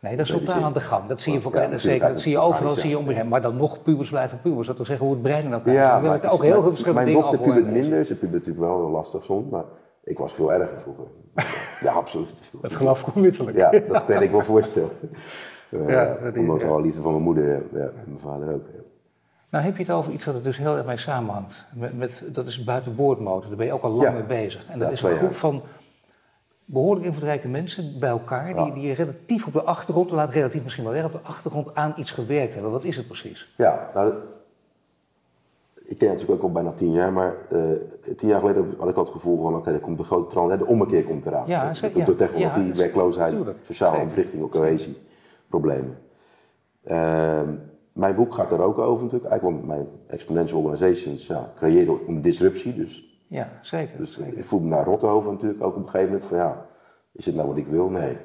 Nee, 0.00 0.16
dat 0.16 0.26
is 0.26 0.32
totaal 0.32 0.62
aan 0.62 0.72
de 0.72 0.80
gang. 0.80 1.06
Dat 1.08 1.20
zie 1.20 1.32
je, 1.32 1.40
voor, 1.40 1.56
ja, 1.56 1.78
zeker, 1.78 2.08
dat 2.08 2.20
zie 2.20 2.30
je 2.30 2.38
overal, 2.38 2.70
zie 2.70 2.98
je. 2.98 3.24
Maar 3.24 3.40
dan 3.40 3.56
nog 3.56 3.82
pubers 3.82 4.08
blijven 4.08 4.40
pubers. 4.40 4.66
Dat 4.66 4.76
wil 4.76 4.86
zeggen 4.86 5.06
hoe 5.06 5.14
het 5.14 5.24
brein 5.24 5.44
in 5.44 5.52
elkaar 5.52 5.74
ja, 5.74 5.92
dan 5.92 6.02
wil 6.02 6.14
ik 6.14 6.32
ook 6.32 6.42
heel 6.42 6.62
veel 6.62 6.70
verschillende 6.70 7.04
dingen 7.04 7.20
Mijn 7.20 7.32
dochter 7.32 7.52
pubert 7.52 7.72
minder. 7.72 8.04
Ze 8.04 8.14
pubert 8.14 8.46
natuurlijk 8.46 8.66
wel 8.66 8.90
lastig 8.90 9.24
soms, 9.24 9.50
maar 9.50 9.64
ik 10.04 10.18
was 10.18 10.32
veel 10.32 10.52
erger 10.52 10.80
vroeger. 10.80 11.04
ja, 11.86 11.92
absoluut. 11.92 12.28
Het 12.60 12.74
geloof 12.74 13.02
komt 13.02 13.16
onmiddellijk. 13.16 13.56
Ja, 13.56 13.70
dat 13.88 14.04
kan 14.04 14.22
ik 14.22 14.30
wel 14.30 14.40
voorstellen. 14.54 14.90
Ja, 15.68 16.16
ondanks 16.36 16.64
alle 16.64 16.82
liefde 16.82 17.02
van 17.02 17.12
mijn 17.12 17.24
moeder 17.24 17.44
ja, 17.72 17.78
en 17.78 18.04
mijn 18.06 18.20
vader 18.22 18.54
ook. 18.54 18.62
Nou 19.50 19.64
heb 19.64 19.76
je 19.76 19.82
het 19.82 19.92
over 19.92 20.12
iets 20.12 20.24
wat 20.24 20.34
er 20.34 20.42
dus 20.42 20.58
heel 20.58 20.76
erg 20.76 20.86
mee 20.86 20.96
samenhangt. 20.96 21.66
Met, 21.74 21.98
met, 21.98 22.24
dat 22.32 22.46
is 22.46 22.64
buitenboordmotor, 22.64 23.48
daar 23.48 23.56
ben 23.56 23.66
je 23.66 23.72
ook 23.72 23.82
al 23.82 23.90
lang 23.90 24.12
mee 24.12 24.22
bezig. 24.22 24.66
En 24.68 24.78
dat 24.78 24.92
is 24.92 25.02
een 25.02 25.16
groep 25.16 25.34
van 25.34 25.62
behoorlijk 26.70 27.06
invloedrijke 27.06 27.48
mensen 27.48 27.98
bij 27.98 28.08
elkaar, 28.08 28.54
die, 28.54 28.72
die 28.72 28.92
relatief 28.92 29.46
op 29.46 29.52
de 29.52 29.62
achtergrond, 29.62 30.10
laat 30.10 30.32
relatief 30.32 30.62
misschien 30.62 30.84
wel 30.84 30.92
weg, 30.92 31.04
op 31.04 31.12
de 31.12 31.18
achtergrond 31.22 31.74
aan 31.74 31.94
iets 31.96 32.10
gewerkt 32.10 32.54
hebben. 32.54 32.72
Wat 32.72 32.84
is 32.84 32.96
het 32.96 33.06
precies? 33.06 33.54
Ja, 33.56 33.90
nou, 33.94 34.14
ik 35.74 35.98
ken 35.98 36.08
natuurlijk 36.08 36.34
ook 36.34 36.42
al 36.42 36.52
bijna 36.52 36.72
tien 36.72 36.92
jaar, 36.92 37.12
maar 37.12 37.34
uh, 37.52 37.60
tien 38.16 38.28
jaar 38.28 38.40
geleden 38.40 38.74
had 38.78 38.88
ik 38.88 38.96
al 38.96 39.02
het 39.02 39.12
gevoel 39.12 39.42
van, 39.42 39.56
oké, 39.56 39.70
er 39.70 39.80
komt 39.80 39.98
de 39.98 40.04
grote 40.04 40.30
trend, 40.30 40.58
de 40.58 40.66
ommekeer 40.66 41.04
komt 41.04 41.26
eraan. 41.26 41.46
Ja, 41.46 41.74
zeker, 41.74 42.04
door, 42.04 42.16
technologie, 42.16 42.72
werkloosheid, 42.72 43.34
sociale 43.66 43.98
ontwrichting, 43.98 44.42
ook 44.42 44.50
cohesie, 44.50 44.96
problemen. 45.48 45.98
Uh, 46.84 47.40
mijn 47.92 48.14
boek 48.14 48.34
gaat 48.34 48.50
daar 48.50 48.60
ook 48.60 48.78
over 48.78 49.04
natuurlijk, 49.04 49.30
eigenlijk, 49.30 49.58
want 49.58 49.76
mijn 49.76 49.88
exponential 50.06 50.60
organizations 50.60 51.26
ja, 51.26 51.52
creëren 51.56 51.98
een 52.06 52.22
disruptie, 52.22 52.74
dus, 52.74 53.07
ja, 53.28 53.48
zeker, 53.60 53.98
dus 53.98 54.18
ik 54.18 54.44
voel 54.44 54.60
me 54.60 54.70
daar 54.70 54.84
rot 54.84 55.04
over 55.04 55.32
natuurlijk 55.32 55.62
ook 55.62 55.76
op 55.76 55.82
een 55.82 55.88
gegeven 55.88 56.12
moment 56.12 56.28
van 56.28 56.38
ja, 56.38 56.66
is 57.12 57.26
het 57.26 57.34
nou 57.34 57.48
wat 57.48 57.56
ik 57.56 57.66
wil? 57.66 57.88
Nee. 57.88 58.16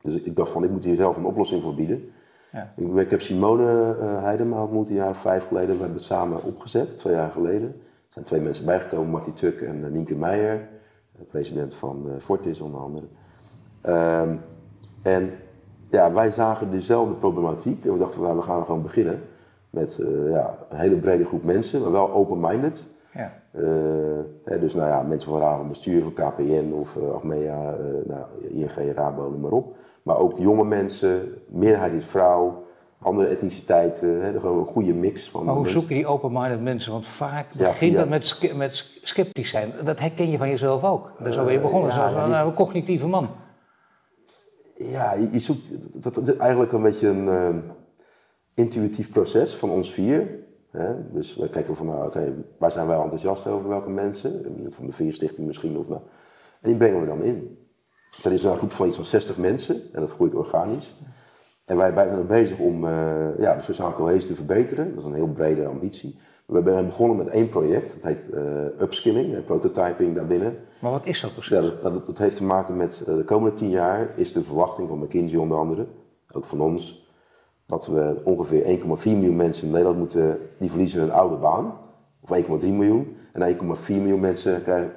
Dus 0.00 0.14
ik 0.14 0.36
dacht 0.36 0.50
van, 0.50 0.64
ik 0.64 0.70
moet 0.70 0.84
hier 0.84 0.96
zelf 0.96 1.16
een 1.16 1.24
oplossing 1.24 1.62
voor 1.62 1.74
bieden. 1.74 2.12
Ja. 2.52 2.72
Ik, 2.76 2.94
ik, 2.94 3.10
heb 3.10 3.20
Simone 3.20 3.96
uh, 4.00 4.22
Heidema 4.22 4.62
ontmoet 4.62 4.88
een 4.88 4.94
jaar 4.94 5.10
of 5.10 5.18
vijf 5.18 5.46
geleden. 5.46 5.74
We 5.74 5.80
hebben 5.80 5.96
het 5.96 6.06
samen 6.06 6.44
opgezet, 6.44 6.98
twee 6.98 7.14
jaar 7.14 7.30
geleden. 7.30 7.68
Er 7.68 8.16
zijn 8.16 8.24
twee 8.24 8.40
mensen 8.40 8.64
bijgekomen, 8.64 9.10
Marty 9.10 9.32
Tuk 9.32 9.60
en 9.60 9.78
uh, 9.78 9.90
Nienke 9.90 10.14
Meijer, 10.14 10.68
president 11.28 11.74
van 11.74 12.04
uh, 12.06 12.12
Fortis 12.20 12.60
onder 12.60 12.80
andere. 12.80 13.06
Um, 13.82 14.40
en 15.02 15.30
ja, 15.90 16.12
wij 16.12 16.30
zagen 16.30 16.70
dezelfde 16.70 17.14
problematiek 17.14 17.84
en 17.84 17.92
we 17.92 17.98
dachten, 17.98 18.20
nou, 18.20 18.36
we 18.36 18.42
gaan 18.42 18.64
gewoon 18.64 18.82
beginnen 18.82 19.22
met 19.70 20.00
ja, 20.28 20.58
een 20.68 20.78
hele 20.78 20.96
brede 20.96 21.24
groep 21.24 21.44
mensen, 21.44 21.80
maar 21.80 21.92
wel 21.92 22.12
open-minded. 22.12 22.86
Ja. 23.12 23.39
Hè, 24.44 24.58
dus 24.58 24.74
nou 24.74 24.88
ja, 24.88 25.02
mensen 25.02 25.30
van 25.30 25.40
raad 25.40 25.68
bestuur, 25.68 26.02
van 26.02 26.12
KPN 26.12 26.72
of 26.72 26.96
uh, 26.96 27.10
Achmea, 27.10 27.76
nou, 28.04 28.24
ING, 28.48 28.94
Rabo, 28.94 29.30
noem 29.30 29.40
maar 29.40 29.50
op. 29.50 29.76
Maar 30.02 30.18
ook 30.18 30.38
jonge 30.38 30.64
mensen, 30.64 31.34
meerderheid 31.48 31.92
is 31.92 32.06
vrouw, 32.06 32.64
andere 33.02 33.28
etniciteiten, 33.28 34.22
hè, 34.22 34.40
gewoon 34.40 34.58
een 34.58 34.66
goede 34.66 34.92
mix 34.92 35.30
van. 35.30 35.44
Maar 35.44 35.54
hoe 35.54 35.68
zoek 35.68 35.88
je 35.88 35.94
die 35.94 36.06
open-minded 36.06 36.62
mensen? 36.62 36.92
Want 36.92 37.06
vaak 37.06 37.46
begint 37.56 37.96
dat 37.96 38.08
met, 38.08 38.52
met 38.56 38.98
sceptisch 39.02 39.50
zijn. 39.50 39.72
Dat 39.84 40.00
herken 40.00 40.30
je 40.30 40.38
van 40.38 40.48
jezelf 40.48 40.84
ook. 40.84 41.12
Daar 41.18 41.32
zo 41.32 41.44
ben 41.44 41.52
je 41.52 41.60
begonnen, 41.60 41.90
uh, 41.90 41.96
ja, 41.96 42.10
zoals 42.10 42.48
een, 42.48 42.54
cognitieve 42.54 43.06
man. 43.06 43.28
Ja, 44.74 45.12
je, 45.32 45.38
zoekt, 45.38 45.72
dat, 46.02 46.14
dat, 46.14 46.28
is 46.28 46.36
eigenlijk 46.36 46.72
een 46.72 46.82
beetje 46.82 47.08
een 47.08 47.24
uh, 47.24 47.48
intuïtief 48.54 49.10
proces 49.10 49.54
van 49.54 49.70
ons 49.70 49.92
vier. 49.92 50.38
Hè? 50.70 51.10
Dus 51.12 51.36
we 51.36 51.48
kijken 51.48 51.76
van, 51.76 51.86
nou, 51.86 52.06
oké, 52.06 52.34
waar 52.58 52.72
zijn 52.72 52.86
wij 52.86 52.98
enthousiast 52.98 53.46
over, 53.46 53.68
welke 53.68 53.90
mensen? 53.90 54.56
Van 54.68 54.86
de 54.86 54.92
Veerstichting 54.92 55.46
misschien 55.46 55.76
of 55.76 55.88
nou. 55.88 56.00
En 56.60 56.68
die 56.68 56.78
brengen 56.78 57.00
we 57.00 57.06
dan 57.06 57.22
in. 57.22 57.58
Dus 58.14 58.22
dat 58.22 58.32
is 58.32 58.44
een 58.44 58.56
groep 58.56 58.72
van 58.72 58.86
iets 58.86 58.96
van 58.96 59.04
60 59.04 59.36
mensen 59.36 59.82
en 59.92 60.00
dat 60.00 60.10
groeit 60.10 60.34
organisch. 60.34 60.96
En 61.64 61.76
wij 61.76 61.92
zijn 61.94 62.26
bezig 62.26 62.58
om 62.58 62.84
uh, 62.84 63.38
ja, 63.38 63.54
de 63.54 63.62
sociale 63.62 63.94
cohesie 63.94 64.28
te 64.28 64.34
verbeteren. 64.34 64.88
Dat 64.88 64.98
is 64.98 65.04
een 65.04 65.14
heel 65.14 65.32
brede 65.32 65.66
ambitie. 65.66 66.18
We 66.46 66.62
zijn 66.64 66.86
begonnen 66.86 67.16
met 67.16 67.28
één 67.28 67.48
project, 67.48 67.92
dat 67.92 68.02
heet 68.02 68.20
uh, 68.34 68.80
upskilling, 68.80 69.44
prototyping 69.44 70.14
daarbinnen. 70.14 70.56
Maar 70.78 70.90
wat 70.90 71.06
is 71.06 71.20
dat 71.20 71.32
precies? 71.32 71.50
Ja, 71.50 71.60
dat, 71.60 72.06
dat, 72.06 72.18
heeft 72.18 72.36
te 72.36 72.44
maken 72.44 72.76
met 72.76 73.02
uh, 73.08 73.16
de 73.16 73.24
komende 73.24 73.56
tien 73.56 73.70
jaar 73.70 74.12
is 74.16 74.32
de 74.32 74.42
verwachting 74.42 74.88
van 74.88 74.98
McKinsey 74.98 75.38
onder 75.38 75.58
andere, 75.58 75.86
ook 76.32 76.44
van 76.44 76.60
ons, 76.60 76.99
dat 77.70 77.86
we 77.86 78.20
ongeveer 78.24 78.78
1,4 78.78 78.84
miljoen 79.04 79.36
mensen 79.36 79.64
in 79.64 79.70
Nederland 79.70 79.98
moeten, 79.98 80.38
die 80.58 80.68
verliezen 80.68 81.00
hun 81.00 81.12
oude 81.12 81.36
baan, 81.36 81.78
of 82.20 82.42
1,3 82.42 82.46
miljoen. 82.48 83.16
En 83.32 83.56
1,4 83.56 83.60
miljoen 83.86 84.20
mensen 84.20 84.62
krijgen, 84.62 84.92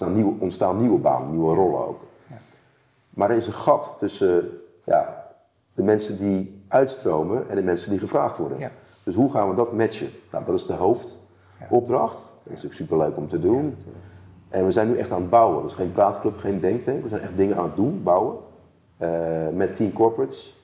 uh, 0.00 0.08
nieuw, 0.08 0.36
ontstaan 0.38 0.80
nieuwe 0.80 0.98
banen, 0.98 1.30
nieuwe 1.30 1.54
rollen 1.54 1.86
ook. 1.86 2.00
Ja. 2.26 2.36
Maar 3.10 3.30
er 3.30 3.36
is 3.36 3.46
een 3.46 3.52
gat 3.52 3.94
tussen 3.98 4.50
ja, 4.84 5.26
de 5.74 5.82
mensen 5.82 6.18
die 6.18 6.62
uitstromen 6.68 7.48
en 7.48 7.56
de 7.56 7.62
mensen 7.62 7.90
die 7.90 7.98
gevraagd 7.98 8.36
worden. 8.36 8.58
Ja. 8.58 8.70
Dus 9.02 9.14
hoe 9.14 9.30
gaan 9.30 9.48
we 9.48 9.54
dat 9.54 9.72
matchen? 9.72 10.08
Nou, 10.32 10.44
dat 10.44 10.54
is 10.54 10.66
de 10.66 10.72
hoofdopdracht. 10.72 12.18
Dat 12.18 12.32
is 12.42 12.62
natuurlijk 12.62 12.74
superleuk 12.74 13.16
om 13.16 13.28
te 13.28 13.40
doen. 13.40 13.76
En 14.48 14.64
we 14.64 14.72
zijn 14.72 14.88
nu 14.88 14.96
echt 14.96 15.10
aan 15.10 15.20
het 15.20 15.30
bouwen. 15.30 15.62
Dat 15.62 15.70
is 15.70 15.76
geen 15.76 15.92
praatclub, 15.92 16.36
geen 16.36 16.60
denktank. 16.60 17.02
We 17.02 17.08
zijn 17.08 17.20
echt 17.20 17.36
dingen 17.36 17.56
aan 17.56 17.64
het 17.64 17.76
doen, 17.76 18.02
bouwen. 18.02 18.36
Uh, 18.98 19.48
met 19.48 19.74
tien 19.74 19.92
corporates. 19.92 20.57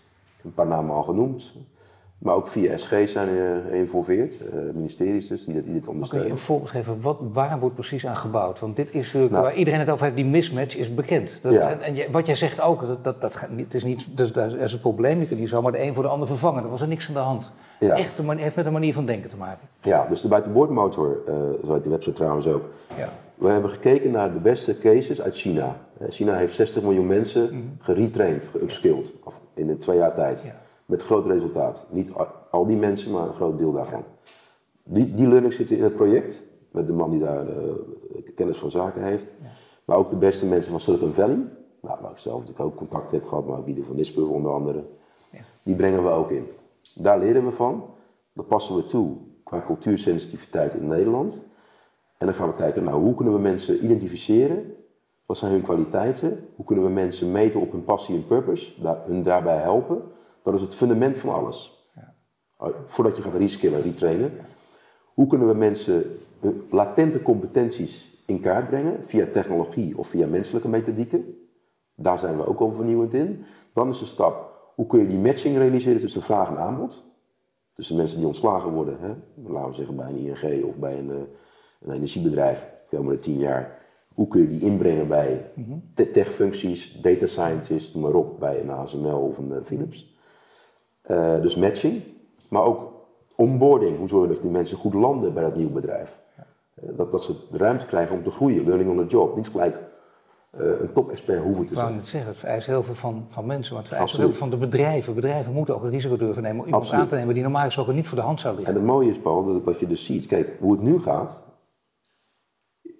Een 0.44 0.54
paar 0.54 0.66
namen 0.66 0.94
al 0.94 1.02
genoemd. 1.02 1.54
Maar 2.18 2.34
ook 2.34 2.48
via 2.48 2.76
SG 2.76 3.08
zijn 3.08 3.28
geïnvolveerd, 3.68 4.38
uh, 4.40 4.74
ministeries 4.74 5.28
dus, 5.28 5.44
die, 5.44 5.54
dit, 5.54 5.64
die 5.64 5.74
dit 5.74 5.88
ondersteunen. 5.88 6.28
Kun 6.28 6.36
je 6.36 6.40
een 6.40 6.46
voorbeeld 6.46 6.70
geven, 6.70 7.00
wat, 7.00 7.18
waar 7.32 7.58
wordt 7.58 7.74
precies 7.74 8.06
aan 8.06 8.16
gebouwd? 8.16 8.60
Want 8.60 8.76
dit 8.76 8.88
is 8.90 9.04
natuurlijk, 9.04 9.32
nou, 9.32 9.44
waar 9.44 9.54
iedereen 9.54 9.80
het 9.80 9.90
over 9.90 10.04
heeft, 10.04 10.16
die 10.16 10.24
mismatch 10.24 10.76
is 10.76 10.94
bekend. 10.94 11.38
Dat, 11.42 11.52
ja. 11.52 11.70
En, 11.70 11.80
en, 11.80 12.12
wat 12.12 12.26
jij 12.26 12.36
zegt 12.36 12.60
ook, 12.60 12.86
dat, 12.86 13.04
dat, 13.04 13.20
dat, 13.20 13.40
het 13.56 13.74
is 13.74 13.84
niet, 13.84 14.16
dat, 14.16 14.34
dat 14.34 14.52
is 14.52 14.72
een 14.72 14.80
probleem, 14.80 15.20
je 15.20 15.26
kunt 15.26 15.40
niet 15.40 15.48
zomaar 15.48 15.72
de 15.72 15.82
een 15.82 15.94
voor 15.94 16.02
de 16.02 16.08
ander 16.08 16.28
vervangen. 16.28 16.62
Er 16.62 16.70
was 16.70 16.80
er 16.80 16.88
niks 16.88 17.08
aan 17.08 17.14
de 17.14 17.20
hand. 17.20 17.52
Ja. 17.80 17.96
Echt 17.96 18.18
een, 18.18 18.38
heeft 18.38 18.56
met 18.56 18.66
een 18.66 18.72
manier 18.72 18.94
van 18.94 19.06
denken 19.06 19.30
te 19.30 19.36
maken. 19.36 19.68
Ja, 19.80 20.06
dus 20.08 20.20
de 20.20 20.28
buitenboordmotor, 20.28 21.18
uh, 21.28 21.34
zo 21.64 21.72
heet 21.72 21.82
die 21.82 21.92
website 21.92 22.16
trouwens 22.16 22.46
ook. 22.46 22.64
Ja. 22.96 23.08
We 23.34 23.48
hebben 23.48 23.70
gekeken 23.70 24.10
naar 24.10 24.32
de 24.32 24.38
beste 24.38 24.78
cases 24.78 25.22
uit 25.22 25.36
China. 25.36 25.76
China 26.08 26.34
heeft 26.34 26.54
60 26.54 26.82
miljoen 26.82 27.06
mensen 27.06 27.54
mm 27.54 27.76
geretraind, 27.78 28.46
geupskilled 28.46 29.12
in 29.54 29.78
twee 29.78 29.96
jaar 29.96 30.14
tijd. 30.14 30.40
Ja. 30.40 30.60
Met 30.86 31.02
groot 31.02 31.26
resultaat. 31.26 31.86
Niet 31.90 32.12
al 32.50 32.66
die 32.66 32.76
mensen, 32.76 33.10
maar 33.10 33.26
een 33.26 33.34
groot 33.34 33.58
deel 33.58 33.72
daarvan. 33.72 34.04
Die, 34.82 35.14
die 35.14 35.28
learning 35.28 35.52
zitten 35.52 35.76
in 35.76 35.82
het 35.82 35.94
project, 35.94 36.42
met 36.70 36.86
de 36.86 36.92
man 36.92 37.10
die 37.10 37.20
daar 37.20 37.46
uh, 37.46 37.54
kennis 38.34 38.56
van 38.56 38.70
zaken 38.70 39.02
heeft. 39.02 39.26
Maar 39.84 39.96
ook 39.96 40.10
de 40.10 40.16
beste 40.16 40.46
mensen 40.46 40.70
van 40.70 40.80
Silicon 40.80 41.14
Valley, 41.14 41.38
nou, 41.80 41.98
waar 42.00 42.10
ik 42.10 42.18
zelf 42.18 42.40
natuurlijk 42.40 42.66
ook 42.66 42.76
contact 42.76 43.10
heb 43.10 43.24
gehad, 43.24 43.46
maar 43.46 43.58
ook 43.58 43.66
die 43.66 43.84
van 43.84 43.96
Nisburg 43.96 44.28
onder 44.28 44.52
andere. 44.52 44.84
Die 45.62 45.76
brengen 45.76 46.04
we 46.04 46.10
ook 46.10 46.30
in. 46.30 46.46
Daar 46.94 47.18
leren 47.18 47.44
we 47.44 47.50
van. 47.50 47.84
Dat 48.32 48.46
passen 48.46 48.76
we 48.76 48.84
toe 48.84 49.16
qua 49.44 49.62
cultuursensitiviteit 49.66 50.74
in 50.74 50.86
Nederland. 50.86 51.42
En 52.18 52.26
dan 52.26 52.34
gaan 52.34 52.48
we 52.48 52.54
kijken, 52.54 52.84
nou, 52.84 53.02
hoe 53.02 53.14
kunnen 53.14 53.34
we 53.34 53.40
mensen 53.40 53.84
identificeren? 53.84 54.74
Wat 55.26 55.36
zijn 55.36 55.52
hun 55.52 55.62
kwaliteiten? 55.62 56.48
Hoe 56.56 56.64
kunnen 56.64 56.84
we 56.84 56.90
mensen 56.90 57.32
meten 57.32 57.60
op 57.60 57.72
hun 57.72 57.84
passie 57.84 58.14
en 58.14 58.26
purpose? 58.26 58.82
Daar, 58.82 59.02
hun 59.06 59.22
daarbij 59.22 59.56
helpen? 59.56 60.02
Dat 60.42 60.54
is 60.54 60.60
het 60.60 60.74
fundament 60.74 61.16
van 61.16 61.34
alles. 61.34 61.88
Ja. 61.94 62.14
Oh, 62.56 62.74
voordat 62.86 63.16
je 63.16 63.22
gaat 63.22 63.34
reskillen, 63.34 63.82
retrainen. 63.82 64.32
Hoe 65.14 65.26
kunnen 65.26 65.48
we 65.48 65.54
mensen 65.54 66.18
latente 66.70 67.22
competenties 67.22 68.22
in 68.26 68.40
kaart 68.40 68.68
brengen? 68.68 69.04
Via 69.04 69.26
technologie 69.26 69.98
of 69.98 70.06
via 70.06 70.26
menselijke 70.26 70.68
methodieken. 70.68 71.38
Daar 71.94 72.18
zijn 72.18 72.36
we 72.36 72.46
ook 72.46 72.60
al 72.60 72.72
vernieuwend 72.72 73.14
in. 73.14 73.44
Dan 73.74 73.88
is 73.88 73.98
de 73.98 74.04
stap, 74.04 74.54
hoe 74.74 74.86
kun 74.86 75.00
je 75.00 75.06
die 75.06 75.18
matching 75.18 75.56
realiseren 75.56 76.00
tussen 76.00 76.22
vraag 76.22 76.48
en 76.48 76.58
aanbod? 76.58 77.12
Tussen 77.72 77.96
mensen 77.96 78.18
die 78.18 78.26
ontslagen 78.26 78.70
worden, 78.70 78.98
hè? 79.00 79.14
laten 79.52 79.68
we 79.68 79.74
zeggen 79.74 79.96
bij 79.96 80.08
een 80.08 80.16
ING 80.16 80.64
of 80.64 80.76
bij 80.76 80.98
een, 80.98 81.10
eh, 81.10 81.16
een 81.84 81.94
energiebedrijf 81.94 82.66
de 82.88 82.96
komende 82.96 83.18
tien 83.18 83.38
jaar. 83.38 83.78
Hoe 84.14 84.28
kun 84.28 84.40
je 84.40 84.48
die 84.48 84.60
inbrengen 84.60 85.08
bij 85.08 85.50
mm 85.54 85.82
techfuncties, 86.12 87.00
data 87.00 87.26
scientists, 87.26 87.92
maar 87.92 88.12
op, 88.12 88.40
bij 88.40 88.60
een 88.60 88.70
ASML 88.70 89.18
of 89.18 89.38
een 89.38 89.52
eh, 89.52 89.62
Philips? 89.62 90.16
Uh, 91.10 91.40
dus 91.40 91.56
matching, 91.56 92.02
maar 92.48 92.62
ook 92.62 92.92
onboarding. 93.36 93.98
Hoe 93.98 94.08
zorg 94.08 94.28
je 94.28 94.32
dat 94.32 94.42
die 94.42 94.50
mensen 94.50 94.76
goed 94.76 94.94
landen 94.94 95.34
bij 95.34 95.42
dat 95.42 95.56
nieuwe 95.56 95.72
bedrijf? 95.72 96.18
Uh, 96.38 96.90
dat, 96.96 97.10
dat 97.10 97.24
ze 97.24 97.34
ruimte 97.50 97.86
krijgen 97.86 98.16
om 98.16 98.22
te 98.22 98.30
groeien, 98.30 98.64
learning 98.64 98.90
on 98.90 98.96
the 98.96 99.06
job. 99.06 99.36
Niet 99.36 99.48
gelijk 99.48 99.78
uh, 100.60 100.80
een 100.80 100.92
top-expert 100.92 101.42
hoeven 101.42 101.66
te 101.66 101.74
zijn. 101.74 101.86
Ik 101.86 101.92
wou 101.92 101.94
net 101.94 102.08
zeggen, 102.08 102.30
het 102.30 102.38
vereist 102.38 102.66
heel 102.66 102.82
veel 102.82 102.94
van, 102.94 103.26
van 103.28 103.46
mensen, 103.46 103.72
maar 103.74 103.82
het 103.82 103.92
vereist 103.92 104.16
heel 104.16 104.26
veel 104.26 104.38
van 104.38 104.50
de 104.50 104.56
bedrijven. 104.56 105.14
Bedrijven 105.14 105.52
moeten 105.52 105.74
ook 105.74 105.82
het 105.82 105.92
risico 105.92 106.16
durven 106.16 106.42
nemen 106.42 106.60
om 106.60 106.66
iemand 106.66 106.92
aan 106.92 107.06
te 107.06 107.14
nemen 107.14 107.34
die 107.34 107.42
normaal 107.42 107.64
gesproken 107.64 107.94
niet 107.94 108.08
voor 108.08 108.18
de 108.18 108.24
hand 108.24 108.40
zou 108.40 108.56
liggen. 108.56 108.74
En 108.74 108.80
het 108.80 108.90
mooie 108.90 109.10
is, 109.10 109.18
Paul, 109.18 109.44
dat, 109.44 109.64
dat 109.64 109.80
je 109.80 109.86
dus 109.86 110.04
ziet, 110.04 110.26
kijk, 110.26 110.48
hoe 110.60 110.72
het 110.72 110.82
nu 110.82 110.98
gaat, 110.98 111.44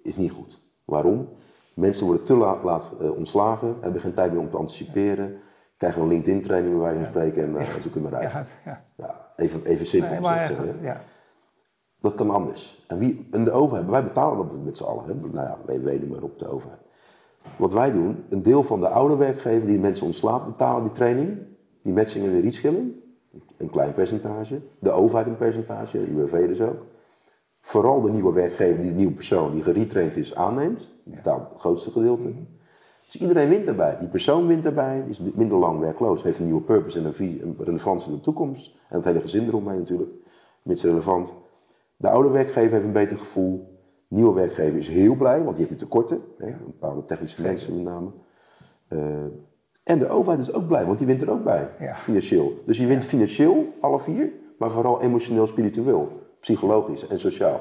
is 0.05 0.15
niet 0.15 0.31
goed. 0.31 0.61
Waarom? 0.85 1.29
Mensen 1.73 2.05
worden 2.05 2.25
te 2.25 2.35
laat, 2.35 2.63
laat 2.63 2.91
ontslagen, 3.15 3.75
hebben 3.81 4.01
geen 4.01 4.13
tijd 4.13 4.31
meer 4.31 4.41
om 4.41 4.49
te 4.49 4.57
anticiperen 4.57 5.39
krijgen 5.77 6.01
een 6.01 6.07
LinkedIn-training 6.07 6.73
bij 6.73 6.83
wijze 6.83 6.97
van 6.97 7.07
spreken 7.07 7.43
en 7.43 7.61
uh, 7.61 7.75
ze 7.81 7.89
kunnen 7.89 8.11
eruit. 8.11 8.31
Ja, 8.31 8.45
ja. 8.65 8.83
ja, 8.95 9.31
even, 9.35 9.65
even 9.65 9.85
simpel 9.85 10.11
nee, 10.11 10.19
maar, 10.19 10.43
zeggen. 10.43 10.77
Ja. 10.81 11.01
Dat 12.01 12.15
kan 12.15 12.29
anders. 12.29 12.85
En, 12.87 12.97
wie, 12.97 13.27
en 13.31 13.43
de 13.43 13.51
overheid, 13.51 13.89
wij 13.89 14.03
betalen 14.03 14.37
dat 14.37 14.63
met 14.63 14.77
z'n 14.77 14.83
allen. 14.83 15.05
Hè? 15.05 15.13
Nou 15.13 15.47
ja, 15.47 15.57
wij 15.65 15.81
weten 15.81 16.07
maar 16.07 16.21
op 16.21 16.39
de 16.39 16.47
overheid. 16.47 16.79
Wat 17.57 17.73
wij 17.73 17.91
doen, 17.91 18.25
een 18.29 18.43
deel 18.43 18.63
van 18.63 18.79
de 18.79 18.87
oude 18.87 19.15
werkgever 19.15 19.67
die 19.67 19.79
mensen 19.79 20.05
ontslaat, 20.05 20.45
betalen 20.45 20.83
die 20.83 20.91
training, 20.91 21.37
die 21.81 21.93
matching 21.93 22.25
en 22.25 22.31
de 22.31 22.39
reskilling, 22.39 22.93
een 23.57 23.69
klein 23.69 23.93
percentage. 23.93 24.61
De 24.79 24.91
overheid 24.91 25.27
een 25.27 25.37
percentage, 25.37 25.97
de 25.97 26.11
UWV 26.11 26.47
dus 26.47 26.61
ook. 26.61 26.85
Vooral 27.65 28.01
de 28.01 28.11
nieuwe 28.11 28.33
werkgever 28.33 28.81
die 28.81 28.91
de 28.91 28.97
nieuwe 28.97 29.13
persoon 29.13 29.51
die 29.51 29.63
geretraind 29.63 30.15
is 30.15 30.35
aanneemt, 30.35 30.93
die 31.03 31.15
betaalt 31.15 31.49
het 31.49 31.59
grootste 31.59 31.91
gedeelte. 31.91 32.33
Dus 33.05 33.21
iedereen 33.21 33.49
wint 33.49 33.65
daarbij. 33.65 33.97
Die 33.99 34.07
persoon 34.07 34.47
wint 34.47 34.63
daarbij, 34.63 35.01
die 35.01 35.09
is 35.09 35.19
minder 35.35 35.57
lang 35.57 35.79
werkloos, 35.79 36.23
heeft 36.23 36.39
een 36.39 36.45
nieuwe 36.45 36.61
purpose 36.61 36.99
en 36.99 37.13
een, 37.17 37.55
relevantie 37.59 38.09
in 38.09 38.15
de 38.15 38.21
toekomst. 38.21 38.75
En 38.89 38.95
het 38.95 39.05
hele 39.05 39.19
gezin 39.19 39.47
eromheen 39.47 39.77
natuurlijk, 39.77 40.09
mits 40.61 40.83
relevant. 40.83 41.33
De 41.97 42.09
oude 42.09 42.29
werkgever 42.29 42.71
heeft 42.71 42.85
een 42.85 42.91
beter 42.91 43.17
gevoel. 43.17 43.79
De 44.07 44.15
nieuwe 44.15 44.33
werkgever 44.33 44.77
is 44.77 44.87
heel 44.87 45.15
blij, 45.15 45.43
want 45.43 45.55
die 45.55 45.65
heeft 45.65 45.69
nu 45.69 45.87
tekorten. 45.87 46.21
Hè, 46.37 46.47
een 46.47 46.57
bepaalde 46.65 47.05
technische 47.05 47.41
mensen 47.41 47.75
met 47.75 47.83
name. 47.83 48.09
Uh, 48.89 48.99
en 49.83 49.99
de 49.99 50.09
overheid 50.09 50.39
is 50.39 50.53
ook 50.53 50.67
blij, 50.67 50.85
want 50.85 50.97
die 50.97 51.07
wint 51.07 51.21
er 51.21 51.31
ook 51.31 51.43
bij, 51.43 51.69
financieel. 51.95 52.61
Dus 52.65 52.77
je 52.77 52.87
wint 52.87 53.03
financieel, 53.03 53.73
alle 53.81 53.99
vier, 53.99 54.31
maar 54.57 54.71
vooral 54.71 55.01
emotioneel, 55.01 55.47
spiritueel, 55.47 56.23
psychologisch 56.45 57.07
en 57.07 57.19
sociaal. 57.19 57.59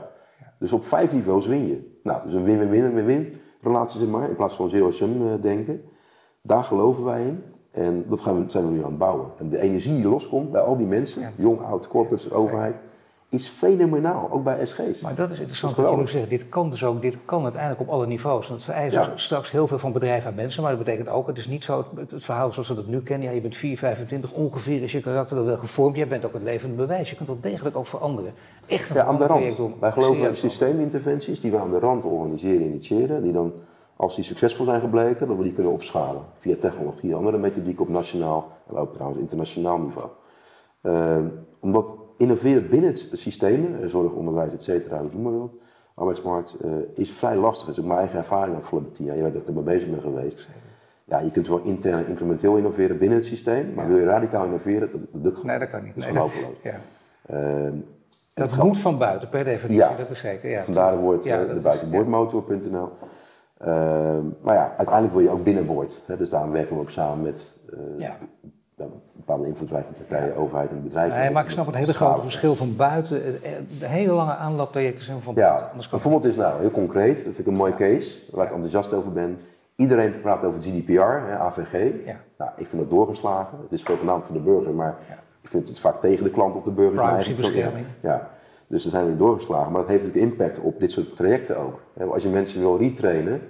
Dus 0.58 0.72
op 0.72 0.84
vijf 0.84 1.12
niveaus 1.12 1.46
win 1.46 1.66
je. 1.66 1.98
Nou, 2.02 2.22
dus 2.24 2.32
een 2.32 2.44
win-win-win, 2.44 2.94
win-win 2.94 3.40
relatie, 3.60 4.00
zeg 4.00 4.08
maar, 4.08 4.28
in 4.28 4.36
plaats 4.36 4.54
van 4.54 4.68
zero-sum 4.68 5.26
eh, 5.26 5.32
denken. 5.40 5.82
Daar 6.42 6.64
geloven 6.64 7.04
wij 7.04 7.22
in. 7.22 7.42
En 7.70 8.04
dat 8.08 8.20
gaan 8.20 8.44
we, 8.44 8.50
zijn 8.50 8.66
we 8.66 8.72
nu 8.72 8.78
aan 8.78 8.88
het 8.88 8.98
bouwen. 8.98 9.30
En 9.38 9.48
de 9.48 9.60
energie 9.60 9.94
die 9.94 10.08
loskomt 10.08 10.50
bij 10.50 10.60
al 10.60 10.76
die 10.76 10.86
mensen, 10.86 11.32
jong, 11.36 11.60
oud, 11.60 11.88
corporates, 11.88 12.32
overheid, 12.32 12.76
is 13.34 13.48
fenomenaal, 13.48 14.28
ook 14.30 14.44
bij 14.44 14.66
SG's. 14.66 15.00
Maar 15.00 15.14
dat 15.14 15.30
is 15.30 15.38
interessant 15.38 15.74
wat 15.74 16.00
je 16.00 16.06
zegt. 16.06 16.30
Dit 16.30 16.48
kan 16.48 16.70
dus 16.70 16.84
ook, 16.84 17.02
dit 17.02 17.16
kan 17.24 17.42
uiteindelijk 17.42 17.80
op 17.80 17.88
alle 17.88 18.06
niveaus. 18.06 18.48
Want 18.48 18.60
het 18.60 18.70
vereist 18.70 18.94
ja. 18.96 19.12
straks 19.14 19.50
heel 19.50 19.66
veel 19.66 19.78
van 19.78 19.92
bedrijf 19.92 20.26
aan 20.26 20.34
mensen, 20.34 20.62
maar 20.62 20.76
dat 20.76 20.84
betekent 20.84 21.08
ook, 21.08 21.26
het 21.26 21.38
is 21.38 21.46
niet 21.46 21.64
zo 21.64 21.86
het, 21.96 22.24
verhaal 22.24 22.52
zoals 22.52 22.68
we 22.68 22.74
dat 22.74 22.86
nu 22.86 23.02
kennen. 23.02 23.28
Ja, 23.28 23.34
je 23.34 23.40
bent 23.40 23.56
4, 23.56 23.78
25, 23.78 24.32
ongeveer 24.32 24.82
is 24.82 24.92
je 24.92 25.00
karakter 25.00 25.36
dan 25.36 25.44
wel 25.44 25.56
gevormd. 25.56 25.96
Jij 25.96 26.08
bent 26.08 26.24
ook 26.24 26.32
het 26.32 26.42
levende 26.42 26.74
bewijs. 26.74 27.10
Je 27.10 27.16
kunt 27.16 27.28
wel 27.28 27.40
degelijk 27.40 27.76
ook 27.76 27.86
veranderen. 27.86 28.32
Echt 28.66 28.90
een 28.90 28.96
ja, 28.96 29.04
aan 29.04 29.18
de 29.18 29.26
rand. 29.26 29.58
Wij 29.80 29.92
geloven 29.92 30.28
in 30.28 30.36
systeeminterventies 30.36 31.40
die 31.40 31.50
we 31.50 31.58
aan 31.58 31.70
de 31.70 31.78
rand 31.78 32.04
organiseren, 32.04 32.62
initiëren, 32.62 33.22
die 33.22 33.32
dan 33.32 33.52
als 33.96 34.14
die 34.14 34.24
succesvol 34.24 34.64
zijn 34.64 34.80
gebleken, 34.80 35.28
dat 35.28 35.36
we 35.36 35.42
die 35.42 35.52
kunnen 35.52 35.72
opschalen 35.72 36.22
via 36.38 36.56
technologie, 36.56 37.14
andere 37.14 37.38
methodiek 37.38 37.80
op 37.80 37.88
nationaal 37.88 38.52
en 38.68 38.76
ook 38.76 38.92
trouwens 38.92 39.20
internationaal 39.20 39.78
niveau. 39.78 40.08
Uh, 40.82 41.16
omdat 41.60 41.96
innoveren 42.16 42.68
binnen 42.68 42.90
het 42.90 43.08
systeem, 43.12 43.76
eh, 43.80 43.88
zorg, 43.88 44.12
onderwijs, 44.12 44.52
et 44.52 44.62
cetera, 44.62 44.96
hoe 44.96 45.04
het 45.04 45.14
noemen 45.14 45.32
wilt, 45.32 45.54
arbeidsmarkt, 45.94 46.56
uh, 46.64 46.72
is 46.94 47.10
vrij 47.10 47.36
lastig. 47.36 47.66
Dat 47.66 47.76
is 47.76 47.82
ook 47.82 47.88
mijn 47.88 47.98
eigen 47.98 48.18
ervaring 48.18 48.56
afgelopen 48.56 48.92
tien 48.92 49.06
jaar. 49.06 49.16
Je 49.16 49.22
weet 49.22 49.32
dat 49.32 49.42
ik 49.42 49.48
er 49.48 49.54
mee 49.54 49.62
bezig 49.62 49.90
ben 49.90 50.00
geweest. 50.00 50.48
Ja, 51.04 51.20
je 51.20 51.30
kunt 51.30 51.48
wel 51.48 51.60
intern 51.62 51.98
en 51.98 52.08
incrementeel 52.08 52.56
innoveren 52.56 52.98
binnen 52.98 53.18
het 53.18 53.26
systeem, 53.26 53.74
maar 53.74 53.88
wil 53.88 53.98
je 53.98 54.04
radicaal 54.04 54.44
innoveren, 54.44 54.90
dat, 54.92 55.00
dat 55.12 55.22
lukt 55.22 55.42
Nee, 55.42 55.58
dat 55.58 55.70
kan 55.70 55.84
niet. 55.84 55.94
Dat 55.94 56.04
is 56.04 56.12
nee, 56.12 56.22
hopeloos. 56.22 56.56
Ja. 56.62 56.80
Uh, 57.30 57.72
dat 58.34 58.56
moet 58.56 58.78
van 58.78 58.98
buiten, 58.98 59.28
per 59.28 59.44
definitie, 59.44 59.82
ja, 59.82 59.96
dat 59.96 60.10
is 60.10 60.18
zeker. 60.20 60.50
Ja, 60.50 60.62
vandaar 60.62 60.92
het 60.92 61.00
woord 61.00 61.24
ja, 61.24 61.42
uh, 61.42 61.48
de 61.48 61.60
buitenboordmotor.nl. 61.60 62.88
Ehm, 63.58 64.26
maar 64.40 64.54
ja, 64.54 64.74
uiteindelijk 64.76 65.14
word 65.14 65.24
je 65.24 65.30
ook 65.30 65.44
binnenboord. 65.44 66.02
Hè, 66.06 66.16
dus 66.16 66.30
daarom 66.30 66.50
werken 66.50 66.76
we 66.76 66.82
ook 66.82 66.90
samen 66.90 67.22
met 67.24 67.54
ja. 68.76 68.84
bepaalde 69.12 69.46
invloedrijke 69.46 69.92
partijen, 69.92 70.36
overheid 70.36 70.70
en 70.70 70.82
bedrijven. 70.82 71.18
Nee, 71.18 71.30
maar 71.30 71.44
ik 71.44 71.50
snap 71.50 71.66
het 71.66 71.74
hele 71.74 71.92
grote 71.92 72.22
verschil 72.22 72.54
van 72.54 72.76
buiten. 72.76 73.22
De 73.78 73.86
hele 73.86 74.12
lange 74.12 74.34
aanlooptrajecten 74.34 75.04
zijn 75.04 75.22
van 75.22 75.34
buiten. 75.34 75.68
Ja, 75.78 75.84
een 75.92 76.00
voorbeeld 76.00 76.24
is 76.24 76.36
nou 76.36 76.60
heel 76.60 76.70
concreet, 76.70 77.14
dat 77.14 77.24
vind 77.24 77.38
ik 77.38 77.46
een 77.46 77.54
mooie 77.54 77.74
case, 77.74 78.20
waar 78.30 78.46
ik 78.46 78.52
enthousiast 78.52 78.92
over 78.92 79.12
ben. 79.12 79.38
Iedereen 79.76 80.20
praat 80.20 80.44
over 80.44 80.62
GDPR, 80.62 81.00
hè, 81.00 81.36
AVG. 81.38 81.92
Ja. 82.06 82.20
Nou, 82.38 82.50
ik 82.56 82.66
vind 82.66 82.82
dat 82.82 82.90
doorgeslagen. 82.90 83.58
Het 83.62 83.72
is 83.72 83.82
voornaamd 83.82 84.24
voor 84.24 84.34
de 84.34 84.42
burger, 84.42 84.74
maar 84.74 84.96
ik 85.42 85.48
vind 85.48 85.68
het 85.68 85.80
vaak 85.80 86.00
tegen 86.00 86.24
de 86.24 86.30
klant 86.30 86.54
of 86.54 86.62
de 86.62 86.70
burger. 86.70 86.96
Privacybescherming. 86.96 87.86
Ja. 88.00 88.28
Dus 88.66 88.82
daar 88.82 88.92
zijn 88.92 89.06
we 89.06 89.16
doorgeslagen. 89.16 89.72
Maar 89.72 89.80
dat 89.80 89.90
heeft 89.90 90.04
natuurlijk 90.04 90.32
impact 90.32 90.60
op 90.60 90.80
dit 90.80 90.90
soort 90.90 91.16
trajecten 91.16 91.56
ook. 91.56 91.80
Als 92.10 92.22
je 92.22 92.28
mensen 92.28 92.60
wil 92.60 92.78
retrainen, 92.78 93.40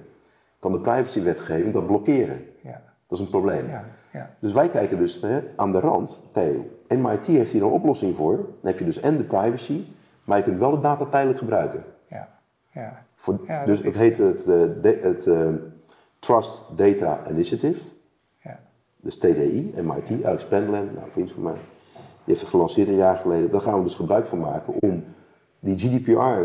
kan 0.59 0.73
de 0.73 0.79
privacywetgeving 0.79 1.73
dat 1.73 1.87
blokkeren. 1.87 2.45
Ja. 2.63 2.83
Dat 3.09 3.19
is 3.19 3.25
een 3.25 3.31
probleem. 3.31 3.69
Ja. 3.69 3.85
Ja. 4.15 4.31
Dus 4.39 4.53
wij 4.53 4.69
kijken 4.69 4.99
dus 4.99 5.21
hè, 5.21 5.41
aan 5.57 5.73
de 5.73 5.81
rand. 5.81 6.23
Oké, 6.29 6.53
MIT 6.89 7.27
heeft 7.27 7.53
hier 7.53 7.63
een 7.63 7.69
oplossing 7.69 8.17
voor. 8.17 8.37
Dan 8.37 8.47
heb 8.61 8.79
je 8.79 8.85
dus 8.85 9.01
en 9.01 9.17
de 9.17 9.25
privacy, 9.25 9.85
maar 10.25 10.39
je 10.39 10.45
kunt 10.45 10.59
wel 10.59 10.71
de 10.71 10.81
data 10.81 11.05
tijdelijk 11.07 11.39
gebruiken. 11.39 11.85
Ja. 12.07 12.29
Ja. 12.73 13.03
Voor, 13.15 13.39
dus 13.65 13.83
het 13.83 13.95
heet 13.95 14.19
het, 14.19 14.47
eh, 14.47 15.03
het, 15.03 15.27
uh, 15.27 15.49
Trust 16.19 16.63
Data 16.77 17.21
Initiative. 17.31 17.81
Ja. 18.43 18.61
Dus 18.97 19.19
TDI, 19.19 19.75
MIT, 19.83 20.25
Alex 20.25 20.45
Pendland, 20.45 20.95
nou, 20.95 21.11
vriend 21.11 21.33
van 21.33 21.43
mij. 21.43 21.55
Die 21.93 22.03
heeft 22.25 22.41
het 22.41 22.51
gelanceerd 22.51 22.89
een 22.89 22.95
jaar 22.95 23.17
geleden. 23.17 23.51
Daar 23.51 23.61
gaan 23.61 23.77
we 23.77 23.83
dus 23.83 23.95
gebruik 23.95 24.27
van 24.27 24.39
maken 24.39 24.75
om 24.81 25.05
die 25.59 25.79
GDPR 25.79 26.41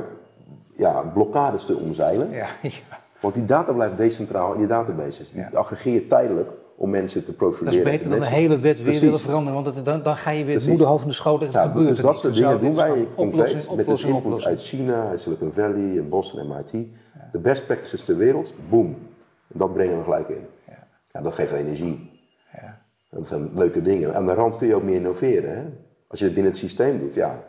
ja, 0.74 1.02
blokkades 1.02 1.66
te 1.66 1.76
omzeilen. 1.76 2.32
Ja, 2.32 2.48
ja. 2.62 3.00
Want 3.20 3.34
die 3.34 3.46
data 3.46 3.74
blijft 3.74 3.98
decentraal 3.98 4.54
in 4.54 4.60
die 4.60 4.68
databases. 4.68 5.32
Die 5.32 5.58
aggregeer 5.58 5.94
je 5.94 6.08
tijdelijk 6.08 6.50
om 6.80 6.90
mensen 6.90 7.24
te 7.24 7.34
profileren. 7.34 7.84
Dat 7.84 7.88
is 7.88 7.98
beter 7.98 8.10
dan 8.10 8.20
de 8.20 8.36
hele 8.36 8.60
wet 8.60 8.82
weer 8.82 9.00
willen 9.00 9.20
veranderen, 9.20 9.64
want 9.64 9.86
dan, 9.86 10.04
dan 10.04 10.18
ga 10.18 10.30
je 10.30 10.46
weer 10.46 10.56
het 10.56 10.68
moederhoofd 10.68 11.04
in 11.04 11.10
de 11.10 11.16
schoot 11.16 11.42
en 11.42 11.52
ja, 11.52 11.68
Dus 11.68 12.00
dat 12.00 12.20
soort 12.20 12.34
dingen 12.34 12.60
doen 12.60 12.76
wij 12.76 13.08
concreet 13.16 13.76
met 13.76 13.88
een 13.90 14.08
input 14.08 14.46
uit 14.46 14.62
China, 14.62 15.08
uit 15.08 15.20
Silicon 15.20 15.52
Valley, 15.54 15.94
in 15.96 16.10
Boston, 16.10 16.48
MIT. 16.48 16.88
De 17.32 17.40
best 17.40 17.66
practices 17.66 18.06
ter 18.06 18.18
wereld, 18.18 18.54
boom. 18.70 18.86
En 19.48 19.60
dat 19.60 19.74
brengen 19.74 19.98
we 19.98 20.04
gelijk 20.04 20.30
in. 20.30 20.46
Ja. 20.68 20.88
ja 21.12 21.22
dat 21.22 21.34
geeft 21.34 21.52
energie. 21.52 22.22
Ja. 22.54 22.82
Dat 23.10 23.28
zijn 23.28 23.50
leuke 23.54 23.82
dingen. 23.82 24.16
Aan 24.16 24.26
de 24.26 24.34
rand 24.34 24.58
kun 24.58 24.68
je 24.68 24.76
ook 24.76 24.84
meer 24.84 24.96
innoveren. 24.96 25.56
Hè? 25.56 25.64
Als 26.08 26.20
je 26.20 26.26
het 26.26 26.34
binnen 26.34 26.52
het 26.52 26.62
systeem 26.62 27.00
doet, 27.00 27.14
ja. 27.14 27.44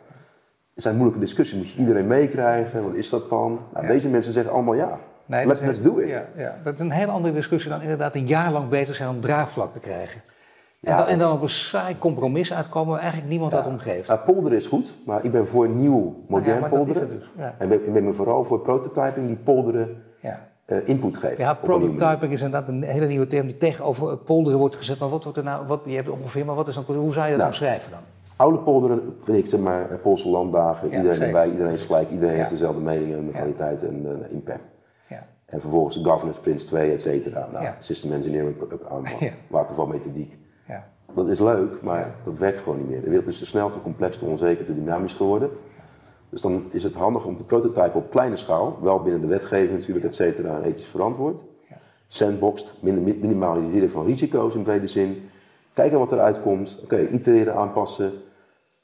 Het 0.74 0.83
zijn 0.83 0.95
moeilijke 0.95 1.20
discussies, 1.24 1.59
moet 1.59 1.70
je 1.70 1.78
iedereen 1.78 2.07
meekrijgen, 2.07 2.83
wat 2.83 2.95
is 2.95 3.09
dat 3.09 3.31
dan? 3.31 3.61
Nou, 3.74 3.87
Deze 3.87 4.09
mensen 4.09 4.33
zeggen 4.33 4.53
allemaal 4.53 4.74
ja. 4.74 4.99
Nee, 5.31 5.47
Let, 5.47 5.61
let's 5.61 5.83
do 5.83 5.99
it. 5.99 6.09
Ja, 6.09 6.24
ja, 6.37 6.57
dat 6.64 6.74
is 6.74 6.81
een 6.81 6.91
heel 6.91 7.09
andere 7.09 7.35
discussie 7.35 7.70
dan 7.70 7.83
inderdaad 7.83 8.14
een 8.14 8.26
jaar 8.26 8.53
lang 8.53 8.68
bezig 8.68 8.97
zijn 8.97 9.09
om 9.09 9.20
draagvlak 9.20 9.72
te 9.72 9.78
krijgen. 9.78 10.20
En, 10.81 10.97
dan, 10.97 11.07
en, 11.07 11.18
dan, 11.18 11.33
op 11.33 11.43
een 11.43 11.49
saai 11.49 11.99
compromis 11.99 12.53
uitkomen 12.53 12.91
waar 12.91 13.01
eigenlijk 13.01 13.31
niemand 13.31 13.53
dat 13.53 13.66
omgeeft. 13.66 14.09
Ja, 14.09 14.16
polderen 14.16 14.59
is 14.59 14.66
goed, 14.66 14.95
maar 15.07 15.24
ik 15.24 15.33
ben 15.33 15.47
voor 15.47 15.68
nieuw, 15.68 16.14
modern 16.28 16.68
polderen. 16.68 17.09
Dus, 17.09 17.31
en 17.59 17.72
ik 17.72 17.93
ben, 17.93 18.05
me 18.05 18.12
vooral 18.12 18.45
voor 18.45 18.61
prototyping 18.61 19.26
die 19.26 19.37
polderen 19.37 20.03
uh, 20.22 20.89
input 20.89 21.16
geeft. 21.16 21.39
Ja, 21.39 21.55
prototyping 21.55 22.33
is 22.33 22.43
inderdaad 22.43 22.68
een 22.68 22.83
hele 22.83 23.07
nieuwe 23.07 23.26
term 23.26 23.47
die 23.47 23.57
tegenover 23.57 24.16
polderen 24.16 24.59
wordt 24.59 24.76
gezet. 24.76 24.99
Maar 24.99 25.09
wat 25.09 25.22
wordt 25.22 25.39
er 25.39 25.45
nou, 25.45 25.66
wat, 25.66 25.81
je 25.85 25.95
hebt 25.95 26.09
ongeveer, 26.09 26.45
maar 26.45 26.55
wat 26.55 26.68
is 26.68 26.74
dan, 26.74 26.85
hoe 26.87 27.12
zou 27.12 27.24
je 27.24 27.31
dat 27.31 27.39
nou, 27.39 27.51
omschrijven 27.51 27.91
dan? 27.91 28.01
Oude 28.37 28.59
polderen 28.59 29.16
vind 29.22 29.39
ik, 29.39 29.47
zeg 29.47 29.61
maar, 29.61 29.87
Poolse 30.03 30.28
landdagen, 30.28 30.93
iedereen 30.93 31.22
erbij, 31.22 31.51
iedereen 31.51 31.72
is 31.72 31.85
gelijk, 31.85 32.11
iedereen 32.11 32.37
heeft 32.37 32.51
dezelfde 32.51 32.81
mening 32.81 33.12
en 33.12 33.26
de 33.26 33.33
kwaliteit 33.33 33.85
en 33.85 34.03
uh, 34.03 34.33
impact. 34.33 34.70
En 35.47 35.61
vervolgens 35.61 35.97
de 35.97 36.05
governance 36.05 36.41
Prince 36.41 36.67
2, 36.67 36.93
et 36.93 37.03
cetera. 37.03 37.49
Nou, 37.53 37.67
system 37.79 38.13
engineering, 38.13 38.57
ja. 39.21 39.31
watervalmethodiek. 39.49 40.39
Ja. 40.69 40.89
Dat 41.15 41.29
is 41.29 41.39
leuk, 41.39 41.83
maar 41.83 42.15
dat 42.25 42.39
werkt 42.39 42.59
gewoon 42.59 42.79
niet 42.79 42.89
meer. 42.89 43.03
De 43.03 43.09
wereld 43.09 43.29
is 43.29 43.39
te 43.39 43.47
snel, 43.47 43.71
te 43.71 43.81
complex, 43.81 44.19
te 44.19 44.25
onzeker, 44.25 44.65
te 44.65 44.75
dynamisch 44.75 45.15
geworden. 45.15 45.51
Dus 46.29 46.41
dan 46.41 46.65
is 46.71 46.83
het 46.83 46.95
handig 46.95 47.25
om 47.25 47.37
te 47.37 47.45
prototypen 47.45 47.95
op 47.95 48.11
kleine 48.11 48.37
schaal, 48.37 48.79
wel 48.83 49.03
binnen 49.03 49.21
de 49.21 49.27
wetgeving 49.27 49.73
natuurlijk, 49.73 50.07
et 50.07 50.15
cetera, 50.15 50.57
en 50.57 50.63
ethisch 50.63 50.87
verantwoord. 50.87 51.43
Sandboxed, 52.07 52.75
minimaliseren 52.81 53.91
van 53.91 54.05
risico's 54.05 54.55
in 54.55 54.63
brede 54.63 54.87
zin. 54.87 55.29
Kijken 55.73 55.99
wat 55.99 56.13
eruit 56.13 56.41
komt, 56.41 56.81
oké, 56.83 57.09
itereren, 57.09 57.55
aanpassen. 57.55 58.13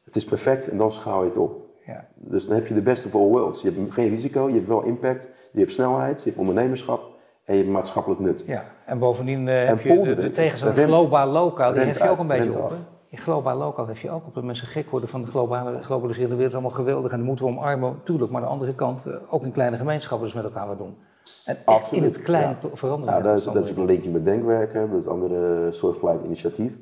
Het 0.05 0.17
is 0.17 0.25
perfect 0.25 0.69
en 0.69 0.77
dan 0.77 0.93
schaal 0.93 1.23
je 1.23 1.29
het 1.29 1.39
op. 1.39 1.67
Ja. 1.87 2.07
Dus 2.15 2.47
dan 2.47 2.55
heb 2.55 2.67
je 2.67 2.75
de 2.75 2.83
best 2.83 3.07
of 3.07 3.15
all 3.15 3.29
worlds. 3.29 3.63
Je 3.63 3.71
hebt 3.71 3.95
geen 3.95 4.09
risico, 4.09 4.49
je 4.49 4.55
hebt 4.55 4.67
wel 4.67 4.83
impact, 4.83 5.29
je 5.57 5.63
hebt 5.63 5.75
snelheid, 5.75 6.19
je 6.19 6.29
hebt 6.29 6.41
ondernemerschap 6.41 7.01
en 7.45 7.55
je 7.55 7.61
hebt 7.61 7.73
maatschappelijk 7.73 8.21
nut. 8.21 8.45
Ja, 8.47 8.65
en 8.87 8.99
bovendien 8.99 9.47
uh, 9.47 9.65
heb 9.65 9.81
je 9.81 10.01
de, 10.01 10.15
de 10.15 10.31
tegenstander 10.31 10.85
globaal 10.85 11.29
lokaal, 11.29 11.73
die 11.73 11.83
heb 11.83 11.97
je 11.97 12.09
ook 12.09 12.19
een 12.19 12.27
beetje 12.27 12.63
op. 12.63 12.73
In 13.09 13.19
globaal 13.19 13.57
lokaal 13.57 13.87
heb 13.87 13.97
je 13.97 14.11
ook 14.11 14.27
op 14.27 14.35
dat 14.35 14.45
mensen 14.45 14.67
gek 14.67 14.91
worden 14.91 15.09
van 15.09 15.23
de 15.23 15.27
globale, 15.27 15.83
globaliserende 15.83 16.35
wereld. 16.35 16.53
allemaal 16.53 16.71
geweldig 16.71 17.13
en 17.13 17.19
dat 17.19 17.27
moeten 17.27 17.45
we 17.45 17.51
omarmen, 17.51 18.01
tuurlijk. 18.05 18.31
Maar 18.31 18.41
aan 18.41 18.47
de 18.47 18.53
andere 18.53 18.75
kant, 18.75 19.05
uh, 19.07 19.15
ook 19.29 19.45
in 19.45 19.53
kleine 19.53 19.77
gemeenschappen 19.77 20.27
dus 20.27 20.37
met 20.37 20.45
elkaar 20.45 20.67
wat 20.67 20.79
doen. 20.79 20.97
En 21.45 21.57
echt 21.65 21.93
in 21.93 22.03
het 22.03 22.23
klein 22.23 22.57
veranderen. 22.73 23.15
Ja, 23.15 23.21
dat 23.21 23.37
is, 23.37 23.45
dat 23.45 23.65
is 23.65 23.71
ook 23.71 23.77
een 23.77 23.85
linkje 23.85 24.11
met 24.11 24.25
Denkwerken, 24.25 24.91
het 24.91 25.09
andere 25.09 25.73
soortgelijk 25.73 26.25
initiatief. 26.25 26.73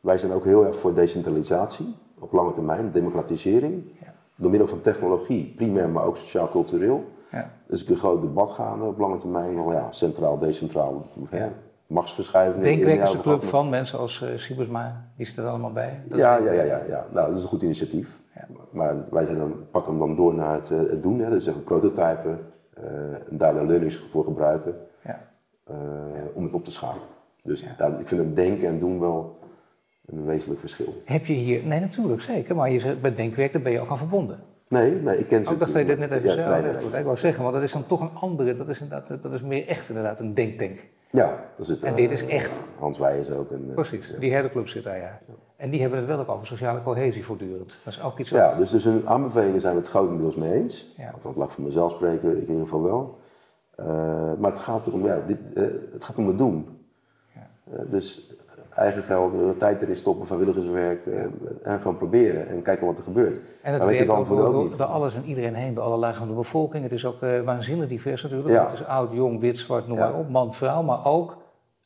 Wij 0.00 0.18
zijn 0.18 0.32
ook 0.32 0.44
heel 0.44 0.66
erg 0.66 0.76
voor 0.76 0.94
decentralisatie 0.94 1.94
op 2.18 2.32
lange 2.32 2.52
termijn, 2.52 2.92
democratisering. 2.92 3.82
Ja. 4.00 4.14
Door 4.36 4.50
middel 4.50 4.68
van 4.68 4.80
technologie, 4.80 5.52
primair, 5.56 5.88
maar 5.88 6.04
ook 6.04 6.16
sociaal-cultureel. 6.16 7.04
Ja. 7.30 7.50
Dus 7.66 7.82
ik 7.82 7.88
een 7.88 7.96
groot 7.96 8.22
debat 8.22 8.50
gaan 8.50 8.82
op 8.82 8.98
lange 8.98 9.16
termijn. 9.16 9.68
Ja, 9.68 9.92
centraal, 9.92 10.38
decentraal, 10.38 11.06
ja. 11.30 11.52
machtsverschuiving. 11.86 12.62
Denkwerk 12.62 13.02
is 13.02 13.12
een 13.12 13.20
club 13.20 13.44
van 13.44 13.68
mensen 13.68 13.98
als 13.98 14.20
uh, 14.20 14.36
Siebersma, 14.36 15.10
die 15.16 15.26
zitten 15.26 15.44
er 15.44 15.50
allemaal 15.50 15.72
bij. 15.72 16.02
ja, 16.08 16.36
ja, 16.36 16.52
ja, 16.52 16.62
ja, 16.62 16.82
ja. 16.88 17.06
Nou, 17.12 17.28
dat 17.28 17.36
is 17.36 17.42
een 17.42 17.48
goed 17.48 17.62
initiatief. 17.62 18.20
Ja. 18.34 18.46
Maar 18.70 18.96
wij 19.10 19.24
zijn 19.24 19.38
dan, 19.38 19.54
pakken 19.70 19.90
hem 19.90 20.00
dan 20.00 20.16
door 20.16 20.34
naar 20.34 20.54
het, 20.54 20.68
het 20.68 21.02
doen. 21.02 21.18
Hè. 21.18 21.30
Dus 21.30 21.44
zeggen 21.44 21.64
prototypen, 21.64 22.38
uh, 22.78 22.84
daar 23.30 23.54
de 23.54 23.66
learnings 23.66 24.00
voor 24.10 24.24
gebruiken. 24.24 24.74
Ja. 25.04 25.26
Om 26.34 26.44
het 26.44 26.52
op 26.52 26.64
te 26.64 26.72
schalen. 26.72 27.02
Dus 27.42 27.64
daar, 27.76 28.00
ik 28.00 28.08
vind 28.08 28.20
het 28.20 28.36
denken 28.36 28.68
en 28.68 28.78
doen 28.78 29.00
wel 29.00 29.38
een 30.06 30.24
wezenlijk 30.24 30.60
verschil. 30.60 31.02
Heb 31.04 31.26
je 31.26 31.32
hier, 31.32 31.64
nee 31.64 31.80
natuurlijk, 31.80 32.20
zeker. 32.20 32.56
Maar 32.56 32.70
je, 32.70 32.96
bij 32.96 33.14
Denkwerk, 33.14 33.52
daar 33.52 33.62
ben 33.62 33.72
je 33.72 33.80
ook 33.80 33.90
aan 33.90 33.98
verbonden. 33.98 34.38
Nee, 34.68 34.92
nee, 34.92 35.18
ik 35.18 35.28
ken 35.28 35.44
ze. 35.44 35.50
Ook 35.50 35.58
dat 35.58 35.72
je 35.72 35.84
dit 35.84 35.98
net 35.98 36.10
even 36.10 36.36
ja, 36.36 36.56
Ik 36.98 37.04
wou 37.04 37.16
zeggen, 37.16 37.42
want 37.42 37.54
dat 37.54 37.62
is 37.62 37.72
dan 37.72 37.86
toch 37.86 38.00
een 38.00 38.14
andere, 38.14 38.56
dat 38.56 38.68
is, 38.68 38.80
inderdaad, 38.80 39.22
dat 39.22 39.32
is 39.32 39.42
meer 39.42 39.66
echt 39.66 39.88
inderdaad 39.88 40.20
een 40.20 40.34
denktank. 40.34 40.78
Ja, 41.10 41.44
dat 41.56 41.68
is 41.68 41.80
En 41.80 41.94
dit 41.94 42.10
is 42.10 42.26
echt. 42.26 42.52
Hans 42.78 42.98
Wijs 42.98 43.30
ook. 43.30 43.50
En, 43.50 43.64
eh, 43.68 43.74
Precies, 43.74 44.12
die 44.18 44.34
hele 44.34 44.50
club 44.50 44.68
zit 44.68 44.84
daar, 44.84 44.98
ja. 44.98 45.20
En 45.56 45.70
die 45.70 45.80
hebben 45.80 45.98
het 45.98 46.08
wel 46.08 46.18
ook 46.18 46.28
over 46.28 46.46
sociale 46.46 46.82
cohesie 46.82 47.24
voortdurend. 47.24 47.78
Dat 47.84 47.92
is 47.92 48.02
ook 48.02 48.18
iets 48.18 48.30
wat... 48.30 48.40
Ja, 48.40 48.56
dus, 48.56 48.70
dus 48.70 48.84
hun 48.84 49.08
aanbevelingen 49.08 49.60
zijn 49.60 49.74
we 49.74 49.80
het 49.80 49.88
grotendeels 49.88 50.34
mee 50.34 50.52
eens. 50.52 50.94
Ja. 50.96 51.10
Althans, 51.10 51.36
laat 51.36 51.46
ik 51.46 51.52
voor 51.52 51.64
mezelf 51.64 51.92
spreken, 51.92 52.30
ik 52.30 52.42
in 52.42 52.48
ieder 52.48 52.62
geval 52.62 52.82
wel. 52.82 53.18
Uh, 53.80 53.86
maar 54.38 54.50
het 54.50 54.60
gaat 54.60 54.86
erom, 54.86 55.04
ja, 55.04 55.22
dit, 55.26 55.38
uh, 55.54 55.66
het 55.92 56.04
gaat 56.04 56.18
om 56.18 56.26
het 56.26 56.38
doen. 56.38 56.78
Ja. 57.34 57.48
Dus 57.90 58.32
eigen 58.78 59.02
geld, 59.02 59.34
eh, 59.34 59.40
tijd 59.58 59.82
erin 59.82 59.96
stoppen, 59.96 60.26
vrijwilligerswerk 60.26 61.06
eh, 61.06 61.72
en 61.72 61.80
gewoon 61.80 61.96
proberen 61.96 62.48
en 62.48 62.62
kijken 62.62 62.86
wat 62.86 62.98
er 62.98 63.04
gebeurt. 63.04 63.40
En 63.62 63.72
het 63.72 63.84
werkt 63.84 64.08
ook 64.08 64.28
door, 64.28 64.76
door 64.76 64.86
alles 64.86 65.14
en 65.14 65.24
iedereen 65.24 65.54
heen, 65.54 65.74
door 65.74 65.84
alle 65.84 65.96
lagen 65.96 66.18
van 66.18 66.28
de 66.28 66.34
bevolking. 66.34 66.82
Het 66.82 66.92
is 66.92 67.04
ook 67.04 67.22
uh, 67.22 67.40
waanzinnig 67.40 67.88
divers 67.88 68.22
natuurlijk. 68.22 68.50
Ja. 68.50 68.64
Het 68.64 68.80
is 68.80 68.86
oud, 68.86 69.12
jong, 69.12 69.40
wit, 69.40 69.56
zwart, 69.56 69.88
noem 69.88 69.98
maar 69.98 70.14
op, 70.14 70.28
man, 70.28 70.54
vrouw, 70.54 70.82
maar 70.82 71.06
ook 71.06 71.36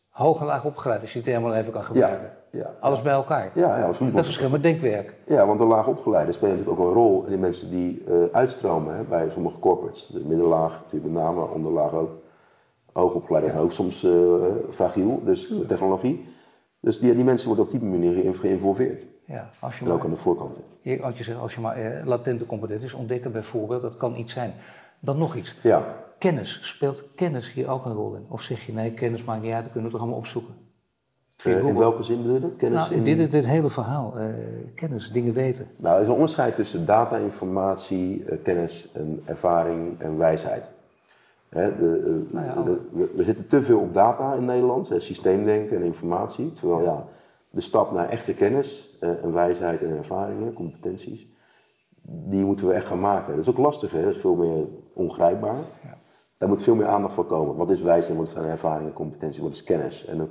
hoog 0.09 0.41
en 0.41 0.47
laag 0.47 0.65
opgeleid, 0.65 1.01
als 1.01 1.13
je 1.13 1.19
het 1.19 1.29
helemaal 1.29 1.55
even 1.55 1.73
kan 1.73 1.85
gebruiken. 1.85 2.31
Ja. 2.51 2.71
Alles 2.81 3.03
bij 3.03 3.13
elkaar. 3.13 3.51
Ja, 3.55 3.79
ja, 3.79 3.87
absoluut. 3.87 4.13
Dat 4.13 4.21
is 4.21 4.27
verschil 4.27 4.51
met 4.51 4.63
denkwerk. 4.63 5.15
Ja, 5.27 5.47
want 5.47 5.59
de 5.59 5.65
laag 5.65 5.87
opgeleide 5.87 6.33
spelen 6.33 6.57
natuurlijk 6.57 6.81
ook 6.81 6.87
een 6.87 6.95
rol 6.95 7.25
in 7.25 7.31
de 7.31 7.39
mensen 7.39 7.71
die 7.71 8.05
uh, 8.09 8.15
uitstromen 8.33 8.97
hè, 8.97 9.03
bij 9.03 9.31
sommige 9.31 9.59
corporates. 9.59 10.07
De 10.07 10.25
middenlaag 10.25 10.81
natuurlijk 10.83 11.13
met 11.13 11.23
name, 11.23 11.49
onderlaag 11.49 11.93
ook. 11.93 12.11
Hoogopgeleide 12.93 13.51
zijn 13.51 13.63
ook 13.63 13.73
soms 13.73 14.05
uh, 14.05 14.13
fragiel, 14.71 15.21
dus 15.25 15.53
technologie. 15.67 16.25
Dus 16.83 16.99
die, 16.99 17.15
die 17.15 17.25
mensen 17.25 17.47
worden 17.47 17.65
op 17.65 17.71
die 17.71 17.81
manier 17.81 18.35
geïnvolveerd. 18.35 19.07
Ja, 19.25 19.51
als 19.61 19.79
je 19.79 19.85
en 19.85 19.91
ook 19.91 20.05
aan 20.05 20.11
de 20.11 20.17
voorkant. 20.17 20.61
Je, 20.81 21.03
als 21.03 21.19
je 21.19 21.25
zegt, 21.25 21.39
als 21.39 21.55
je 21.55 21.61
maar 21.61 21.77
eh, 21.77 22.07
latente 22.07 22.47
competenties 22.47 22.93
ontdekken 22.93 23.33
bijvoorbeeld, 23.33 23.83
dat 23.83 23.97
kan 23.97 24.17
iets 24.17 24.33
zijn. 24.33 24.53
Dan 25.01 25.19
nog 25.19 25.37
iets. 25.37 25.57
Ja. 25.63 25.97
Kennis, 26.19 26.59
speelt 26.63 27.15
kennis 27.15 27.53
hier 27.53 27.69
ook 27.69 27.85
een 27.85 27.93
rol 27.93 28.15
in? 28.15 28.25
Of 28.29 28.43
zeg 28.43 28.67
je, 28.67 28.73
nee, 28.73 28.93
kennis 28.93 29.25
maakt 29.25 29.43
niet 29.43 29.53
uit, 29.53 29.63
dat 29.63 29.73
kunnen 29.73 29.91
we 29.91 29.97
toch 29.97 30.05
allemaal 30.05 30.21
opzoeken? 30.21 30.55
Uh, 31.45 31.65
in 31.67 31.79
welke 31.79 32.03
zin 32.03 32.17
bedoel 32.17 32.35
je 32.35 32.41
dat? 32.41 32.57
Kennis 32.57 32.89
nou, 32.89 32.95
in... 32.95 33.05
dit, 33.05 33.31
dit 33.31 33.47
hele 33.47 33.71
verhaal, 33.71 34.19
uh, 34.19 34.25
kennis, 34.75 35.13
dingen 35.13 35.33
weten. 35.33 35.67
Nou, 35.77 35.95
er 35.95 36.03
is 36.03 36.07
een 36.07 36.15
onderscheid 36.15 36.55
tussen 36.55 36.87
data, 36.87 37.17
informatie, 37.17 38.25
uh, 38.25 38.43
kennis, 38.43 38.89
en 38.93 39.23
ervaring 39.25 40.01
en 40.01 40.19
wijsheid. 40.19 40.71
Hè, 41.53 41.77
de, 41.77 42.23
nou 42.31 42.79
we, 42.93 43.11
we, 43.15 43.25
zitten 43.25 43.47
te 43.47 43.63
veel 43.63 43.79
op 43.79 43.95
data 43.95 44.35
in 44.35 44.45
Nederland, 44.45 44.89
hè, 44.89 45.01
systeemdenken 45.01 45.77
en 45.77 45.83
informatie. 45.83 46.53
Terwijl 46.53 46.83
ja, 46.83 47.05
de 47.51 47.61
stap 47.61 47.93
naar 47.93 48.09
echte 48.09 48.35
kennis 48.35 48.97
eh, 49.01 49.25
en 49.25 49.33
wijsheid 49.33 49.83
en 49.83 49.97
ervaringen, 49.97 50.53
competenties, 50.53 51.29
die 52.03 52.45
moeten 52.45 52.67
we 52.67 52.73
echt 52.73 52.87
gaan 52.87 53.01
maken. 53.01 53.31
Dat 53.31 53.43
is 53.43 53.51
ook 53.51 53.59
lastig, 53.59 53.93
hè? 53.93 54.03
dat 54.03 54.15
is 54.15 54.21
veel 54.21 54.35
meer 54.35 54.67
ongrijpbaar. 54.93 55.59
Ja. 55.83 55.99
Daar 56.37 56.49
moet 56.49 56.63
veel 56.63 56.75
meer 56.75 56.87
aandacht 56.87 57.15
voor 57.15 57.27
komen. 57.27 57.57
Wat 57.57 57.71
is 57.71 57.81
wijsheid, 57.81 58.19
wat 58.19 58.31
zijn 58.31 58.45
ervaringen, 58.45 58.93
competentie, 58.93 59.43
wat 59.43 59.53
is 59.53 59.65
kennis? 59.65 60.05
En 60.05 60.31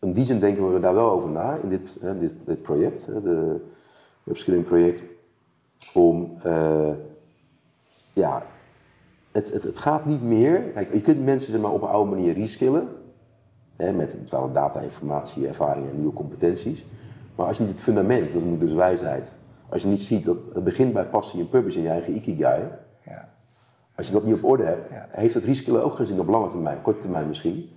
in 0.00 0.12
die 0.12 0.24
zin 0.24 0.40
denken 0.40 0.72
we 0.72 0.80
daar 0.80 0.94
wel 0.94 1.10
over 1.10 1.28
na 1.28 1.54
in 1.54 1.68
dit, 1.68 1.98
dit, 2.20 2.32
dit 2.44 2.62
project, 2.62 3.06
de 3.06 3.60
upskilling 4.24 4.64
project, 4.64 5.02
om 5.94 6.38
uh, 6.46 6.90
ja, 8.12 8.42
het, 9.38 9.52
het, 9.52 9.62
het, 9.62 9.78
gaat 9.78 10.04
niet 10.04 10.22
meer. 10.22 10.60
Kijk, 10.60 10.92
je 10.92 11.00
kunt 11.00 11.24
mensen 11.24 11.52
zeg 11.52 11.60
maar, 11.60 11.70
op 11.70 11.82
een 11.82 11.88
oude 11.88 12.10
manier 12.10 12.34
reskillen. 12.34 12.88
Hè, 13.76 13.92
met 13.92 14.16
bepaalde 14.24 14.52
data, 14.52 14.80
informatie, 14.80 15.46
ervaringen 15.46 15.90
en 15.90 15.96
nieuwe 15.96 16.12
competenties. 16.12 16.84
Maar 17.34 17.46
als 17.46 17.56
je 17.56 17.62
niet 17.62 17.72
het 17.72 17.82
fundament, 17.82 18.32
dat 18.32 18.42
moet 18.42 18.60
dus 18.60 18.72
wijsheid. 18.72 19.32
Als 19.68 19.82
je 19.82 19.88
niet 19.88 20.00
ziet 20.00 20.24
dat 20.24 20.36
het 20.54 20.64
begint 20.64 20.92
bij 20.92 21.04
passie 21.04 21.40
en 21.40 21.48
purpose 21.48 21.76
in 21.76 21.82
je 21.82 21.90
eigen 21.90 22.14
ikigai. 22.14 22.62
Ja. 23.04 23.28
Als 23.94 24.06
je 24.06 24.12
dat 24.12 24.24
niet 24.24 24.34
op 24.34 24.44
orde 24.44 24.64
hebt, 24.64 24.88
heeft 25.10 25.34
het 25.34 25.44
reskillen 25.44 25.84
ook 25.84 25.94
geen 25.94 26.06
zin 26.06 26.20
op 26.20 26.28
lange 26.28 26.48
termijn, 26.48 26.82
korte 26.82 27.00
termijn 27.00 27.28
misschien. 27.28 27.70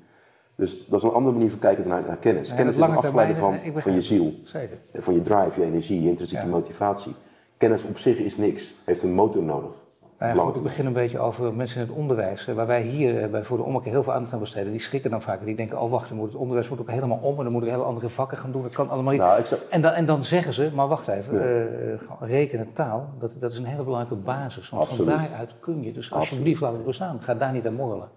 Dus 0.56 0.88
dat 0.88 1.00
is 1.00 1.06
een 1.08 1.14
andere 1.14 1.34
manier 1.34 1.50
van 1.50 1.60
kijken 1.60 1.88
naar, 1.88 2.04
naar 2.08 2.18
kennis. 2.18 2.54
kennis 2.54 2.76
is 2.76 2.82
een 2.82 2.96
afgeleide 2.96 3.36
van, 3.36 3.60
van 3.76 3.94
je 3.94 4.02
ziel. 4.02 4.34
Zeker. 4.44 4.78
Van 4.94 5.14
je 5.14 5.22
drive, 5.22 5.60
je 5.60 5.66
energie, 5.66 6.02
je 6.02 6.10
intrinsieke 6.10 6.48
motivatie. 6.48 7.14
Kennis 7.58 7.84
op 7.84 7.98
zich 7.98 8.18
is 8.18 8.38
niks, 8.38 8.76
heeft 8.84 9.04
een 9.04 9.14
motor 9.14 9.44
nodig. 9.44 9.76
Nou 10.22 10.36
ja, 10.36 10.42
goed, 10.42 10.56
ik 10.56 10.64
begin 10.64 10.86
een 10.86 10.94
beetje 10.94 11.20
over 11.20 11.54
mensen 11.54 11.82
in 11.82 11.88
het 11.88 11.98
onderwijs. 11.98 12.46
Waar 12.46 12.68
wij 12.68 12.82
hier 12.82 13.30
bij 13.30 13.44
Voor 13.44 13.58
de 13.58 13.64
Ommekeer 13.64 13.92
heel 13.92 14.04
veel 14.04 14.14
aandacht 14.14 14.34
aan 14.34 14.40
besteden. 14.40 14.72
Die 14.72 14.82
schrikken 14.82 15.12
dan 15.12 15.22
vaak. 15.22 15.46
Die 15.46 15.56
denken, 15.56 15.82
oh 15.82 15.92
wacht, 15.92 16.12
moet 16.12 16.28
het 16.28 16.36
onderwijs 16.36 16.70
moet 16.70 16.80
ook 16.80 16.90
helemaal 16.90 17.18
om. 17.18 17.38
En 17.38 17.44
dan 17.44 17.54
moet 17.54 17.64
ik 17.64 17.70
hele 17.70 17.84
andere 17.84 18.10
vakken 18.10 18.38
gaan 18.38 18.52
doen. 18.52 18.62
Dat 18.62 18.74
kan 18.74 18.90
allemaal 18.90 19.12
niet. 19.12 19.22
Nou, 19.22 19.44
en, 19.70 19.82
dan, 19.82 19.92
en 19.92 20.06
dan 20.06 20.24
zeggen 20.24 20.54
ze, 20.54 20.72
maar 20.74 20.88
wacht 20.88 21.08
even. 21.08 21.34
Ja. 21.34 21.46
Uh, 21.92 22.00
rekenen 22.20 22.74
taal, 22.74 23.10
dat, 23.20 23.32
dat 23.40 23.52
is 23.52 23.58
een 23.58 23.66
hele 23.66 23.84
belangrijke 23.84 24.24
basis. 24.24 24.70
Want 24.70 24.88
van 24.88 25.06
daaruit 25.06 25.52
kun 25.60 25.84
je. 25.84 25.92
Dus 25.92 26.12
alsjeblieft 26.12 26.62
laat 26.62 26.74
het 26.74 26.86
bestaan. 26.86 27.22
Ga 27.22 27.36
daar 27.36 27.52
niet 27.52 27.68
aan 27.68 27.74
morrelen. 27.74 28.10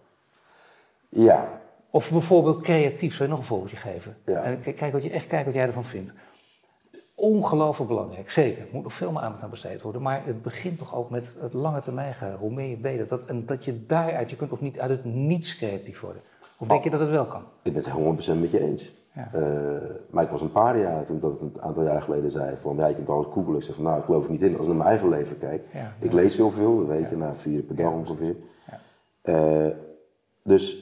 Ja. 1.08 1.48
Of 1.90 2.10
bijvoorbeeld 2.10 2.60
creatief. 2.60 3.14
Zou 3.14 3.24
je 3.24 3.30
nog 3.30 3.38
een 3.38 3.48
voorbeeldje 3.48 3.76
geven? 3.76 4.16
Ja. 4.24 4.42
En 4.42 4.60
kijk 4.62 4.92
wat 4.92 5.02
je, 5.02 5.10
echt 5.10 5.26
kijken 5.26 5.46
wat 5.46 5.54
jij 5.54 5.66
ervan 5.66 5.84
vindt 5.84 6.12
ongelooflijk 7.14 7.90
belangrijk. 7.90 8.30
Zeker, 8.30 8.62
er 8.62 8.68
moet 8.72 8.82
nog 8.82 8.92
veel 8.92 9.12
meer 9.12 9.22
aandacht 9.22 9.42
aan 9.42 9.50
besteed 9.50 9.82
worden. 9.82 10.02
Maar 10.02 10.22
het 10.24 10.42
begint 10.42 10.78
toch 10.78 10.94
ook 10.94 11.10
met 11.10 11.36
het 11.40 11.52
lange 11.52 11.80
termijn. 11.80 12.14
Hoe 12.38 12.50
meer 12.50 12.68
je 12.68 12.76
beter. 12.76 13.06
Dat, 13.06 13.24
en 13.24 13.46
dat 13.46 13.64
je 13.64 13.86
daaruit, 13.86 14.30
je 14.30 14.36
kunt 14.36 14.50
toch 14.50 14.60
niet 14.60 14.80
uit 14.80 14.90
het 14.90 15.04
niets 15.04 15.56
creatief 15.56 16.00
worden. 16.00 16.22
Of 16.58 16.68
denk 16.68 16.84
je 16.84 16.90
dat 16.90 17.00
het 17.00 17.10
wel 17.10 17.24
kan? 17.24 17.42
Ik 17.62 17.72
ben 17.72 17.82
het 17.82 18.36
100% 18.36 18.40
met 18.40 18.50
je 18.50 18.60
eens. 18.60 18.92
Ja. 19.14 19.30
Uh, 19.34 19.76
maar 20.10 20.24
ik 20.24 20.30
was 20.30 20.40
een 20.40 20.52
paar 20.52 20.78
jaar 20.78 21.04
toen 21.04 21.20
dat 21.20 21.40
een 21.40 21.56
aantal 21.60 21.84
jaar 21.84 22.02
geleden 22.02 22.30
zei 22.30 22.56
van 22.60 22.76
ja, 22.76 22.86
je 22.86 22.94
kunt 22.94 23.10
alles 23.10 23.26
googlen. 23.30 23.56
Ik 23.56 23.62
zeg 23.62 23.74
van 23.74 23.84
nou, 23.84 23.98
ik 23.98 24.04
geloof 24.04 24.24
er 24.24 24.30
niet 24.30 24.42
in. 24.42 24.52
Als 24.52 24.60
ik 24.60 24.66
naar 24.66 24.76
mijn 24.76 24.88
eigen 24.88 25.08
leven 25.08 25.38
kijk. 25.38 25.62
Ik 25.98 26.12
lees 26.12 26.36
heel 26.36 26.50
veel, 26.50 26.86
weet 26.86 27.08
je, 27.08 27.16
na 27.16 27.34
vier 27.34 27.62
per 27.62 27.76
dag 27.76 27.92
ongeveer. 27.92 28.36
Uh, 29.24 29.66
dus 30.42 30.74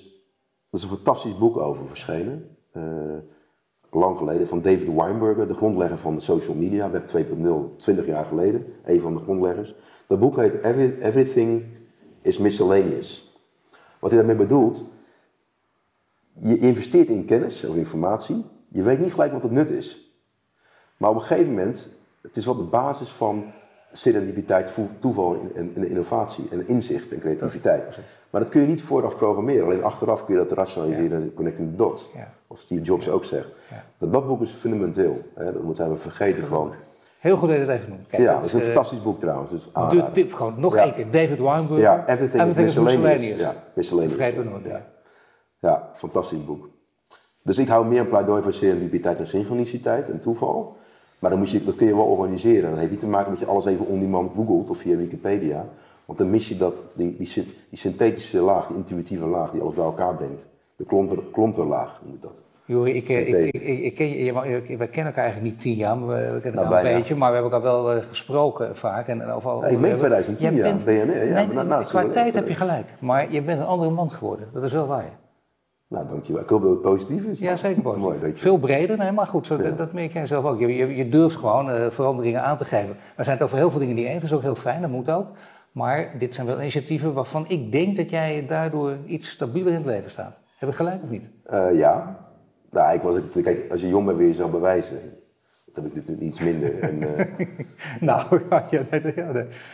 dat 0.70 0.80
is 0.80 0.82
een 0.82 0.96
fantastisch 0.96 1.38
boek 1.38 1.56
over 1.56 1.86
verschenen. 1.86 2.56
Uh, 2.72 2.82
lang 3.94 4.18
geleden, 4.18 4.48
van 4.48 4.62
David 4.62 4.94
Weinberger, 4.94 5.48
de 5.48 5.54
grondlegger 5.54 5.98
van 5.98 6.14
de 6.14 6.20
social 6.20 6.56
media, 6.56 6.90
Web 6.90 7.08
2.0, 7.08 7.76
20 7.76 8.06
jaar 8.06 8.24
geleden, 8.24 8.66
een 8.84 9.00
van 9.00 9.14
de 9.14 9.20
grondleggers. 9.20 9.74
Dat 10.06 10.20
boek 10.20 10.36
heet 10.36 10.62
Everything 11.00 11.64
is 12.20 12.38
Miscellaneous. 12.38 13.36
Wat 13.98 14.10
hij 14.10 14.18
daarmee 14.18 14.46
bedoelt, 14.46 14.84
je 16.34 16.58
investeert 16.58 17.08
in 17.08 17.24
kennis 17.24 17.64
of 17.64 17.76
informatie, 17.76 18.44
je 18.68 18.82
weet 18.82 18.98
niet 18.98 19.12
gelijk 19.12 19.32
wat 19.32 19.42
het 19.42 19.52
nut 19.52 19.70
is. 19.70 20.16
Maar 20.96 21.10
op 21.10 21.16
een 21.16 21.22
gegeven 21.22 21.50
moment, 21.50 21.88
het 22.20 22.36
is 22.36 22.44
wel 22.44 22.56
de 22.56 22.62
basis 22.62 23.08
van 23.08 23.52
serendipiteit, 23.92 24.74
toeval 24.98 25.40
en, 25.54 25.88
innovatie 25.88 26.44
en 26.50 26.68
inzicht 26.68 27.12
en 27.12 27.20
creativiteit. 27.20 27.98
Maar 28.32 28.40
dat 28.40 28.50
kun 28.50 28.60
je 28.60 28.66
niet 28.66 28.82
vooraf 28.82 29.16
programmeren, 29.16 29.64
alleen 29.64 29.84
achteraf 29.84 30.24
kun 30.24 30.34
je 30.34 30.40
dat 30.40 30.52
rationaliseren 30.52 31.22
en 31.22 31.34
connecting 31.34 31.70
the 31.70 31.76
dots. 31.76 32.10
Ja. 32.14 32.32
Of 32.46 32.58
Steve 32.58 32.82
Jobs 32.82 33.08
ook 33.08 33.24
zegt. 33.24 33.48
Dat, 33.98 34.12
dat, 34.12 34.26
boek 34.26 34.42
is 34.42 34.50
fundamenteel, 34.50 35.22
hè, 35.34 35.52
dat 35.52 35.62
moeten 35.62 35.90
we 35.90 35.96
vergeten 35.96 36.46
van. 36.46 36.72
Heel 37.18 37.36
goed 37.36 37.48
dat 37.48 37.56
je 37.56 37.64
het 37.64 37.70
even 37.70 37.88
noemt. 37.88 38.06
ja, 38.10 38.34
dat 38.34 38.44
is 38.44 38.52
een 38.52 38.58
uh, 38.58 38.64
fantastisch 38.64 39.02
boek 39.02 39.20
trouwens. 39.20 39.50
Dus 39.50 39.68
de 39.88 40.04
tip 40.12 40.32
gewoon, 40.32 40.54
nog 40.56 40.76
één 40.76 40.94
keer. 40.94 41.10
David 41.10 41.38
Weinberg. 41.38 41.80
Ja, 41.80 42.06
Everything, 42.06 42.42
everything 42.42 42.66
is 42.66 42.78
Miscellaneous. 42.78 43.38
Ja, 43.38 43.54
miscellaneous. 43.74 44.64
Ja. 44.64 44.86
ja, 45.58 45.90
fantastisch 45.94 46.44
boek. 46.44 46.68
Dus 47.42 47.58
ik 47.58 47.68
hou 47.68 47.86
meer 47.86 48.00
een 48.00 48.08
pleidooi 48.08 48.42
voor 48.42 48.52
serendipiteit 48.52 49.18
en 49.18 49.26
synchroniciteit 49.26 50.10
en 50.10 50.20
toeval. 50.20 50.76
Maar 51.18 51.30
dan 51.30 51.38
moet 51.38 51.50
je, 51.50 51.64
dat 51.64 51.74
kun 51.74 51.86
je 51.86 51.94
wel 51.94 52.04
organiseren. 52.04 52.70
Dat 52.70 52.78
heeft 52.78 52.90
niet 52.90 53.00
te 53.00 53.06
maken 53.06 53.30
met 53.30 53.40
je 53.40 53.46
alles 53.46 53.64
even 53.64 53.86
on-demand 53.86 54.34
googelt 54.34 54.70
of 54.70 54.78
via 54.78 54.96
Wikipedia. 54.96 55.66
Want 56.12 56.24
dan 56.24 56.32
mis 56.32 56.48
je 56.48 56.56
dat, 56.56 56.82
die, 56.94 57.16
die, 57.16 57.44
die 57.68 57.78
synthetische 57.78 58.40
laag, 58.40 58.66
die 58.66 58.76
intuïtieve 58.76 59.26
laag 59.26 59.50
die 59.50 59.60
alles 59.60 59.74
bij 59.74 59.84
elkaar 59.84 60.14
brengt. 60.14 60.46
De 60.76 60.84
klonter, 60.84 61.18
klonterlaag 61.32 62.00
noemt 62.04 62.22
dat. 62.22 62.42
Jori, 62.64 62.92
ik, 62.92 63.08
ik, 63.08 63.54
ik, 63.54 63.62
ik, 63.62 63.94
ken 63.94 64.08
je, 64.08 64.32
wij 64.32 64.88
kennen 64.88 65.06
elkaar 65.06 65.24
eigenlijk 65.24 65.42
niet 65.42 65.60
tien 65.60 65.74
jaar, 65.74 65.98
maar 65.98 66.08
we, 66.08 66.40
kennen 66.40 66.62
nou, 66.62 66.76
een 66.76 66.82
beetje, 66.82 67.14
maar 67.14 67.28
we 67.28 67.34
hebben 67.34 67.52
elkaar 67.52 67.72
wel 67.72 67.96
uh, 67.96 68.02
gesproken 68.02 68.76
vaak. 68.76 69.06
En, 69.06 69.30
overal, 69.30 69.66
ik 69.66 69.78
meen 69.78 69.96
2010 69.96 70.54
jaar, 70.54 70.76
BNR. 70.76 71.84
Qua 71.84 72.08
tijd 72.08 72.34
heb 72.34 72.48
je 72.48 72.54
gelijk, 72.54 72.86
maar 73.00 73.32
je 73.32 73.42
bent 73.42 73.60
een 73.60 73.66
andere 73.66 73.90
man 73.90 74.10
geworden, 74.10 74.48
dat 74.52 74.62
is 74.62 74.72
wel 74.72 74.86
waar. 74.86 75.20
Nou, 75.92 76.08
dankjewel. 76.08 76.42
Ik 76.42 76.48
hoop 76.48 76.62
dat 76.62 76.70
het 76.70 76.80
positief 76.80 77.24
is. 77.24 77.38
Ja, 77.38 77.56
zeker 77.56 77.82
positief. 77.82 78.20
Mooi, 78.20 78.32
Veel 78.34 78.58
breder, 78.58 78.98
nee, 78.98 79.12
maar 79.12 79.26
goed, 79.26 79.46
zo, 79.46 79.74
dat, 79.76 79.92
merk 79.92 80.12
jij 80.12 80.26
zelf 80.26 80.44
ook. 80.44 80.60
Je, 80.60 80.76
je, 80.76 80.96
je 80.96 81.08
durft 81.08 81.36
gewoon 81.36 81.70
uh, 81.70 81.90
veranderingen 81.90 82.42
aan 82.42 82.56
te 82.56 82.64
geven. 82.64 82.96
We 83.16 83.24
zijn 83.24 83.36
het 83.36 83.44
over 83.44 83.56
heel 83.56 83.70
veel 83.70 83.80
dingen 83.80 83.94
niet 83.94 84.06
eens, 84.06 84.22
dat 84.22 84.30
is 84.30 84.36
ook 84.36 84.42
heel 84.42 84.54
fijn, 84.54 84.80
dat 84.80 84.90
moet 84.90 85.10
ook. 85.10 85.26
Maar 85.72 86.14
dit 86.18 86.34
zijn 86.34 86.46
wel 86.46 86.60
initiatieven 86.60 87.12
waarvan 87.12 87.44
ik 87.48 87.72
denk 87.72 87.96
dat 87.96 88.10
jij 88.10 88.44
daardoor 88.46 88.96
iets 89.06 89.30
stabieler 89.30 89.72
in 89.72 89.78
het 89.78 89.86
leven 89.86 90.10
staat. 90.10 90.40
Heb 90.58 90.68
ik 90.68 90.74
gelijk 90.74 91.02
of 91.02 91.10
niet? 91.10 91.30
Uh, 91.50 91.78
ja. 91.78 92.18
Nou, 92.70 92.94
ik 92.94 93.02
was, 93.02 93.16
kijk, 93.42 93.70
als 93.70 93.80
je 93.80 93.88
jong 93.88 94.06
bent 94.06 94.18
wil 94.18 94.26
je 94.26 94.34
zo 94.34 94.48
bewijzen. 94.48 94.98
Dat 95.72 95.84
heb 95.84 95.96
ik 95.96 96.08
nu 96.08 96.16
iets 96.18 96.40
minder. 96.40 96.80
En, 96.80 97.02
uh... 97.02 97.48
nou, 98.08 98.40
ja. 98.70 98.82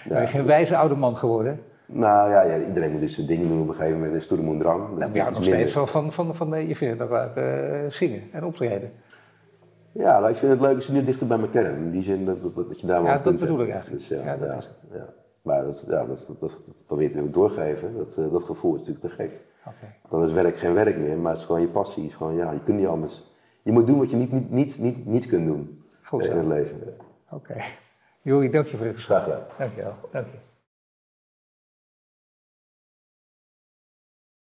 Ben 0.09 0.21
je 0.21 0.27
geen 0.27 0.47
wijze 0.47 0.77
oude 0.77 0.95
man 0.95 1.17
geworden? 1.17 1.61
Nou 1.87 2.31
ja, 2.31 2.43
ja, 2.43 2.67
iedereen 2.67 2.91
moet 2.91 3.01
dus 3.01 3.15
zijn 3.15 3.27
dingen 3.27 3.49
doen 3.49 3.61
op 3.61 3.69
een 3.69 3.75
gegeven 3.75 4.01
moment. 4.01 4.23
Stoere 4.23 4.43
moet 4.43 4.61
drang. 4.61 4.99
Nou, 4.99 5.13
ja, 5.13 5.31
nog 5.31 5.45
steeds 5.45 5.73
van, 5.73 5.89
van, 5.89 6.13
van, 6.13 6.35
van, 6.35 6.69
je 6.69 6.77
vindt 6.77 6.99
het 6.99 7.11
ook 7.11 7.17
leuk 7.17 7.37
uh, 7.37 7.91
zingen 7.91 8.23
en 8.33 8.45
optreden. 8.45 8.93
Ja, 9.93 10.21
nou, 10.21 10.31
ik 10.31 10.37
vind 10.37 10.53
het 10.53 10.61
leuk 10.61 10.75
als 10.75 10.87
je 10.87 10.93
nu 10.93 11.03
dichter 11.03 11.27
bij 11.27 11.39
me 11.39 11.51
kennen. 11.51 11.77
In 11.77 11.91
die 11.91 12.03
zin 12.03 12.25
dat, 12.25 12.43
dat, 12.43 12.55
dat 12.55 12.81
je 12.81 12.87
daar 12.87 13.03
wel 13.03 13.13
Ja, 13.13 13.19
dat 13.19 13.39
bedoel 13.39 13.63
ik 13.63 13.71
eigenlijk. 13.71 14.09
Dus, 14.09 14.19
ja, 14.19 14.37
dat 14.37 14.59
is 14.59 14.65
het. 14.91 15.01
Maar 15.49 15.65
dat, 15.65 15.85
ja, 15.89 16.05
dat, 16.05 16.27
dat, 16.27 16.41
dat, 16.41 16.63
probeer 16.87 17.15
je 17.15 17.23
ook 17.23 17.33
doorgeven. 17.33 17.97
Dat, 17.97 18.17
uh, 18.19 18.33
dat 18.33 18.43
gevoel 18.43 18.75
is 18.75 18.79
natuurlijk 18.79 19.07
te 19.07 19.23
gek. 19.23 19.31
Okay. 19.61 19.95
Dan 20.11 20.25
is 20.25 20.33
werk 20.33 20.57
geen 20.57 20.75
werk 20.75 20.99
meer, 20.99 21.19
maar 21.19 21.31
het 21.31 21.41
is 21.41 21.47
gewoon 21.47 21.61
je 21.61 21.69
passie. 21.69 22.03
Het 22.03 22.13
is 22.13 22.17
gewoon, 22.17 22.35
ja, 22.35 22.53
je 22.53 22.63
kunt 22.63 22.79
niet 22.79 22.87
anders. 22.87 23.25
Je 23.63 23.73
moet 23.73 23.87
doen 23.87 23.99
wat 23.99 24.11
je 24.11 24.17
niet, 24.17 24.33
niet, 24.33 24.51
niet, 24.51 24.79
niet, 24.79 25.07
niet 25.07 25.27
kunt 25.27 25.47
doen 25.47 25.85
Goed, 26.03 26.25
in 26.25 26.37
het 26.37 26.47
leven. 26.47 26.77
Oké. 27.31 27.53
Okay. 27.53 27.65
Jori, 28.23 28.51
dank 28.51 28.67
je 28.67 28.77
voor 28.77 28.87
het 28.87 28.95
gesprek. 28.95 29.19
Graag 29.19 29.25
gedaan. 29.25 29.47
Dank 29.59 29.75
je 29.75 29.83
wel. 29.83 29.95
Dank 30.11 30.27
je. 30.27 30.48